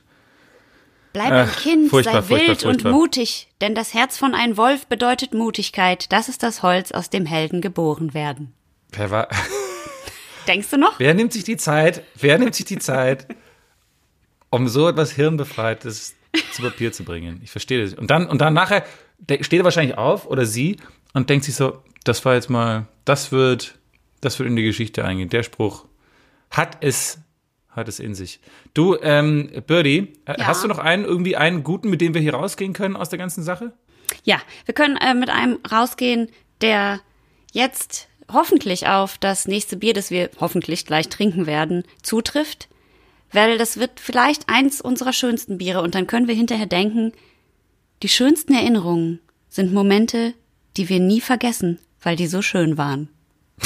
Bleib 1.15 1.32
ein 1.32 1.49
Ach, 1.49 1.58
Kind, 1.62 1.89
furchtbar, 1.89 2.21
sei 2.23 2.30
wild 2.30 2.45
furchtbar, 2.45 2.71
furchtbar. 2.71 2.91
und 2.91 2.97
mutig, 2.99 3.47
denn 3.62 3.73
das 3.73 3.93
Herz 3.93 4.17
von 4.17 4.36
einem 4.36 4.58
Wolf 4.58 4.88
bedeutet 4.88 5.34
Mutigkeit. 5.34 6.11
Das 6.11 6.30
ist 6.30 6.43
das 6.43 6.61
Holz, 6.61 6.91
aus 6.91 7.09
dem 7.09 7.26
Helden 7.26 7.61
geboren 7.61 8.13
werden. 8.13 8.53
Wer 8.91 9.11
war, 9.11 9.28
Denkst 10.47 10.70
du 10.70 10.78
noch? 10.78 10.99
wer 10.99 11.13
nimmt 11.13 11.34
sich 11.34 11.43
die 11.43 11.57
Zeit, 11.57 12.03
wer 12.16 12.38
nimmt 12.38 12.53
sich 12.53 12.66
die 12.66 12.80
Zeit, 12.80 13.28
um 14.49 14.68
so 14.68 14.88
etwas 14.88 15.11
Hirnbefreites 15.11 16.16
zu 16.53 16.61
Papier 16.61 16.91
zu 16.91 17.03
bringen? 17.03 17.39
Ich 17.43 17.51
verstehe 17.51 17.82
das. 17.84 17.93
Und 17.93 18.11
dann, 18.11 18.28
und 18.28 18.39
dann 18.41 18.53
nachher 18.53 18.86
steht 19.41 19.59
er 19.59 19.63
wahrscheinlich 19.63 19.97
auf 19.97 20.28
oder 20.28 20.45
sie 20.45 20.78
und 21.13 21.30
denkt 21.30 21.45
sich 21.45 21.55
so, 21.55 21.82
das 22.03 22.24
war 22.26 22.36
jetzt 22.36 22.49
mal, 22.49 22.88
das 23.05 23.32
wird, 23.32 23.80
das 24.22 24.38
wird 24.38 24.47
in 24.49 24.55
die 24.55 24.63
Geschichte 24.63 25.03
eingehen. 25.05 25.30
Der 25.30 25.43
Spruch 25.43 25.86
hat 26.51 26.78
es, 26.82 27.20
hat 27.76 27.88
es 27.88 27.99
in 27.99 28.15
sich. 28.15 28.39
Du, 28.73 28.95
ähm, 29.01 29.49
Birdie, 29.67 30.13
äh, 30.26 30.39
Ja. 30.39 30.47
hast 30.47 30.63
du 30.63 30.67
noch 30.67 30.80
einen, 30.80 31.03
irgendwie 31.05 31.36
einen 31.36 31.63
guten, 31.63 31.89
mit 31.89 32.01
dem 32.01 32.13
wir 32.13 32.21
hier 32.21 32.34
rausgehen 32.34 32.73
können 32.73 32.95
aus 32.95 33.09
der 33.09 33.19
ganzen 33.19 33.43
Sache? 33.43 33.73
Ja, 34.23 34.39
wir 34.65 34.73
können 34.73 34.97
äh, 34.97 35.13
mit 35.13 35.30
einem 35.30 35.59
rausgehen, 35.71 36.30
der 36.61 37.01
jetzt 37.51 38.07
hoffentlich 38.32 38.88
auf 38.88 39.17
das 39.17 39.47
nächste 39.47 39.78
Bier, 39.78 39.93
das 39.93 40.09
wir 40.11 40.30
hoffentlich 40.39 40.86
gleich 40.86 41.09
trinken 41.09 41.45
werden, 41.45 41.84
zutrifft. 42.01 42.67
Weil 43.32 43.57
das 43.57 43.78
wird 43.78 43.99
vielleicht 43.99 44.47
eins 44.49 44.80
unserer 44.82 45.11
schönsten 45.13 45.57
Biere 45.57 45.82
und 45.82 45.93
dann 45.95 46.07
können 46.07 46.28
wir 46.28 46.36
hinterher 46.36 46.65
denken, 46.67 47.11
die 48.03 48.09
schönsten 48.09 48.53
Erinnerungen 48.53 49.19
sind 49.49 49.73
Momente, 49.73 50.34
die 50.78 50.89
wir 50.89 50.99
nie 50.99 51.21
vergessen, 51.21 51.80
weil 52.01 52.15
die 52.15 52.28
so 52.28 52.41
schön 52.41 52.78
waren. 52.78 53.09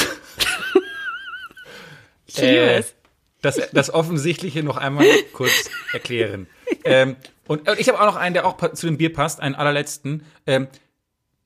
ich 2.26 2.36
liebe 2.38 2.47
Äh, 2.47 2.78
es. 2.80 2.95
Das, 3.42 3.60
das 3.72 3.94
Offensichtliche 3.94 4.64
noch 4.64 4.78
einmal 4.78 5.06
kurz 5.34 5.70
erklären. 5.94 6.48
Ähm, 6.84 7.16
Und 7.48 7.68
ich 7.80 7.88
habe 7.88 8.00
auch 8.00 8.06
noch 8.06 8.16
einen, 8.16 8.34
der 8.34 8.46
auch 8.46 8.58
zu 8.74 8.86
dem 8.86 8.98
Bier 8.98 9.14
passt, 9.14 9.40
einen 9.40 9.56
allerletzten. 9.56 10.24
Ähm, 10.46 10.68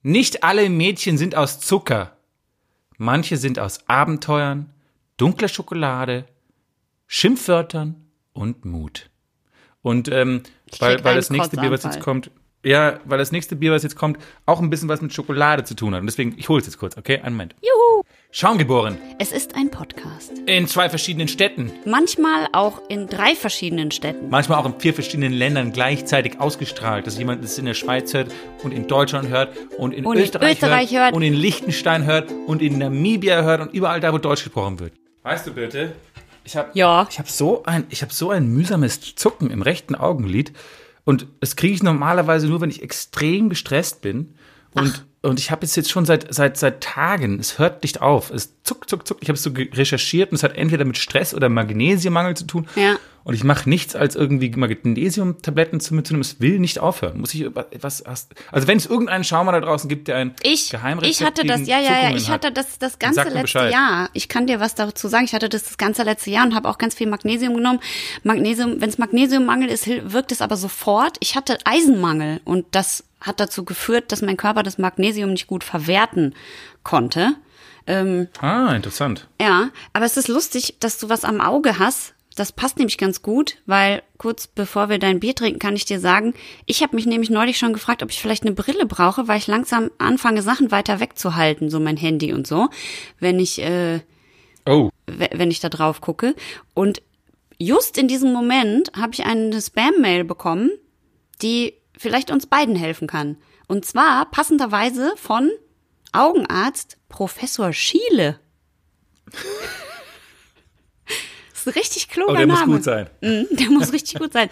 nicht 0.02 0.44
alle 0.44 0.70
Mädchen 0.70 1.18
sind 1.18 1.36
aus 1.36 1.60
Zucker. 1.60 2.18
Manche 2.98 3.38
sind 3.38 3.60
aus 3.60 3.88
Abenteuern, 3.88 4.70
dunkler 5.18 5.48
Schokolade, 5.48 6.26
Schimpfwörtern 7.08 7.96
und 8.34 8.66
Mut. 8.66 9.10
Und 9.82 10.10
ähm, 10.10 10.44
weil, 10.80 11.04
weil 11.04 11.16
das 11.16 11.30
nächste 11.30 11.58
Bier, 11.58 11.72
was 11.72 11.84
jetzt 11.84 12.00
kommt, 12.00 12.32
ja, 12.64 13.00
weil 13.06 13.18
das 13.18 13.32
nächste 13.32 13.56
Bier, 13.56 13.72
was 13.72 13.84
jetzt 13.84 13.96
kommt, 13.96 14.18
auch 14.46 14.62
ein 14.62 14.70
bisschen 14.70 14.90
was 14.90 15.02
mit 15.02 15.14
Schokolade 15.14 15.64
zu 15.64 15.76
tun 15.76 15.94
hat. 15.94 16.02
Und 16.02 16.08
deswegen, 16.08 16.36
ich 16.38 16.50
hole 16.50 16.60
es 16.60 16.66
jetzt 16.66 16.78
kurz, 16.78 16.98
okay? 16.98 17.20
Einen 17.20 17.36
Moment. 17.36 17.56
Juhu! 17.62 18.03
Schaumgeboren. 18.36 18.98
Es 19.20 19.32
ist 19.32 19.54
ein 19.54 19.70
Podcast. 19.70 20.32
In 20.48 20.66
zwei 20.68 20.90
verschiedenen 20.90 21.28
Städten. 21.28 21.72
Manchmal 21.86 22.48
auch 22.52 22.82
in 22.90 23.06
drei 23.06 23.36
verschiedenen 23.36 23.92
Städten. 23.92 24.32
Manchmal 24.32 24.58
auch 24.58 24.66
in 24.66 24.80
vier 24.80 24.96
verschiedenen 24.96 25.34
Ländern 25.34 25.72
gleichzeitig 25.72 26.40
ausgestrahlt, 26.40 27.06
dass 27.06 27.20
jemand 27.20 27.44
es 27.46 27.60
in 27.60 27.66
der 27.66 27.76
Schweiz 27.76 28.12
hört 28.16 28.32
und 28.64 28.72
in 28.72 28.88
Deutschland 28.88 29.30
hört 29.30 29.56
und 29.78 29.94
in, 29.94 30.04
Und 30.04 30.18
in 30.18 30.24
Österreich, 30.24 30.54
Österreich 30.54 30.92
hört, 30.94 31.04
hört. 31.04 31.14
und 31.14 31.22
in 31.22 31.36
Liechtenstein 31.36 32.06
hört 32.06 32.32
und 32.48 32.64
in 32.64 32.80
Namibia 32.80 33.44
hört 33.44 33.62
und 33.62 33.72
überall 33.72 34.00
da, 34.00 34.12
wo 34.12 34.18
Deutsch 34.18 34.44
gesprochen 34.44 34.80
wird. 34.80 34.94
Weißt 35.22 35.46
du 35.46 35.54
bitte, 35.54 35.92
ich 36.44 36.56
habe 36.58 36.72
Ja. 36.74 37.06
ich 37.12 37.20
hab 37.20 37.30
so, 37.30 37.62
ein, 37.66 37.86
ich 37.92 38.02
hab 38.02 38.12
so 38.12 38.32
ein 38.32 38.48
mühsames 38.48 39.14
Zucken 39.14 39.52
im 39.52 39.62
rechten 39.62 39.94
Augenlid 39.94 40.54
und 41.06 41.28
das 41.40 41.56
kriege 41.56 41.76
ich 41.76 41.84
normalerweise 41.84 42.48
nur, 42.48 42.62
wenn 42.62 42.72
ich 42.72 42.82
extrem 42.82 43.50
gestresst 43.50 44.02
bin 44.02 44.34
und 44.74 45.06
Und 45.24 45.40
ich 45.40 45.52
habe 45.52 45.66
es 45.66 45.78
jetzt 45.78 45.90
schon 45.90 46.04
seit, 46.04 46.34
seit, 46.34 46.58
seit 46.58 46.82
Tagen, 46.82 47.40
es 47.40 47.58
hört 47.58 47.84
nicht 47.84 48.02
auf. 48.02 48.30
Es 48.30 48.56
zuck, 48.64 48.90
zuck, 48.90 49.08
zuck. 49.08 49.20
Ich 49.22 49.30
habe 49.30 49.38
es 49.38 49.44
so 49.44 49.52
recherchiert 49.56 50.32
und 50.32 50.36
es 50.36 50.44
hat 50.44 50.58
entweder 50.58 50.84
mit 50.84 50.98
Stress 50.98 51.34
oder 51.34 51.48
Magnesiummangel 51.48 52.36
zu 52.36 52.46
tun. 52.46 52.68
Ja. 52.76 52.98
Und 53.24 53.34
ich 53.34 53.46
mache 53.46 53.70
nichts 53.70 53.96
als 53.96 54.18
irgendwie 54.18 54.50
Magnesiumtabletten 54.50 55.80
zu 55.80 55.94
mitzunehmen. 55.94 56.22
Es 56.24 56.42
will 56.42 56.60
nicht 56.60 56.80
aufhören. 56.80 57.22
Muss 57.22 57.34
ich 57.34 57.46
was 57.80 58.04
hast, 58.06 58.34
Also 58.52 58.68
wenn 58.68 58.78
es 58.78 58.86
irgendeinen 58.86 59.24
Schaumer 59.24 59.54
da 59.54 59.62
draußen 59.62 59.88
gibt, 59.88 60.10
der 60.10 60.18
ein 60.18 60.36
Ich, 60.44 60.70
Geheimrezept 60.70 61.22
ich 61.22 61.26
hatte 61.26 61.46
das, 61.46 61.68
ja, 61.68 61.80
ja, 61.80 62.10
ja, 62.10 62.16
ich 62.18 62.28
hat, 62.28 62.44
hatte 62.44 62.52
das 62.52 62.78
das 62.80 63.00
ganze 63.00 63.24
mir 63.24 63.30
letzte. 63.30 63.70
Jahr. 63.70 64.10
Ich 64.12 64.28
kann 64.28 64.46
dir 64.46 64.60
was 64.60 64.76
dazu 64.76 65.08
sagen. 65.08 65.24
Ich 65.24 65.34
hatte 65.34 65.48
das 65.48 65.64
das 65.64 65.78
ganze 65.78 66.04
letzte 66.04 66.32
Jahr 66.32 66.46
und 66.46 66.54
habe 66.54 66.68
auch 66.68 66.78
ganz 66.78 66.96
viel 66.96 67.08
Magnesium 67.08 67.56
genommen. 67.56 67.80
Magnesium, 68.24 68.82
wenn 68.82 68.90
es 68.90 68.98
Magnesiummangel 68.98 69.70
ist, 69.70 69.88
wirkt 69.88 70.34
es 70.34 70.42
aber 70.42 70.58
sofort. 70.58 71.16
Ich 71.22 71.38
hatte 71.38 71.60
Eisenmangel 71.64 72.42
und 72.44 72.66
das 72.72 73.06
hat 73.24 73.40
dazu 73.40 73.66
geführt, 73.66 74.12
dass 74.12 74.22
mein 74.22 74.38
Körper 74.38 74.62
das 74.62 74.78
Magnesium 74.78 75.32
nicht 75.32 75.48
gut 75.48 75.64
verwerten 75.64 76.36
konnte. 76.84 77.34
Ähm, 77.88 78.28
Ah, 78.40 78.74
interessant. 78.76 79.28
ja, 79.42 79.70
aber 79.94 80.06
es 80.06 80.16
ist 80.18 80.28
lustig, 80.28 80.76
dass 80.80 81.00
du 81.00 81.10
was 81.10 81.26
am 81.26 81.42
Auge 81.42 81.80
hast. 81.80 82.14
Das 82.36 82.52
passt 82.52 82.78
nämlich 82.78 82.98
ganz 82.98 83.22
gut, 83.22 83.58
weil 83.68 84.02
kurz 84.18 84.48
bevor 84.48 84.90
wir 84.90 84.98
dein 84.98 85.20
Bier 85.20 85.36
trinken, 85.36 85.60
kann 85.60 85.76
ich 85.76 85.86
dir 85.86 86.00
sagen, 86.00 86.34
ich 86.66 86.82
habe 86.82 86.96
mich 86.96 87.06
nämlich 87.06 87.30
neulich 87.30 87.58
schon 87.60 87.74
gefragt, 87.74 88.02
ob 88.02 88.10
ich 88.10 88.20
vielleicht 88.22 88.44
eine 88.44 88.54
Brille 88.54 88.86
brauche, 88.88 89.28
weil 89.28 89.38
ich 89.38 89.46
langsam 89.48 89.92
anfange, 90.00 90.42
Sachen 90.42 90.72
weiter 90.72 91.00
wegzuhalten, 91.00 91.70
so 91.70 91.80
mein 91.80 91.98
Handy 91.98 92.34
und 92.34 92.48
so, 92.48 92.70
wenn 93.20 93.40
ich, 93.40 93.60
äh, 93.62 94.00
Oh, 94.66 94.90
we- 95.08 95.30
wenn 95.34 95.52
ich 95.52 95.60
da 95.60 95.70
drauf 95.70 96.00
gucke. 96.02 96.36
Und 96.74 97.02
just 97.60 97.98
in 97.98 98.08
diesem 98.08 98.32
Moment 98.34 98.92
habe 98.98 99.14
ich 99.14 99.26
eine 99.26 99.62
Spam-Mail 99.62 100.24
bekommen, 100.24 100.72
die 101.42 101.74
vielleicht 101.98 102.32
uns 102.32 102.48
beiden 102.48 102.76
helfen 102.76 103.08
kann. 103.08 103.38
Und 103.68 103.86
zwar 103.86 104.30
passenderweise 104.32 105.14
von 105.18 105.52
Augenarzt 106.12 106.98
Professor 107.10 107.74
Schiele. 107.74 108.40
Das 111.52 111.62
ist 111.62 111.68
ein 111.68 111.74
richtig 111.74 112.10
kluger 112.10 112.34
oh 112.34 112.36
der 112.36 112.46
Name. 112.48 112.66
muss 112.68 112.76
gut 112.78 112.84
sein. 112.84 113.10
Mhm, 113.22 113.48
Der 113.52 113.70
muss 113.70 113.94
richtig 113.94 114.20
gut 114.20 114.34
sein. 114.34 114.50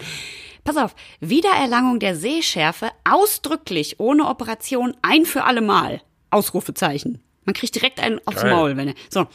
Pass 0.64 0.76
auf, 0.76 0.94
Wiedererlangung 1.20 1.98
der 1.98 2.14
Sehschärfe 2.16 2.90
ausdrücklich 3.04 3.98
ohne 3.98 4.26
Operation 4.28 4.96
ein 5.02 5.26
für 5.26 5.44
alle 5.44 5.60
Mal. 5.60 6.00
Ausrufezeichen. 6.30 7.20
Man 7.44 7.54
kriegt 7.54 7.74
direkt 7.74 7.98
einen 8.00 8.20
aufs 8.26 8.42
Geil. 8.42 8.50
Maul, 8.54 8.76
wenn 8.76 8.88
er. 8.88 8.94
So. 9.10 9.26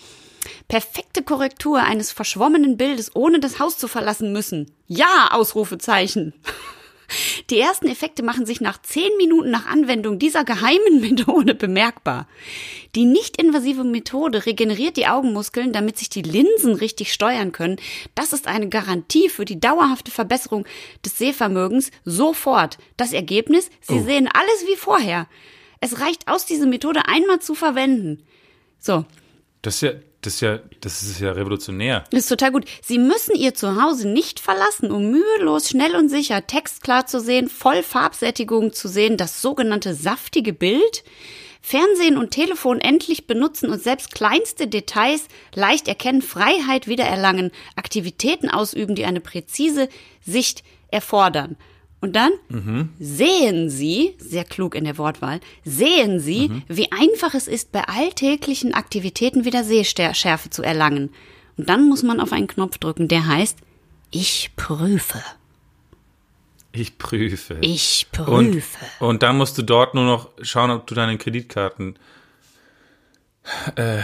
Perfekte 0.70 1.24
Korrektur 1.24 1.84
eines 1.84 2.12
verschwommenen 2.14 2.78
Bildes, 2.78 3.14
ohne 3.16 3.40
das 3.42 3.60
Haus 3.60 3.78
zu 3.78 3.88
verlassen 3.90 4.32
müssen. 4.32 4.72
Ja, 4.88 5.30
Ausrufezeichen. 5.32 6.34
Die 7.50 7.60
ersten 7.60 7.88
Effekte 7.88 8.24
machen 8.24 8.46
sich 8.46 8.60
nach 8.60 8.82
zehn 8.82 9.16
Minuten 9.18 9.50
nach 9.50 9.66
Anwendung 9.68 10.20
dieser 10.20 10.44
geheimen 10.44 11.00
Methode 11.00 11.56
bemerkbar. 11.56 12.28
Die 12.96 13.06
nicht-invasive 13.06 13.86
Methode 13.86 14.46
regeneriert 14.46 14.98
die 14.98 15.08
Augenmuskeln, 15.08 15.72
damit 15.72 15.98
sich 15.98 16.10
die 16.10 16.24
Linsen 16.24 16.74
richtig 16.74 17.14
steuern 17.14 17.54
können. 17.54 17.78
Das 18.16 18.34
ist 18.34 18.48
eine 18.48 18.68
Garantie 18.68 19.30
für 19.30 19.46
die 19.46 19.60
dauerhafte 19.60 20.12
Verbesserung 20.12 20.66
des 21.06 21.18
Sehvermögens 21.18 21.92
sofort. 22.04 22.78
Das 22.98 23.14
Ergebnis? 23.14 23.70
Sie 23.82 24.00
sehen 24.00 24.28
alles 24.28 24.68
wie 24.68 24.76
vorher. 24.76 25.28
Es 25.80 26.02
reicht 26.02 26.28
aus, 26.28 26.46
diese 26.46 26.66
Methode 26.66 27.08
einmal 27.08 27.40
zu 27.40 27.56
verwenden. 27.56 28.24
So, 28.80 29.06
Das 29.62 29.76
ist 29.76 29.82
ja, 29.82 29.92
das 30.28 30.34
ist 30.36 30.42
ja, 30.42 30.60
das 30.82 31.04
ist 31.04 31.20
ja 31.22 31.32
revolutionär. 31.32 32.04
das 32.12 32.22
ist 32.22 32.28
total 32.28 32.52
gut. 32.52 32.66
Sie 32.82 32.98
müssen 32.98 33.34
Ihr 33.34 33.54
Zuhause 33.54 34.10
nicht 34.10 34.42
verlassen, 34.42 34.92
um 34.92 35.10
mühelos, 35.10 35.70
schnell 35.70 35.96
und 35.96 36.10
sicher 36.10 36.46
textklar 36.46 37.06
zu 37.06 37.22
sehen, 37.22 37.48
voll 37.48 37.82
Farbsättigung 37.82 38.74
zu 38.74 38.90
sehen, 38.90 39.16
das 39.16 39.42
sogenannte 39.42 39.94
saftige 39.94 40.52
Bild, 40.52 41.06
Fernsehen 41.62 42.18
und 42.18 42.32
Telefon 42.32 42.82
endlich 42.82 43.26
benutzen 43.26 43.70
und 43.70 43.82
selbst 43.82 44.14
kleinste 44.14 44.68
Details 44.68 45.28
leicht 45.56 45.88
erkennen, 45.88 46.22
Freiheit 46.22 46.88
wiedererlangen, 46.88 47.52
Aktivitäten 47.78 48.50
ausüben, 48.50 48.96
die 48.96 49.06
eine 49.06 49.22
präzise 49.22 49.88
Sicht 50.26 50.64
erfordern. 50.90 51.56
Und 52.00 52.16
dann 52.16 52.32
sehen 53.00 53.70
Sie, 53.72 54.16
sehr 54.20 54.44
klug 54.44 54.76
in 54.76 54.84
der 54.84 55.00
Wortwahl, 55.00 55.40
sehen 55.66 56.20
Sie, 56.20 56.52
wie 56.68 56.92
einfach 56.92 57.34
es 57.34 57.48
ist, 57.48 57.72
bei 57.72 57.84
alltäglichen 57.86 58.74
Aktivitäten 58.76 59.46
wieder 59.46 59.64
Sehschärfe 59.64 60.52
zu 60.52 60.62
erlangen. 60.62 61.10
Und 61.58 61.70
dann 61.70 61.88
muss 61.88 62.04
man 62.04 62.20
auf 62.20 62.34
einen 62.34 62.48
Knopf 62.48 62.78
drücken, 62.78 63.08
der 63.08 63.26
heißt, 63.26 63.58
ich 64.12 64.52
prüfe. 64.56 65.24
Ich 66.72 67.00
prüfe. 67.00 67.58
Ich 67.62 68.06
und, 68.28 68.52
prüfe. 68.52 68.86
und 69.00 69.24
dann 69.24 69.38
musst 69.38 69.58
du 69.58 69.64
dort 69.64 69.96
nur 69.96 70.06
noch 70.06 70.30
schauen, 70.44 70.70
ob 70.70 70.86
du 70.86 70.94
deine 70.94 71.18
Kreditkarten 71.18 71.98
äh, 73.76 74.02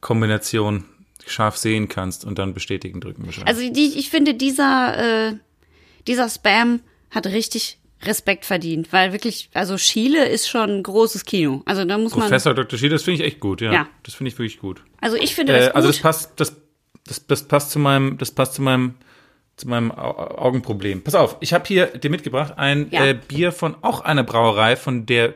Kombination 0.00 0.84
scharf 1.26 1.56
sehen 1.56 1.88
kannst 1.88 2.24
und 2.24 2.38
dann 2.38 2.54
bestätigen 2.54 3.00
drücken. 3.00 3.28
Also 3.44 3.70
die, 3.70 3.98
ich 3.98 4.10
finde, 4.10 4.34
dieser, 4.34 5.28
äh, 5.28 5.34
dieser 6.06 6.28
Spam 6.28 6.80
hat 7.10 7.26
richtig 7.26 7.78
Respekt 8.02 8.44
verdient, 8.44 8.92
weil 8.92 9.12
wirklich, 9.12 9.48
also 9.54 9.78
Schiele 9.78 10.26
ist 10.28 10.48
schon 10.48 10.68
ein 10.70 10.82
großes 10.82 11.24
Kino. 11.24 11.62
Also 11.64 11.84
da 11.84 11.96
muss 11.96 12.12
man, 12.14 12.22
Professor 12.28 12.52
Dr. 12.54 12.78
Schied, 12.78 12.92
das 12.92 13.02
finde 13.04 13.20
ich 13.22 13.26
echt 13.26 13.40
gut, 13.40 13.60
ja. 13.62 13.72
Ja. 13.72 13.88
Das 14.02 14.14
finde 14.14 14.28
ich 14.30 14.38
wirklich 14.38 14.58
gut. 14.60 14.82
also 15.00 15.16
ich 15.16 15.34
finde 15.34 15.54
das 15.54 15.68
Äh, 15.68 15.70
also 15.70 15.88
das 15.88 15.98
passt, 16.00 16.32
das, 16.36 16.54
das, 17.06 17.26
das 17.26 17.44
passt 17.48 17.70
zu 17.70 17.78
meinem, 17.78 18.18
das 18.18 18.30
passt 18.30 18.54
zu 18.54 18.62
meinem, 18.62 18.94
zu 19.56 19.66
meinem 19.68 19.90
Au- 19.92 20.16
Augenproblem. 20.38 21.02
Pass 21.02 21.14
auf, 21.14 21.38
ich 21.40 21.54
habe 21.54 21.64
hier 21.66 21.86
dir 21.86 22.10
mitgebracht 22.10 22.54
ein 22.58 22.88
Ja. 22.90 23.06
äh, 23.06 23.14
Bier 23.14 23.50
von 23.52 23.74
auch 23.80 24.00
einer 24.02 24.24
Brauerei, 24.24 24.76
von 24.76 25.06
der 25.06 25.32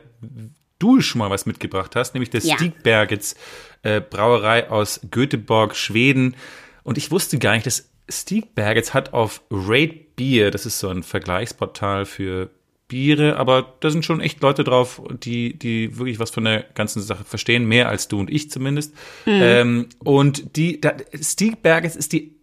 du 0.77 1.01
schon 1.01 1.19
mal 1.19 1.29
was 1.31 1.47
mitgebracht 1.47 1.95
hast, 1.95 2.13
nämlich 2.13 2.29
der 2.29 2.41
Ja. 2.41 2.55
Stigbergets 2.55 3.35
äh, 3.81 3.99
Brauerei 4.01 4.69
aus 4.69 4.99
Göteborg, 5.09 5.75
Schweden. 5.75 6.35
Und 6.83 6.99
ich 6.99 7.09
wusste 7.09 7.39
gar 7.39 7.53
nicht, 7.55 7.65
dass 7.65 7.89
Stigbergets 8.07 8.93
hat 8.93 9.13
auf 9.13 9.41
Rate 9.49 9.95
Beer, 10.21 10.51
das 10.51 10.67
ist 10.67 10.77
so 10.77 10.89
ein 10.89 11.01
Vergleichsportal 11.01 12.05
für 12.05 12.51
Biere, 12.87 13.37
aber 13.37 13.73
da 13.79 13.89
sind 13.89 14.05
schon 14.05 14.21
echt 14.21 14.39
Leute 14.41 14.63
drauf, 14.63 15.01
die, 15.23 15.57
die 15.57 15.97
wirklich 15.97 16.19
was 16.19 16.29
von 16.29 16.43
der 16.43 16.61
ganzen 16.75 17.01
Sache 17.01 17.23
verstehen, 17.23 17.65
mehr 17.65 17.89
als 17.89 18.07
du 18.07 18.19
und 18.19 18.29
ich 18.29 18.51
zumindest. 18.51 18.93
Ähm, 19.25 19.87
und 19.97 20.55
die, 20.55 20.79
da, 20.79 20.93
Stigbergets 21.19 21.95
ist 21.95 22.13
die 22.13 22.35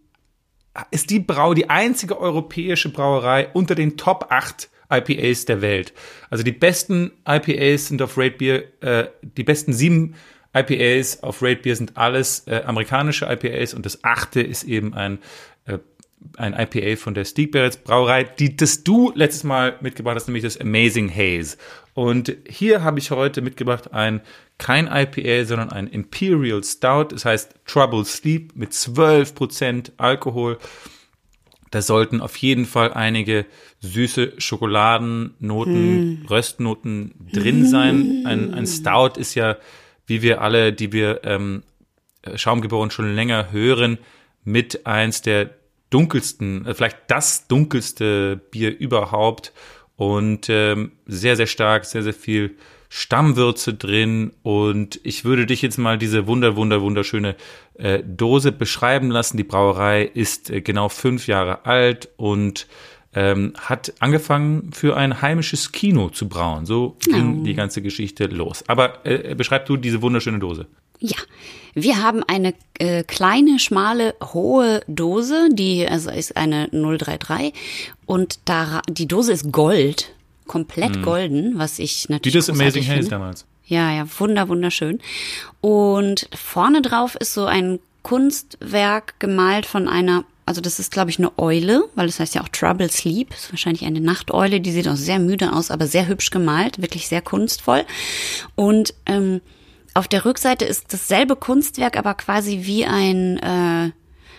ist 0.91 1.09
die 1.09 1.19
Brau, 1.19 1.53
die 1.53 1.69
einzige 1.69 2.19
europäische 2.19 2.89
Brauerei 2.89 3.47
unter 3.53 3.75
den 3.75 3.95
Top 3.95 4.27
8 4.29 4.69
IPAs 4.91 5.45
der 5.45 5.61
Welt. 5.61 5.93
Also 6.29 6.43
die 6.43 6.51
besten 6.51 7.11
IPAs 7.27 7.87
sind 7.87 8.01
auf 8.01 8.17
Rate 8.17 8.37
Beer, 8.37 8.63
äh, 8.81 9.07
die 9.21 9.43
besten 9.43 9.71
sieben 9.71 10.15
IPAs 10.53 11.23
auf 11.23 11.41
Rate 11.41 11.61
Beer 11.61 11.75
sind 11.75 11.95
alles 11.95 12.47
äh, 12.47 12.63
amerikanische 12.65 13.25
IPAs 13.25 13.73
und 13.73 13.85
das 13.85 14.03
achte 14.03 14.41
ist 14.41 14.63
eben 14.63 14.93
ein, 14.93 15.19
ein 16.37 16.53
IPA 16.53 16.95
von 16.95 17.13
der 17.13 17.25
Stiegberets 17.25 17.77
Brauerei, 17.77 18.23
die 18.23 18.55
das 18.55 18.83
du 18.83 19.11
letztes 19.15 19.43
Mal 19.43 19.77
mitgebracht 19.81 20.15
hast, 20.15 20.27
nämlich 20.27 20.43
das 20.43 20.59
Amazing 20.59 21.09
Haze. 21.09 21.57
Und 21.93 22.35
hier 22.47 22.83
habe 22.83 22.99
ich 22.99 23.11
heute 23.11 23.41
mitgebracht 23.41 23.93
ein 23.93 24.21
kein 24.57 24.87
IPA, 24.87 25.45
sondern 25.45 25.69
ein 25.71 25.87
Imperial 25.87 26.63
Stout, 26.63 27.09
das 27.11 27.25
heißt 27.25 27.55
Trouble 27.65 28.05
Sleep 28.05 28.55
mit 28.55 28.71
12% 28.71 29.91
Alkohol. 29.97 30.57
Da 31.71 31.81
sollten 31.81 32.21
auf 32.21 32.35
jeden 32.37 32.65
Fall 32.65 32.93
einige 32.93 33.45
süße 33.81 34.33
Schokoladennoten, 34.37 36.25
Röstnoten 36.29 37.13
drin 37.31 37.65
sein. 37.65 38.23
Ein, 38.25 38.53
ein 38.53 38.65
Stout 38.65 39.19
ist 39.19 39.35
ja, 39.35 39.57
wie 40.07 40.21
wir 40.21 40.41
alle, 40.41 40.73
die 40.73 40.91
wir 40.91 41.21
ähm, 41.23 41.63
Schaumgeboren 42.35 42.91
schon 42.91 43.13
länger 43.15 43.51
hören, 43.51 43.97
mit 44.43 44.85
eins 44.87 45.21
der 45.21 45.58
dunkelsten, 45.89 46.65
äh, 46.65 46.73
vielleicht 46.73 46.97
das 47.07 47.47
dunkelste 47.47 48.39
Bier 48.51 48.77
überhaupt. 48.77 49.53
und 49.95 50.47
ähm, 50.49 50.93
sehr, 51.07 51.35
sehr 51.35 51.45
stark, 51.47 51.83
sehr, 51.83 52.03
sehr 52.03 52.13
viel 52.13 52.55
Stammwürze 52.87 53.73
drin 53.73 54.31
und 54.43 54.99
ich 55.03 55.25
würde 55.25 55.45
dich 55.45 55.61
jetzt 55.61 55.77
mal 55.77 55.97
diese 55.97 56.25
wunder, 56.25 56.55
wunder, 56.55 56.81
wunderschöne 56.81 57.35
äh, 57.75 58.01
Dose 58.03 58.51
beschreiben 58.53 59.11
lassen. 59.11 59.35
Die 59.37 59.43
Brauerei 59.43 60.03
ist 60.05 60.49
äh, 60.49 60.61
genau 60.61 60.87
fünf 60.89 61.27
Jahre 61.27 61.65
alt 61.65 62.09
und 62.17 62.65
ähm, 63.13 63.53
hat 63.59 63.93
angefangen 63.99 64.71
für 64.71 64.95
ein 64.95 65.21
heimisches 65.21 65.71
Kino 65.71 66.09
zu 66.09 66.29
brauen. 66.29 66.65
So 66.65 66.95
ging 67.05 67.41
Oh. 67.41 67.43
die 67.43 67.53
ganze 67.55 67.81
Geschichte 67.81 68.25
los. 68.27 68.63
Aber 68.67 69.05
äh, 69.05 69.35
beschreib 69.35 69.65
du 69.65 69.77
diese 69.77 70.01
wunderschöne 70.01 70.39
Dose. 70.39 70.65
Ja, 70.99 71.17
wir 71.73 72.01
haben 72.01 72.23
eine 72.23 72.53
äh, 72.77 73.03
kleine, 73.03 73.59
schmale, 73.59 74.15
hohe 74.33 74.81
Dose, 74.87 75.49
die 75.51 75.87
also 75.87 76.09
ist 76.09 76.35
eine 76.35 76.67
033 76.69 77.53
und 78.05 78.39
da 78.45 78.81
die 78.89 79.07
Dose 79.07 79.31
ist 79.31 79.51
Gold, 79.51 80.13
komplett 80.45 81.01
golden, 81.01 81.57
was 81.57 81.79
ich 81.79 82.09
natürlich 82.09 82.33
das 82.33 82.49
Amazing 82.49 82.85
Haze 82.85 83.07
damals. 83.07 83.45
Ja, 83.65 83.93
ja, 83.93 84.05
wunder, 84.17 84.49
wunderschön. 84.49 84.99
Und 85.61 86.27
vorne 86.35 86.81
drauf 86.81 87.15
ist 87.15 87.33
so 87.33 87.45
ein 87.45 87.79
Kunstwerk 88.01 89.19
gemalt 89.19 89.67
von 89.67 89.87
einer, 89.87 90.25
also 90.45 90.59
das 90.59 90.79
ist, 90.79 90.91
glaube 90.91 91.11
ich, 91.11 91.19
eine 91.19 91.37
Eule, 91.37 91.83
weil 91.93 92.07
das 92.07 92.19
heißt 92.19 92.33
ja 92.33 92.41
auch 92.41 92.49
Trouble 92.49 92.89
Sleep. 92.89 93.31
Ist 93.31 93.53
wahrscheinlich 93.53 93.85
eine 93.85 94.01
Nachteule, 94.01 94.59
die 94.59 94.71
sieht 94.71 94.87
auch 94.87 94.95
sehr 94.95 95.19
müde 95.19 95.53
aus, 95.53 95.69
aber 95.69 95.85
sehr 95.85 96.07
hübsch 96.07 96.31
gemalt, 96.31 96.81
wirklich 96.81 97.07
sehr 97.07 97.21
kunstvoll. 97.21 97.85
Und 98.55 98.95
ähm, 99.05 99.41
auf 99.99 100.07
der 100.07 100.23
Rückseite 100.23 100.65
ist 100.65 100.93
dasselbe 100.93 101.35
Kunstwerk, 101.35 101.97
aber 101.97 102.13
quasi 102.13 102.61
wie 102.63 102.85
ein, 102.85 103.37
äh, 103.37 103.91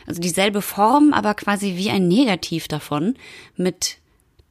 also 0.06 0.20
dieselbe 0.20 0.62
Form, 0.62 1.12
aber 1.12 1.34
quasi 1.34 1.76
wie 1.76 1.90
ein 1.90 2.08
Negativ 2.08 2.66
davon 2.66 3.14
mit 3.56 3.98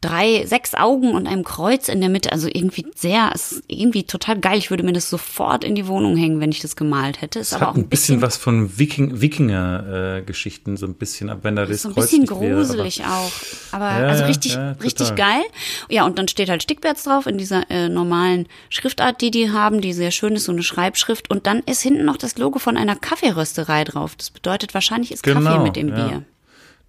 drei, 0.01 0.45
sechs 0.45 0.75
Augen 0.75 1.13
und 1.13 1.27
einem 1.27 1.43
Kreuz 1.43 1.89
in 1.89 1.99
der 1.99 2.09
Mitte. 2.09 2.31
Also 2.31 2.47
irgendwie 2.47 2.85
sehr, 2.95 3.31
ist 3.35 3.61
irgendwie 3.67 4.03
total 4.03 4.39
geil. 4.39 4.57
Ich 4.57 4.69
würde 4.69 4.83
mir 4.83 4.93
das 4.93 5.09
sofort 5.09 5.63
in 5.63 5.75
die 5.75 5.87
Wohnung 5.87 6.15
hängen, 6.15 6.39
wenn 6.39 6.51
ich 6.51 6.59
das 6.61 6.75
gemalt 6.75 7.21
hätte. 7.21 7.39
Ist 7.39 7.47
Es 7.49 7.53
aber 7.53 7.67
hat 7.67 7.73
auch 7.73 7.77
ein 7.77 7.89
bisschen, 7.89 8.21
was 8.21 8.37
von 8.37 8.77
Viking, 8.79 9.19
Wikinger-Geschichten, 9.21 10.77
so 10.77 10.85
ein 10.85 10.93
bisschen, 10.95 11.29
ab 11.29 11.39
wenn 11.43 11.55
da 11.55 11.65
das 11.65 11.81
so 11.81 11.89
ein 11.89 11.95
Kreuz 11.95 12.05
bisschen 12.05 12.21
nicht 12.21 12.31
wäre, 12.31 12.55
aber- 12.55 12.55
gruselig 12.55 13.03
auch. 13.05 13.31
Aber 13.71 13.85
Ja, 13.85 14.07
also 14.07 14.25
richtig, 14.25 14.53
ja, 14.53 14.71
richtig 14.83 15.15
geil. 15.15 15.41
Ja, 15.89 16.05
und 16.05 16.17
dann 16.17 16.27
steht 16.27 16.49
halt 16.49 16.63
Stickberts 16.63 17.03
drauf 17.03 17.25
in 17.27 17.37
dieser 17.37 17.69
äh, 17.69 17.89
normalen 17.89 18.47
Schriftart, 18.69 19.21
die 19.21 19.31
die 19.31 19.51
haben, 19.51 19.81
die 19.81 19.93
sehr 19.93 20.11
schön 20.11 20.35
ist, 20.35 20.45
so 20.45 20.51
eine 20.51 20.63
Schreibschrift. 20.63 21.29
Und 21.29 21.45
dann 21.47 21.59
ist 21.65 21.81
hinten 21.81 22.05
noch 22.05 22.17
das 22.17 22.37
Logo 22.37 22.59
von 22.59 22.77
einer 22.77 22.95
Kaffeerösterei 22.95 23.83
drauf. 23.83 24.15
Das 24.15 24.29
bedeutet, 24.29 24.73
wahrscheinlich 24.73 25.11
ist 25.11 25.23
Kaffee 25.23 25.39
Genau, 25.39 25.63
mit 25.63 25.75
dem 25.75 25.89
ja. 25.89 25.95
Bier. 26.07 26.23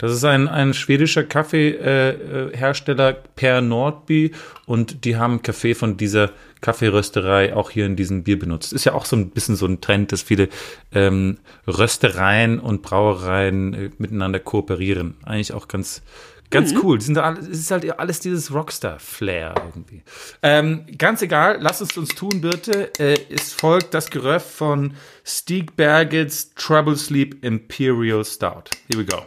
Das 0.00 0.12
ist 0.12 0.24
ein, 0.24 0.48
ein 0.48 0.72
schwedischer 0.72 1.24
Kaffeehersteller 1.24 2.52
äh, 2.52 2.56
Hersteller 2.56 3.12
Per 3.36 3.60
Nordby 3.60 4.32
und 4.64 5.04
die 5.04 5.16
haben 5.16 5.42
Kaffee 5.42 5.74
von 5.74 5.98
dieser 5.98 6.30
Kaffeerösterei 6.62 7.54
auch 7.54 7.70
hier 7.70 7.84
in 7.84 7.96
diesem 7.96 8.22
Bier 8.22 8.38
benutzt. 8.38 8.72
Ist 8.72 8.84
ja 8.86 8.94
auch 8.94 9.04
so 9.04 9.14
ein 9.16 9.28
bisschen 9.30 9.56
so 9.56 9.66
ein 9.66 9.80
Trend, 9.82 10.12
dass 10.12 10.22
viele 10.22 10.48
ähm, 10.92 11.38
Röstereien 11.66 12.58
und 12.60 12.80
Brauereien 12.82 13.74
äh, 13.74 13.90
miteinander 13.98 14.38
kooperieren. 14.40 15.16
Eigentlich 15.24 15.52
auch 15.52 15.68
ganz, 15.68 16.02
ganz 16.50 16.72
cool. 16.82 16.98
Die 16.98 17.04
sind 17.04 17.14
da, 17.16 17.22
alle- 17.22 17.40
es 17.40 17.48
ist 17.58 17.70
halt 17.70 17.98
alles 17.98 18.20
dieses 18.20 18.52
Rockstar-Flair 18.54 19.54
irgendwie. 19.66 20.02
Ähm, 20.42 20.86
ganz 20.98 21.20
egal, 21.22 21.58
lass 21.60 21.80
es 21.82 21.96
uns 21.98 22.14
tun, 22.14 22.40
Birte. 22.40 22.90
Äh, 22.98 23.18
es 23.30 23.52
folgt 23.52 23.92
das 23.94 24.08
Geröff 24.10 24.44
von 24.54 24.94
Stieg 25.24 25.76
Bergets 25.76 26.54
Trouble 26.54 26.96
Sleep 26.96 27.44
Imperial 27.44 28.24
Stout. 28.24 28.64
Here 28.90 28.98
we 28.98 29.04
go. 29.04 29.22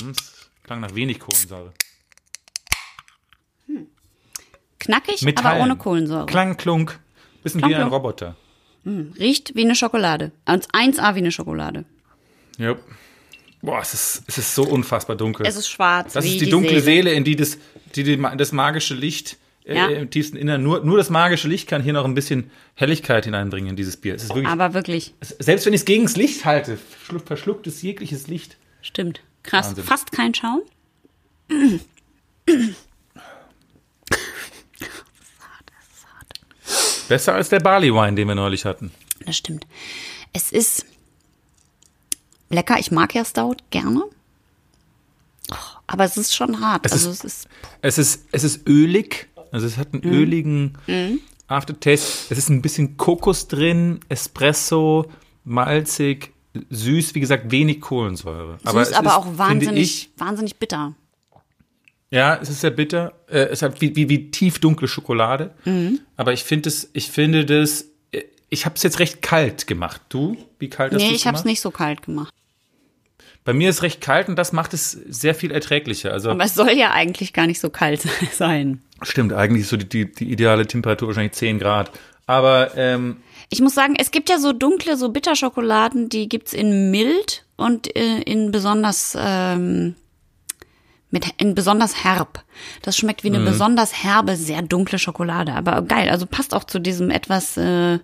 Hm, 0.00 0.12
klang 0.64 0.80
nach 0.80 0.94
wenig 0.94 1.18
Kohlensäure. 1.18 1.72
Knackig, 4.78 5.22
Metall. 5.22 5.52
aber 5.56 5.62
ohne 5.64 5.76
Kohlensäure. 5.76 6.26
Klang, 6.26 6.56
klunk. 6.56 6.98
Bisschen 7.42 7.60
Klang, 7.60 7.70
wie 7.70 7.74
ein 7.74 7.80
klunk. 7.82 7.92
Roboter. 7.92 8.36
Riecht 8.86 9.54
wie 9.54 9.64
eine 9.64 9.74
Schokolade. 9.74 10.32
Und 10.46 10.68
1A 10.72 11.14
wie 11.14 11.18
eine 11.18 11.32
Schokolade. 11.32 11.84
Ja. 12.56 12.76
Boah, 13.62 13.80
es 13.82 13.92
ist, 13.92 14.22
es 14.26 14.38
ist 14.38 14.54
so 14.54 14.62
unfassbar 14.64 15.16
dunkel. 15.16 15.46
Es 15.46 15.56
ist 15.56 15.68
schwarz. 15.68 16.14
das 16.14 16.24
ist 16.24 16.40
die, 16.40 16.48
dunkle 16.48 16.80
Seele. 16.80 17.10
Seele, 17.10 17.12
in 17.12 17.24
die 17.24 17.36
das, 17.36 17.58
die, 17.94 18.04
die 18.04 18.16
das 18.38 18.52
magische 18.52 18.94
Licht 18.94 19.36
äh, 19.66 19.74
Ja. 19.76 19.88
im 19.88 20.08
tiefsten 20.08 20.38
Innern, 20.38 20.62
nur, 20.62 20.82
nur 20.82 20.96
das 20.96 21.10
magische 21.10 21.46
Licht 21.46 21.68
kann 21.68 21.82
hier 21.82 21.92
noch 21.92 22.06
ein 22.06 22.14
bisschen 22.14 22.50
Helligkeit 22.74 23.26
hineinbringen 23.26 23.68
in 23.68 23.76
dieses 23.76 23.98
Bier. 23.98 24.14
Es 24.14 24.22
ist 24.22 24.30
wirklich, 24.30 24.48
Aber 24.48 24.72
wirklich, 24.72 25.14
selbst 25.20 25.66
wenn 25.66 25.74
ich 25.74 25.80
es 25.82 25.84
gegen 25.84 26.04
das 26.04 26.16
Licht 26.16 26.46
halte, 26.46 26.78
verschluckt 27.26 27.66
es 27.66 27.82
jegliches 27.82 28.28
Licht. 28.28 28.56
stimmt. 28.80 29.20
Krass. 29.42 29.68
Wahnsinn. 29.68 29.84
Fast 29.84 30.12
kein 30.12 30.34
Schaum. 30.34 30.62
Besser 37.08 37.34
als 37.34 37.48
der 37.48 37.60
Barley 37.60 37.92
Wine, 37.92 38.14
den 38.14 38.28
wir 38.28 38.34
neulich 38.34 38.64
hatten. 38.64 38.92
Das 39.26 39.36
stimmt. 39.36 39.66
Es 40.32 40.52
ist 40.52 40.86
lecker. 42.50 42.78
Ich 42.78 42.90
mag 42.92 43.14
ja 43.14 43.24
Stout 43.24 43.56
gerne. 43.70 44.02
Aber 45.88 46.04
es 46.04 46.16
ist 46.16 46.34
schon 46.34 46.60
hart. 46.60 46.86
Es 46.86 46.92
also 46.92 47.10
ist- 47.10 47.24
es 47.24 47.34
ist 47.34 47.48
Es 47.82 47.98
ist, 47.98 48.24
es 48.30 48.44
ist 48.44 48.68
ölig, 48.68 49.28
also 49.50 49.66
es 49.66 49.76
hat 49.76 49.92
einen 49.92 50.02
Mhm. 50.04 50.12
öligen 50.12 50.78
Aftertaste. 51.48 52.32
Es 52.32 52.38
ist 52.38 52.48
ein 52.48 52.62
bisschen 52.62 52.96
Kokos 52.96 53.48
drin, 53.48 53.98
Espresso, 54.08 55.10
malzig, 55.44 56.32
süß, 56.70 57.14
wie 57.14 57.20
gesagt, 57.20 57.50
wenig 57.50 57.80
Kohlensäure. 57.80 58.58
süß, 58.64 58.88
es 58.88 58.92
aber 58.92 59.10
ist, 59.10 59.16
auch 59.16 59.26
wahnsinnig, 59.38 59.82
Ich, 59.82 60.10
wahnsinnig 60.18 60.56
bitter. 60.56 60.94
ja, 62.10 62.36
es 62.42 62.48
ist 62.48 62.60
sehr 62.60 62.70
bitter. 62.70 63.12
Äh, 63.28 63.40
es 63.50 63.62
hat 63.62 63.80
wie, 63.80 63.94
wie, 63.96 64.08
wie 64.08 64.30
tiefdunkle 64.30 64.88
Schokolade. 64.88 65.54
Mhm. 65.64 66.00
Aber 66.16 66.32
ich 66.32 66.42
finde 66.44 66.68
es, 66.68 66.90
ich 66.92 67.10
finde 67.10 67.44
das, 67.46 67.86
äh, 68.12 68.22
ich 68.48 68.64
habe 68.66 68.74
es 68.76 68.82
jetzt 68.82 68.98
recht 68.98 69.22
kalt 69.22 69.66
gemacht. 69.66 70.00
Du? 70.08 70.36
Wie 70.58 70.68
kalt 70.68 70.92
hast 70.92 71.00
Nee, 71.00 71.10
du 71.10 71.14
ich 71.14 71.26
habe 71.26 71.36
es 71.36 71.44
nicht 71.44 71.60
so 71.60 71.70
kalt 71.70 72.02
gemacht. 72.02 72.34
Bei 73.44 73.54
mir 73.54 73.70
ist 73.70 73.76
es 73.76 73.82
recht 73.82 74.00
kalt 74.02 74.28
und 74.28 74.36
das 74.36 74.52
macht 74.52 74.74
es 74.74 74.90
sehr 74.90 75.34
viel 75.34 75.50
erträglicher. 75.50 76.12
Also 76.12 76.30
Aber 76.30 76.44
es 76.44 76.54
soll 76.54 76.70
ja 76.72 76.90
eigentlich 76.92 77.32
gar 77.32 77.46
nicht 77.46 77.58
so 77.60 77.70
kalt 77.70 78.02
sein. 78.32 78.82
stimmt, 79.02 79.32
eigentlich 79.32 79.62
ist 79.62 79.70
so 79.70 79.76
die, 79.78 79.88
die, 79.88 80.12
die 80.12 80.30
ideale 80.30 80.66
Temperatur 80.66 81.08
wahrscheinlich 81.08 81.32
10 81.32 81.58
Grad. 81.58 81.90
Aber 82.26 82.76
ähm, 82.76 83.16
Ich 83.52 83.60
muss 83.60 83.74
sagen, 83.74 83.96
es 83.98 84.12
gibt 84.12 84.28
ja 84.28 84.38
so 84.38 84.52
dunkle, 84.52 84.96
so 84.96 85.08
Bitterschokoladen, 85.10 86.08
die 86.08 86.28
gibt's 86.28 86.52
in 86.52 86.90
mild 86.90 87.44
und 87.56 87.94
äh, 87.96 88.20
in 88.22 88.52
besonders 88.52 89.16
ähm, 89.18 89.96
mit 91.10 91.26
in 91.38 91.56
besonders 91.56 92.04
herb. 92.04 92.44
Das 92.82 92.96
schmeckt 92.96 93.24
wie 93.24 93.30
Mhm. 93.30 93.36
eine 93.36 93.44
besonders 93.46 94.04
herbe, 94.04 94.36
sehr 94.36 94.62
dunkle 94.62 94.98
Schokolade. 95.00 95.52
Aber 95.54 95.82
geil, 95.82 96.08
also 96.10 96.26
passt 96.26 96.54
auch 96.54 96.62
zu 96.62 96.78
diesem 96.78 97.10
etwas 97.10 97.56
äh, 97.56 97.98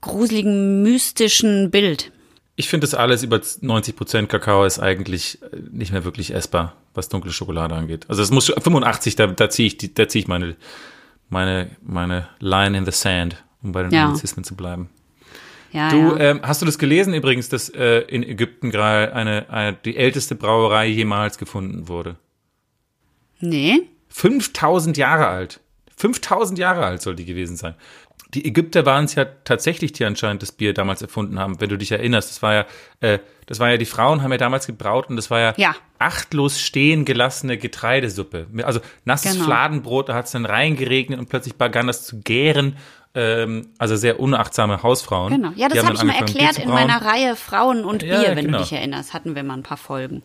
gruseligen, 0.00 0.82
mystischen 0.82 1.70
Bild. 1.72 2.12
Ich 2.54 2.68
finde 2.68 2.86
das 2.86 2.94
alles 2.94 3.22
über 3.24 3.38
90% 3.38 4.26
Kakao 4.26 4.64
ist 4.64 4.78
eigentlich 4.78 5.42
äh, 5.42 5.56
nicht 5.72 5.90
mehr 5.92 6.04
wirklich 6.04 6.32
essbar, 6.32 6.74
was 6.94 7.08
dunkle 7.08 7.32
Schokolade 7.32 7.74
angeht. 7.74 8.04
Also 8.08 8.22
es 8.22 8.30
muss 8.30 8.46
85, 8.46 9.16
da, 9.16 9.26
da 9.26 9.50
ziehe 9.50 9.66
ich, 9.66 9.94
da 9.94 10.06
ziehe 10.08 10.22
ich 10.22 10.28
meine, 10.28 10.54
meine, 11.28 11.70
meine 11.82 12.28
Line 12.38 12.78
in 12.78 12.84
the 12.84 12.92
sand, 12.92 13.42
um 13.62 13.72
bei 13.72 13.82
den 13.82 13.92
Ja. 13.92 14.04
Anglizismen 14.06 14.44
zu 14.44 14.54
bleiben. 14.56 14.88
Ja, 15.72 15.90
Du, 15.90 15.96
ja. 16.16 16.18
ähm, 16.18 16.40
hast 16.42 16.62
du 16.62 16.66
das 16.66 16.78
gelesen 16.78 17.14
übrigens, 17.14 17.48
dass 17.48 17.68
äh, 17.68 18.00
in 18.00 18.22
Ägypten 18.24 18.70
gerade 18.70 19.12
eine, 19.14 19.48
eine, 19.50 19.72
die 19.84 19.96
älteste 19.96 20.34
Brauerei 20.34 20.86
jemals 20.86 21.38
gefunden 21.38 21.88
wurde? 21.88 22.16
nee. 23.40 23.82
5000 24.12 24.96
Jahre 24.96 25.28
alt. 25.28 25.60
5000 25.96 26.58
Jahre 26.58 26.84
alt 26.84 27.00
soll 27.00 27.14
die 27.14 27.24
gewesen 27.24 27.56
sein. 27.56 27.74
Die 28.34 28.44
Ägypter 28.44 28.84
waren 28.86 29.04
es 29.04 29.14
ja 29.14 29.24
tatsächlich, 29.24 29.92
die 29.92 30.04
anscheinend 30.04 30.42
das 30.42 30.50
Bier 30.52 30.74
damals 30.74 31.00
erfunden 31.02 31.38
haben, 31.38 31.60
wenn 31.60 31.68
du 31.68 31.78
dich 31.78 31.92
erinnerst. 31.92 32.28
Das 32.30 32.42
war 32.42 32.54
ja, 32.54 32.66
äh, 33.00 33.18
das 33.46 33.60
war 33.60 33.70
ja, 33.70 33.76
die 33.76 33.84
Frauen 33.86 34.22
haben 34.22 34.32
ja 34.32 34.38
damals 34.38 34.66
gebraut 34.66 35.08
und 35.10 35.16
das 35.16 35.30
war 35.30 35.40
ja, 35.40 35.54
Ja. 35.56 35.74
achtlos 35.98 36.60
stehen 36.60 37.04
gelassene 37.04 37.56
Getreidesuppe. 37.58 38.46
Also 38.64 38.80
nasses 39.04 39.32
Genau. 39.34 39.44
Fladenbrot, 39.44 40.08
da 40.08 40.14
hat 40.14 40.26
es 40.26 40.32
dann 40.32 40.44
reingeregnet 40.44 41.18
und 41.18 41.28
plötzlich 41.28 41.54
begann 41.56 41.86
das 41.86 42.04
zu 42.04 42.20
gären. 42.20 42.76
Ähm, 43.14 43.68
also 43.78 43.96
sehr 43.96 44.20
unachtsame 44.20 44.82
Hausfrauen. 44.82 45.32
Genau. 45.34 45.50
Ja, 45.56 45.68
das 45.68 45.84
habe 45.84 45.94
ich 45.96 46.02
mal 46.04 46.14
erklärt 46.14 46.58
in 46.58 46.68
meiner 46.68 47.02
Reihe 47.04 47.34
Frauen 47.34 47.84
und 47.84 48.02
Ja, 48.02 48.20
Bier, 48.20 48.28
ja, 48.30 48.36
wenn 48.36 48.46
genau. 48.46 48.58
du 48.58 48.64
dich 48.64 48.72
erinnerst. 48.72 49.12
Hatten 49.14 49.34
wir 49.34 49.42
mal 49.42 49.54
ein 49.54 49.62
paar 49.64 49.76
Folgen. 49.76 50.22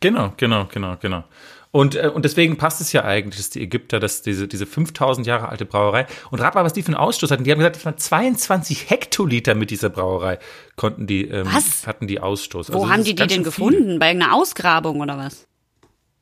Genau, 0.00 0.32
genau, 0.36 0.66
genau, 0.72 0.96
genau. 1.00 1.24
Und, 1.70 1.96
äh, 1.96 2.08
und 2.14 2.24
deswegen 2.24 2.56
passt 2.56 2.80
es 2.80 2.92
ja 2.92 3.04
eigentlich, 3.04 3.36
dass 3.36 3.50
die 3.50 3.60
Ägypter, 3.60 4.00
dass 4.00 4.22
diese, 4.22 4.48
diese 4.48 4.64
5000 4.66 5.26
Jahre 5.26 5.48
alte 5.48 5.66
Brauerei, 5.66 6.06
und 6.30 6.40
rat 6.40 6.54
mal, 6.54 6.64
was 6.64 6.72
die 6.72 6.82
für 6.82 6.88
einen 6.88 6.96
Ausstoß 6.96 7.30
hatten. 7.30 7.44
Die 7.44 7.50
haben 7.50 7.58
gesagt, 7.58 7.76
das 7.76 7.84
waren 7.84 7.98
22 7.98 8.88
Hektoliter 8.88 9.54
mit 9.54 9.70
dieser 9.70 9.90
Brauerei, 9.90 10.38
konnten 10.76 11.06
die, 11.06 11.24
ähm, 11.28 11.46
Was? 11.52 11.86
hatten 11.86 12.06
die 12.06 12.20
Ausstoß. 12.20 12.72
Wo 12.72 12.78
Also 12.82 12.90
haben 12.90 13.04
die 13.04 13.10
die 13.14 13.16
denn 13.16 13.28
viel. 13.30 13.42
gefunden? 13.42 13.98
Bei 13.98 14.08
irgendeiner 14.08 14.34
Ausgrabung 14.34 15.00
oder 15.00 15.18
was? 15.18 15.46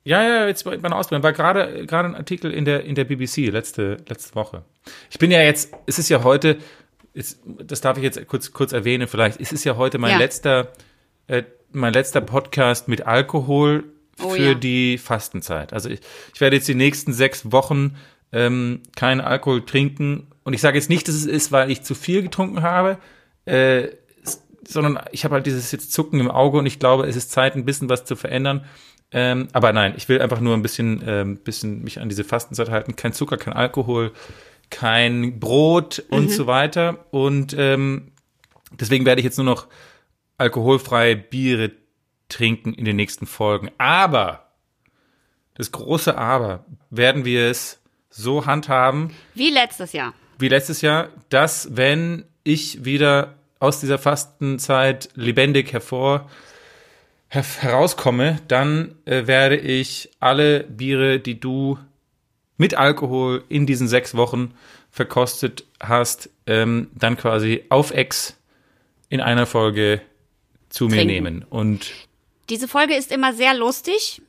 Ja, 0.07 0.23
ja, 0.23 0.47
jetzt 0.47 0.63
bei 0.65 0.77
bei 0.77 0.87
einer 0.87 0.97
Ausbildung. 0.97 1.25
War 1.25 1.33
gerade, 1.33 1.85
gerade 1.85 2.09
ein 2.09 2.15
Artikel 2.15 2.53
in 2.53 2.65
der, 2.65 2.85
in 2.85 2.95
der 2.95 3.05
BBC 3.05 3.49
letzte, 3.51 3.97
letzte 4.09 4.37
Woche. 4.37 4.63
Ich 5.11 5.19
bin 5.19 5.33
ja 5.33 5.41
jetzt, 5.41 5.75
es 5.87 5.99
ist 5.99 6.09
ja 6.09 6.23
heute, 6.23 6.59
ist, 7.13 7.41
das 7.45 7.81
darf 7.81 7.97
ich 7.97 8.05
jetzt 8.05 8.25
kurz, 8.29 8.53
kurz 8.53 8.73
erwähnen 8.73 9.09
vielleicht, 9.09 9.41
es 9.41 9.51
ist 9.51 9.65
ja 9.65 9.77
heute 9.77 9.99
mein 9.99 10.13
Ja. 10.13 10.19
letzter, 10.19 10.69
äh, 11.27 11.43
mein 11.73 11.93
letzter 11.93 12.21
Podcast 12.21 12.87
mit 12.87 13.05
Alkohol 13.05 13.83
Oh 14.23 14.29
für 14.31 14.51
ja. 14.51 14.55
die 14.55 14.97
Fastenzeit. 14.97 15.73
Also 15.73 15.91
ich, 15.91 16.01
ich 16.33 16.41
werde 16.41 16.55
jetzt 16.55 16.69
die 16.69 16.77
nächsten 16.77 17.13
sechs 17.13 17.51
Wochen 17.51 17.97
ähm, 18.33 18.83
keinen 18.95 19.21
Alkohol 19.21 19.67
trinken. 19.67 20.29
Und 20.45 20.55
ich 20.55 20.61
sage 20.61 20.79
jetzt 20.79 20.89
nicht, 20.89 21.09
dass 21.09 21.17
es 21.17 21.27
ist, 21.27 21.51
weil 21.51 21.69
ich 21.71 21.83
zu 21.83 21.97
viel 21.97 22.23
getrunken 22.23 22.63
habe, 22.63 22.99
äh, 23.45 23.89
sondern 24.69 25.01
ich 25.11 25.25
habe 25.25 25.35
halt 25.35 25.47
dieses 25.47 25.73
jetzt 25.73 25.93
Zucken 25.93 26.21
im 26.21 26.31
Auge 26.31 26.59
und 26.59 26.67
ich 26.67 26.79
glaube, 26.79 27.07
es 27.07 27.17
ist 27.17 27.31
Zeit, 27.33 27.57
ein 27.57 27.65
bisschen 27.65 27.89
was 27.89 28.05
zu 28.05 28.15
verändern. 28.17 28.65
Ähm, 29.13 29.49
aber 29.53 29.73
nein, 29.73 29.95
ich 29.97 30.09
will 30.09 30.21
einfach 30.21 30.41
nur 30.41 30.55
ein 30.55 30.63
bisschen, 30.63 31.03
ähm, 31.07 31.37
bisschen 31.39 31.83
mich 31.83 32.01
an 32.01 32.09
diese 32.09 32.25
Fastenzeit 32.25 32.71
halten. 32.71 32.97
Kein 32.97 33.13
Zucker, 33.13 33.37
kein 33.37 33.55
Alkohol, 33.55 34.13
kein 34.71 35.39
Brot 35.39 36.03
und 36.11 36.31
so 36.31 36.47
weiter. 36.47 37.07
Und 37.13 37.55
ähm, 37.57 38.13
deswegen 38.73 39.07
werde 39.07 39.21
ich 39.21 39.25
jetzt 39.25 39.39
nur 39.39 39.47
noch 39.47 39.69
alkoholfreie 40.39 41.17
Biere 41.17 41.73
trinken 42.29 42.75
in 42.75 42.85
den 42.85 42.97
nächsten 42.97 43.27
Folgen. 43.27 43.71
Aber, 43.79 44.53
das 45.55 45.73
große 45.73 46.19
Aber, 46.19 46.65
werden 46.91 47.25
wir 47.25 47.49
es 47.49 47.81
so 48.11 48.47
handhaben 48.47 49.15
Wie 49.35 49.51
letztes 49.51 49.93
Jahr. 49.93 50.15
wie 50.39 50.49
letztes 50.49 50.81
Jahr, 50.81 51.09
dass 51.29 51.77
wenn 51.77 52.25
ich 52.43 52.85
wieder 52.85 53.35
aus 53.61 53.81
dieser 53.81 53.99
Fastenzeit 53.99 55.09
lebendig 55.15 55.73
hervor 55.73 56.21
her 56.21 56.31
herauskomme, 57.37 58.39
dann 58.49 58.95
äh, 59.05 59.27
werde 59.27 59.57
ich 59.57 60.11
alle 60.21 60.65
Biere, 60.65 61.21
die 61.21 61.39
du 61.39 61.79
mit 62.57 62.75
Alkohol 62.75 63.45
in 63.49 63.67
diesen 63.67 63.89
sechs 63.89 64.15
Wochen 64.15 64.55
verkostet 64.91 65.65
hast, 65.81 66.31
ähm, 66.47 66.89
dann 66.95 67.17
quasi 67.17 67.65
auf 67.69 67.91
Ex 67.91 68.37
in 69.09 69.21
einer 69.21 69.47
Folge 69.47 70.01
zu 70.69 70.87
mir 70.87 70.97
Trinken. 70.97 71.07
nehmen. 71.07 71.45
Und 71.49 71.93
Diese 72.49 72.69
Folge 72.69 72.95
ist 72.95 73.13
immer 73.13 73.33
sehr 73.33 73.55
lustig. 73.55 74.23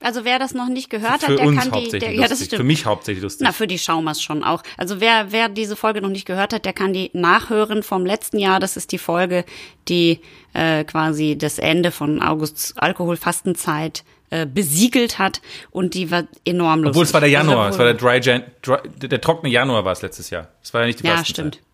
Also 0.00 0.24
wer 0.24 0.38
das 0.38 0.54
noch 0.54 0.68
nicht 0.68 0.90
gehört 0.90 1.22
für 1.22 1.32
hat, 1.32 1.38
der 1.40 1.46
uns 1.46 1.58
kann 1.60 1.72
die. 1.82 1.88
Der, 1.98 2.12
ja, 2.14 2.28
das 2.28 2.38
stimmt. 2.44 2.58
Für 2.60 2.62
mich 2.64 2.86
hauptsächlich 2.86 3.22
lustig. 3.22 3.44
Na, 3.44 3.52
für 3.52 3.66
die 3.66 3.78
Schaumers 3.80 4.22
schon 4.22 4.44
auch. 4.44 4.62
Also 4.76 5.00
wer, 5.00 5.32
wer 5.32 5.48
diese 5.48 5.74
Folge 5.74 6.00
noch 6.00 6.08
nicht 6.08 6.24
gehört 6.24 6.52
hat, 6.52 6.64
der 6.64 6.72
kann 6.72 6.92
die 6.92 7.10
nachhören 7.14 7.82
vom 7.82 8.06
letzten 8.06 8.38
Jahr. 8.38 8.60
Das 8.60 8.76
ist 8.76 8.92
die 8.92 8.98
Folge, 8.98 9.44
die 9.88 10.20
äh, 10.54 10.84
quasi 10.84 11.36
das 11.36 11.58
Ende 11.58 11.90
von 11.90 12.22
Augusts 12.22 12.76
Alkoholfastenzeit 12.76 14.04
äh, 14.30 14.46
besiegelt 14.46 15.18
hat 15.18 15.40
und 15.70 15.94
die 15.94 16.10
war 16.10 16.24
enorm 16.44 16.80
lustig. 16.82 16.90
Obwohl 16.90 17.04
es 17.04 17.14
war 17.14 17.20
der 17.20 17.30
Januar, 17.30 17.70
es 17.70 17.78
war 17.78 17.84
der 17.86 17.94
Dry 17.94 18.20
Jan, 18.20 18.44
dry, 18.62 18.76
der 18.98 19.20
trockene 19.20 19.50
Januar 19.52 19.84
war 19.84 19.92
es 19.92 20.02
letztes 20.02 20.30
Jahr. 20.30 20.48
Es 20.62 20.72
war 20.74 20.82
ja 20.82 20.86
nicht 20.86 21.00
die 21.02 21.06
Ja, 21.06 21.16
Fastenzeit. 21.16 21.54
stimmt. 21.56 21.64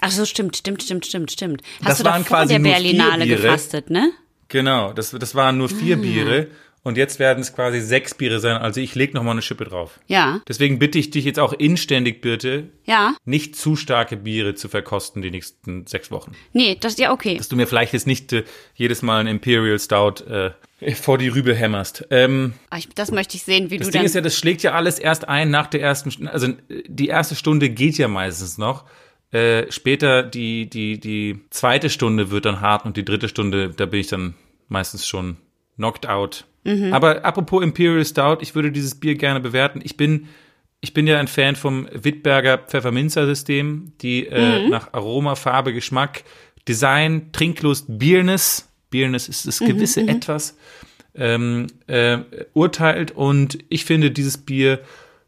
Ach 0.00 0.10
so, 0.10 0.24
stimmt, 0.24 0.56
stimmt, 0.56 0.82
stimmt, 0.82 1.06
stimmt, 1.06 1.30
stimmt. 1.32 1.62
Hast 1.80 1.88
Das 1.90 1.98
du 1.98 2.04
waren 2.04 2.22
da 2.22 2.28
vor 2.28 2.36
quasi 2.38 2.54
der 2.54 2.60
Berlinale 2.60 3.24
Biere. 3.24 3.42
gefastet, 3.42 3.90
ne? 3.90 4.10
Genau, 4.48 4.92
das, 4.92 5.10
das 5.10 5.34
waren 5.34 5.58
nur 5.58 5.68
vier 5.68 5.96
Ah. 5.96 6.00
Biere 6.00 6.46
und 6.82 6.96
jetzt 6.96 7.18
werden 7.18 7.40
es 7.40 7.54
quasi 7.54 7.80
sechs 7.80 8.14
Biere 8.14 8.40
sein. 8.40 8.56
Also 8.56 8.80
ich 8.80 8.94
lege 8.94 9.14
nochmal 9.14 9.32
eine 9.32 9.42
Schippe 9.42 9.64
drauf. 9.64 9.98
Ja, 10.06 10.40
Deswegen 10.48 10.78
bitte 10.78 10.98
ich 10.98 11.10
dich 11.10 11.24
jetzt 11.24 11.38
auch 11.38 11.52
inständig 11.52 12.20
bitte, 12.20 12.68
ja. 12.84 13.14
nicht 13.24 13.56
zu 13.56 13.76
starke 13.76 14.16
Biere 14.16 14.54
zu 14.54 14.68
verkosten 14.68 15.20
die 15.22 15.30
nächsten 15.30 15.86
sechs 15.86 16.10
Wochen. 16.10 16.32
Nee, 16.52 16.76
das 16.80 16.96
ja 16.98 17.12
okay. 17.12 17.36
Dass 17.36 17.48
du 17.48 17.56
mir 17.56 17.66
vielleicht 17.66 17.92
jetzt 17.92 18.06
nicht 18.06 18.32
äh, 18.32 18.44
jedes 18.74 19.02
Mal 19.02 19.20
ein 19.20 19.26
Imperial 19.26 19.78
Stout 19.78 20.24
äh, 20.24 20.50
vor 20.94 21.18
die 21.18 21.28
Rübe 21.28 21.54
hämmerst. 21.54 22.06
Ähm, 22.10 22.54
Ah, 22.70 22.78
ich, 22.78 22.88
das 22.90 23.10
möchte 23.10 23.36
ich 23.36 23.42
sehen, 23.42 23.70
wie 23.70 23.78
das 23.78 23.88
du 23.88 23.92
Ding 23.92 24.00
dann. 24.00 24.06
ist 24.06 24.14
ja, 24.14 24.20
das 24.20 24.36
schlägt 24.36 24.62
ja 24.62 24.72
alles 24.72 24.98
erst 24.98 25.28
ein 25.28 25.50
nach 25.50 25.66
der 25.66 25.80
ersten, 25.82 26.10
St- 26.10 26.26
also 26.28 26.46
äh, 26.46 26.82
die 26.86 27.08
erste 27.08 27.34
Stunde 27.34 27.68
geht 27.70 27.98
ja 27.98 28.08
meistens 28.08 28.56
noch. 28.58 28.84
Äh, 29.30 29.70
später 29.70 30.22
die, 30.22 30.70
die, 30.70 30.98
die 31.00 31.40
zweite 31.50 31.90
Stunde 31.90 32.30
wird 32.30 32.46
dann 32.46 32.60
hart 32.62 32.86
und 32.86 32.96
die 32.96 33.04
dritte 33.04 33.28
Stunde, 33.28 33.70
da 33.70 33.84
bin 33.84 34.00
ich 34.00 34.06
dann 34.06 34.34
meistens 34.68 35.06
schon 35.06 35.36
knocked 35.78 36.06
out. 36.06 36.44
Aber 36.92 37.24
apropos 37.24 37.62
Imperial 37.62 38.04
Stout, 38.04 38.38
ich 38.42 38.54
würde 38.54 38.70
dieses 38.70 38.94
Bier 38.94 39.14
gerne 39.14 39.40
bewerten. 39.40 39.80
Ich 39.82 39.96
bin, 39.96 40.28
ich 40.80 40.92
bin 40.92 41.06
ja 41.06 41.18
ein 41.18 41.28
Fan 41.28 41.56
vom 41.56 41.88
Wittberger 41.92 42.58
Pfefferminzer-System, 42.58 43.92
die 44.02 44.26
äh, 44.26 44.68
nach 44.68 44.92
Aroma, 44.92 45.34
Farbe, 45.34 45.72
Geschmack, 45.72 46.24
Design, 46.68 47.32
Trinklust, 47.32 47.86
Bierness, 47.88 48.68
Bierness 48.90 49.28
ist 49.28 49.46
das 49.46 49.58
gewisse 49.60 50.02
Etwas, 50.02 50.56
ähm, 51.14 51.68
äh, 51.86 52.18
urteilt 52.52 53.12
und 53.12 53.58
ich 53.68 53.84
finde, 53.84 54.10
dieses 54.10 54.38
Bier 54.38 54.80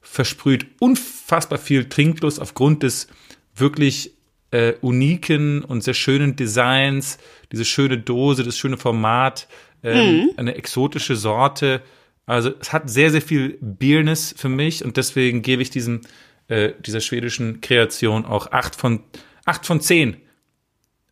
versprüht 0.02 0.66
unfassbar 0.78 1.58
viel 1.58 1.88
Trinklust 1.88 2.40
aufgrund 2.40 2.82
des 2.82 3.08
wirklich 3.54 4.12
äh, 4.50 4.74
uniken 4.80 5.62
und 5.62 5.82
sehr 5.82 5.94
schönen 5.94 6.36
Designs, 6.36 7.18
diese 7.52 7.64
schöne 7.64 7.98
Dose, 7.98 8.44
das 8.44 8.58
schöne 8.58 8.76
Format, 8.76 9.48
ähm, 9.82 10.30
eine 10.36 10.54
exotische 10.54 11.16
Sorte. 11.16 11.82
Also 12.26 12.52
es 12.60 12.72
hat 12.72 12.88
sehr, 12.88 13.10
sehr 13.10 13.22
viel 13.22 13.58
Bierness 13.60 14.34
für 14.36 14.48
mich 14.48 14.84
und 14.84 14.96
deswegen 14.96 15.42
gebe 15.42 15.62
ich 15.62 15.70
diesem, 15.70 16.02
äh, 16.48 16.72
dieser 16.80 17.00
schwedischen 17.00 17.60
Kreation 17.60 18.24
auch 18.24 18.52
acht 18.52 18.76
von, 18.76 19.02
acht 19.44 19.66
von 19.66 19.80
zehn. 19.80 20.16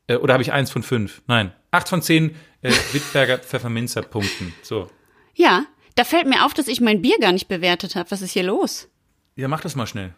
Äh, 0.06 0.16
oder 0.16 0.34
habe 0.34 0.42
ich 0.42 0.52
eins 0.52 0.70
von 0.70 0.82
fünf? 0.82 1.22
Nein. 1.26 1.52
Acht 1.70 1.88
von 1.88 2.02
zehn 2.02 2.34
äh, 2.62 2.72
Wittberger 2.92 3.38
Pfefferminzer 3.38 4.02
Punkten. 4.02 4.54
So. 4.62 4.90
Ja, 5.34 5.64
da 5.94 6.04
fällt 6.04 6.28
mir 6.28 6.44
auf, 6.44 6.54
dass 6.54 6.68
ich 6.68 6.80
mein 6.80 7.02
Bier 7.02 7.18
gar 7.20 7.32
nicht 7.32 7.48
bewertet 7.48 7.96
habe. 7.96 8.10
Was 8.10 8.22
ist 8.22 8.32
hier 8.32 8.44
los? 8.44 8.88
Ja, 9.36 9.48
mach 9.48 9.60
das 9.60 9.76
mal 9.76 9.86
schnell. 9.86 10.14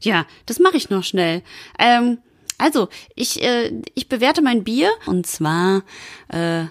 Ja, 0.00 0.26
das 0.46 0.58
mache 0.58 0.76
ich 0.76 0.90
noch 0.90 1.04
schnell. 1.04 1.42
Ähm, 1.78 2.18
also, 2.58 2.88
ich, 3.14 3.42
äh, 3.42 3.72
ich 3.94 4.08
bewerte 4.08 4.42
mein 4.42 4.64
Bier 4.64 4.90
und 5.06 5.26
zwar 5.26 5.84
äh, 6.28 6.64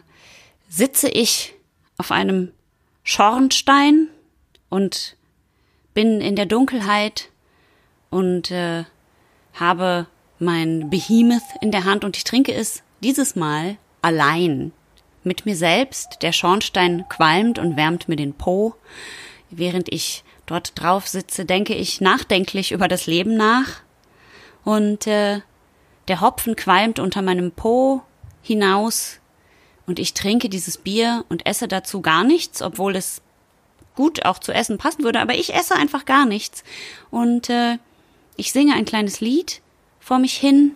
sitze 0.72 1.09
ich 1.09 1.53
auf 1.97 2.11
einem 2.11 2.53
Schornstein 3.03 4.07
und 4.69 5.17
bin 5.93 6.22
in 6.22 6.38
der 6.38 6.45
Dunkelheit 6.45 7.30
und 8.09 8.51
äh, 8.51 8.86
habe 9.53 10.07
mein 10.39 10.89
Behemoth 10.89 11.43
in 11.59 11.72
der 11.72 11.84
Hand 11.84 12.05
und 12.05 12.15
ich 12.15 12.24
trinke 12.24 12.53
es 12.53 12.84
dieses 13.01 13.36
Mal 13.36 13.78
allein 14.01 14.72
mit 15.24 15.45
mir 15.45 15.57
selbst. 15.57 16.19
Der 16.22 16.32
Schornstein 16.32 17.05
qualmt 17.09 17.59
und 17.59 17.76
wärmt 17.76 18.07
mir 18.07 18.15
den 18.15 18.34
Po. 18.34 18.76
Während 19.49 19.91
ich 19.91 20.24
dort 20.45 20.80
drauf 20.82 21.07
sitze, 21.07 21.43
denke 21.43 21.76
ich 21.76 21.99
nachdenklich 21.99 22.72
über 22.72 22.88
das 22.88 23.07
Leben 23.07 23.36
nach. 23.36 23.82
Und 24.63 25.05
äh, 25.05 25.41
der 26.07 26.22
Hopfen 26.22 26.55
qualmt 26.55 26.97
unter 26.97 27.22
meinem 27.22 27.51
Po 27.51 28.03
hinaus. 28.41 29.20
Und 29.86 30.00
ich 30.00 30.14
trinke 30.14 30.50
dieses 30.50 30.78
Bier 30.78 31.26
und 31.30 31.46
esse 31.46 31.68
dazu 31.68 32.02
gar 32.02 32.24
nichts, 32.24 32.62
obwohl 32.62 32.96
es 32.96 33.22
gut 33.96 34.26
auch 34.26 34.40
zu 34.40 34.54
essen 34.54 34.78
passen 34.78 35.04
würde. 35.04 35.20
Aber 35.20 35.36
ich 35.36 35.54
esse 35.54 35.76
einfach 35.76 36.06
gar 36.06 36.26
nichts. 36.26 36.64
Und 37.10 37.50
äh, 37.50 37.78
ich 38.38 38.52
singe 38.52 38.76
ein 38.76 38.86
kleines 38.86 39.22
Lied 39.22 39.62
vor 40.00 40.20
mich 40.20 40.34
hin. 40.34 40.72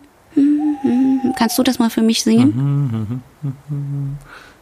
Kannst 1.36 1.58
du 1.58 1.62
das 1.62 1.78
mal 1.78 1.90
für 1.90 2.02
mich 2.02 2.22
singen? 2.22 3.22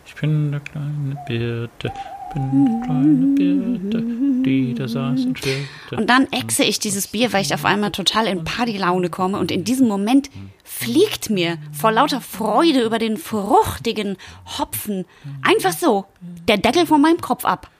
Ich 0.07 0.15
bin 0.15 0.53
der 0.53 0.61
kleine 0.61 1.17
Birte, 1.27 1.93
bin 2.35 2.83
kleine 2.85 3.27
Birte, 3.35 4.03
die 4.45 4.75
da 4.75 4.89
saß 4.89 5.25
und 5.25 5.39
schwirrte. 5.39 5.97
Und 5.97 6.11
dann 6.11 6.31
exe 6.33 6.65
ich 6.65 6.79
dieses 6.79 7.07
Bier, 7.09 7.33
weil 7.33 7.43
ich 7.43 7.55
auf 7.55 7.65
einmal 7.65 7.93
total 7.93 8.27
in 8.27 8.45
Partylaune 8.45 9.09
komme. 9.09 9.39
Und 9.39 9.51
in 9.51 9.65
diesem 9.65 9.89
Moment 9.89 10.31
fliegt 10.65 11.31
mir 11.31 11.59
vor 11.73 11.93
lauter 11.93 12.21
Freude 12.21 12.83
über 12.83 12.99
den 12.99 13.17
fruchtigen 13.17 14.17
Hopfen 14.59 15.05
einfach 15.43 15.73
so 15.73 16.07
der 16.49 16.59
Deckel 16.59 16.87
von 16.87 17.01
meinem 17.01 17.21
Kopf 17.21 17.45
ab. 17.45 17.71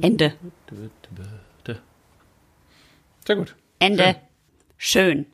Ende. 0.00 0.34
Sehr 3.26 3.36
gut. 3.36 3.54
Ende. 3.78 4.16
Schön. 4.78 5.26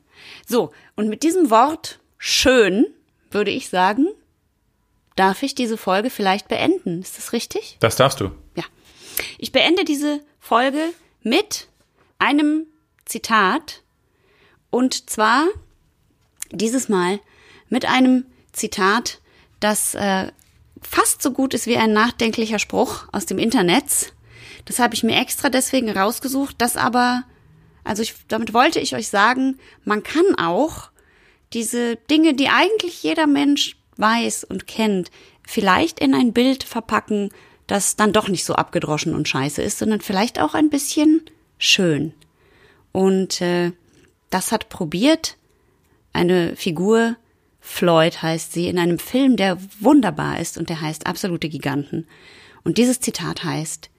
So, 0.45 0.71
und 0.95 1.07
mit 1.07 1.23
diesem 1.23 1.49
Wort 1.49 1.99
schön 2.17 2.85
würde 3.31 3.51
ich 3.51 3.69
sagen, 3.69 4.07
darf 5.15 5.43
ich 5.43 5.55
diese 5.55 5.77
Folge 5.77 6.09
vielleicht 6.09 6.47
beenden. 6.47 7.01
Ist 7.01 7.17
das 7.17 7.33
richtig? 7.33 7.77
Das 7.79 7.95
darfst 7.95 8.19
du. 8.19 8.31
Ja. 8.55 8.63
Ich 9.37 9.51
beende 9.51 9.85
diese 9.85 10.21
Folge 10.39 10.93
mit 11.21 11.67
einem 12.19 12.67
Zitat. 13.05 13.81
Und 14.69 15.09
zwar 15.09 15.47
dieses 16.51 16.89
Mal 16.89 17.19
mit 17.69 17.85
einem 17.85 18.25
Zitat, 18.51 19.19
das 19.59 19.95
äh, 19.95 20.31
fast 20.81 21.21
so 21.21 21.31
gut 21.31 21.53
ist 21.53 21.67
wie 21.67 21.77
ein 21.77 21.93
nachdenklicher 21.93 22.59
Spruch 22.59 23.07
aus 23.11 23.25
dem 23.25 23.39
Internet. 23.39 24.13
Das 24.65 24.79
habe 24.79 24.95
ich 24.95 25.03
mir 25.03 25.19
extra 25.19 25.49
deswegen 25.49 25.89
rausgesucht, 25.89 26.55
das 26.57 26.77
aber, 26.77 27.23
also 27.83 28.01
ich, 28.01 28.15
damit 28.27 28.53
wollte 28.53 28.79
ich 28.79 28.95
euch 28.95 29.09
sagen, 29.09 29.59
man 29.83 30.03
kann 30.03 30.35
auch 30.37 30.89
diese 31.53 31.95
Dinge, 31.95 32.33
die 32.33 32.49
eigentlich 32.49 33.03
jeder 33.03 33.27
Mensch 33.27 33.77
weiß 33.97 34.43
und 34.43 34.67
kennt, 34.67 35.11
vielleicht 35.47 35.99
in 35.99 36.13
ein 36.13 36.33
Bild 36.33 36.63
verpacken, 36.63 37.29
das 37.67 37.95
dann 37.95 38.13
doch 38.13 38.27
nicht 38.27 38.45
so 38.45 38.55
abgedroschen 38.55 39.15
und 39.15 39.27
scheiße 39.27 39.61
ist, 39.61 39.79
sondern 39.79 40.01
vielleicht 40.01 40.39
auch 40.39 40.53
ein 40.53 40.69
bisschen 40.69 41.21
schön. 41.57 42.13
Und 42.91 43.41
äh, 43.41 43.71
das 44.29 44.51
hat 44.51 44.69
probiert 44.69 45.37
eine 46.13 46.55
Figur 46.55 47.17
Floyd 47.59 48.21
heißt 48.21 48.53
sie, 48.53 48.67
in 48.67 48.77
einem 48.77 48.99
Film, 48.99 49.37
der 49.37 49.57
wunderbar 49.79 50.39
ist 50.39 50.57
und 50.57 50.69
der 50.69 50.81
heißt 50.81 51.07
Absolute 51.07 51.49
Giganten. 51.49 52.07
Und 52.63 52.77
dieses 52.77 52.99
Zitat 52.99 53.43
heißt, 53.43 53.89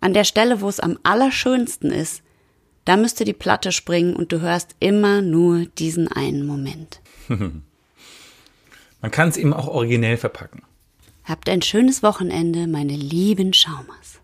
an 0.00 0.14
der 0.14 0.24
Stelle, 0.24 0.62
wo 0.62 0.68
es 0.68 0.80
am 0.80 0.98
allerschönsten 1.02 1.90
ist, 1.90 2.22
da 2.86 2.96
müsste 2.96 3.24
die 3.24 3.34
Platte 3.34 3.72
springen 3.72 4.16
und 4.16 4.32
du 4.32 4.40
hörst 4.40 4.74
immer 4.80 5.20
nur 5.20 5.66
diesen 5.66 6.08
einen 6.08 6.46
Moment. 6.46 7.00
Man 9.04 9.10
kann 9.10 9.28
es 9.28 9.36
eben 9.36 9.52
auch 9.52 9.68
originell 9.68 10.16
verpacken. 10.16 10.62
Habt 11.24 11.50
ein 11.50 11.60
schönes 11.60 12.02
Wochenende, 12.02 12.66
meine 12.66 12.94
lieben 12.94 13.52
Schaumers. 13.52 14.22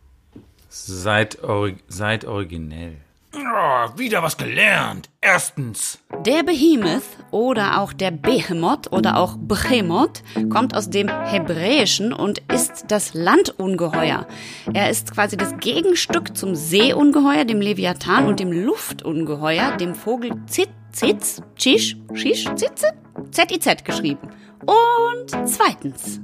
Seid, 0.71 1.45
ori 1.45 1.77
seid 1.87 2.25
originell. 2.25 2.97
Oh, 3.35 3.99
wieder 3.99 4.23
was 4.23 4.39
gelernt. 4.39 5.11
Erstens. 5.21 5.99
Der 6.25 6.45
Behemoth 6.45 7.03
oder 7.31 7.79
auch 7.79 7.93
der 7.93 8.11
Behemoth 8.11 8.91
oder 8.91 9.19
auch 9.19 9.37
Behemoth 9.37 10.23
kommt 10.49 10.75
aus 10.75 10.89
dem 10.89 11.11
Hebräischen 11.27 12.15
und 12.15 12.39
ist 12.51 12.87
das 12.89 13.13
Landungeheuer. 13.13 14.27
Er 14.73 14.89
ist 14.89 15.13
quasi 15.13 15.37
das 15.37 15.59
Gegenstück 15.59 16.35
zum 16.35 16.55
Seeungeheuer, 16.55 17.45
dem 17.45 17.61
Leviathan 17.61 18.29
und 18.29 18.41
dem 18.41 18.51
Luftungeheuer, 18.51 19.77
dem 19.77 19.95
Vogel 19.95 20.33
Zit, 20.47 20.71
Zitz, 20.91 21.43
Tschisch, 21.55 21.99
Schisch, 22.15 22.47
Zitze, 22.55 22.95
Z-I-Z 23.31 23.85
geschrieben. 23.85 24.31
Und 24.67 25.49
zweitens. 25.49 26.21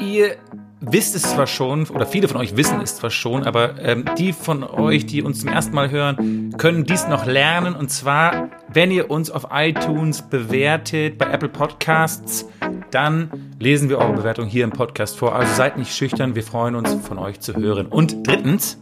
Ihr 0.00 0.36
wisst 0.80 1.14
es 1.14 1.22
zwar 1.22 1.46
schon, 1.46 1.86
oder 1.88 2.06
viele 2.06 2.28
von 2.28 2.36
euch 2.36 2.56
wissen 2.56 2.80
es 2.80 2.96
zwar 2.96 3.10
schon, 3.10 3.44
aber 3.44 3.80
ähm, 3.80 4.04
die 4.18 4.32
von 4.32 4.62
euch, 4.62 5.06
die 5.06 5.22
uns 5.22 5.40
zum 5.40 5.48
ersten 5.48 5.74
Mal 5.74 5.90
hören, 5.90 6.54
können 6.58 6.84
dies 6.84 7.08
noch 7.08 7.26
lernen. 7.26 7.74
Und 7.74 7.90
zwar, 7.90 8.50
wenn 8.68 8.90
ihr 8.90 9.10
uns 9.10 9.30
auf 9.30 9.48
iTunes 9.52 10.22
bewertet, 10.22 11.18
bei 11.18 11.26
Apple 11.26 11.48
Podcasts, 11.48 12.46
dann 12.90 13.30
lesen 13.58 13.88
wir 13.88 13.98
eure 13.98 14.12
Bewertung 14.12 14.46
hier 14.46 14.64
im 14.64 14.70
Podcast 14.70 15.16
vor. 15.16 15.34
Also 15.34 15.54
seid 15.54 15.78
nicht 15.78 15.94
schüchtern, 15.94 16.34
wir 16.34 16.42
freuen 16.42 16.74
uns, 16.74 16.94
von 16.94 17.18
euch 17.18 17.40
zu 17.40 17.54
hören. 17.56 17.86
Und 17.86 18.26
drittens, 18.26 18.78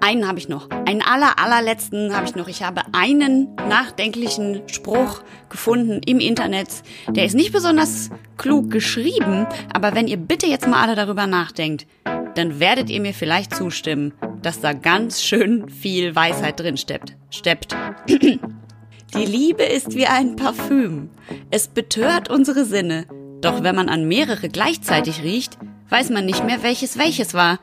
einen 0.00 0.26
habe 0.26 0.38
ich 0.38 0.48
noch. 0.48 0.68
Einen 0.70 1.02
aller, 1.02 1.38
allerletzten 1.38 2.14
habe 2.14 2.26
ich 2.26 2.34
noch. 2.34 2.48
Ich 2.48 2.62
habe 2.62 2.82
einen 2.92 3.54
nachdenklichen 3.68 4.62
Spruch 4.66 5.22
gefunden 5.48 6.00
im 6.06 6.20
Internet. 6.20 6.68
Der 7.08 7.24
ist 7.24 7.34
nicht 7.34 7.52
besonders 7.52 8.10
klug 8.36 8.70
geschrieben, 8.70 9.46
aber 9.72 9.94
wenn 9.94 10.08
ihr 10.08 10.16
bitte 10.16 10.46
jetzt 10.46 10.66
mal 10.66 10.82
alle 10.82 10.94
darüber 10.94 11.26
nachdenkt, 11.26 11.86
dann 12.34 12.60
werdet 12.60 12.90
ihr 12.90 13.00
mir 13.00 13.14
vielleicht 13.14 13.54
zustimmen, 13.54 14.14
dass 14.42 14.60
da 14.60 14.72
ganz 14.72 15.22
schön 15.22 15.68
viel 15.68 16.14
Weisheit 16.14 16.58
drin 16.60 16.76
steppt. 16.76 17.16
Steppt. 17.30 17.76
Die 18.08 19.24
Liebe 19.24 19.64
ist 19.64 19.94
wie 19.96 20.06
ein 20.06 20.36
Parfüm. 20.36 21.10
Es 21.50 21.68
betört 21.68 22.30
unsere 22.30 22.64
Sinne. 22.64 23.06
Doch 23.40 23.62
wenn 23.62 23.74
man 23.74 23.88
an 23.88 24.06
mehrere 24.06 24.48
gleichzeitig 24.48 25.22
riecht, 25.22 25.58
weiß 25.88 26.10
man 26.10 26.26
nicht 26.26 26.44
mehr, 26.44 26.62
welches 26.62 26.96
welches 26.96 27.34
war. 27.34 27.58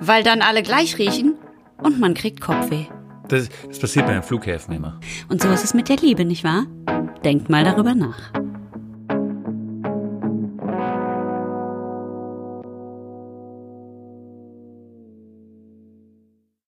Weil 0.00 0.22
dann 0.22 0.42
alle 0.42 0.62
gleich 0.62 0.98
riechen 0.98 1.38
und 1.82 2.00
man 2.00 2.14
kriegt 2.14 2.40
Kopfweh. 2.40 2.86
das, 3.28 3.48
das 3.66 3.78
passiert 3.78 4.06
bei 4.06 4.14
den 4.14 4.22
Flughäfen 4.22 4.74
immer. 4.74 5.00
Und 5.28 5.42
so 5.42 5.48
ist 5.50 5.64
es 5.64 5.74
mit 5.74 5.88
der 5.88 5.96
Liebe, 5.96 6.24
nicht 6.24 6.44
wahr? 6.44 6.66
Denkt 7.24 7.48
mal 7.48 7.64
darüber 7.64 7.94
nach. 7.94 8.32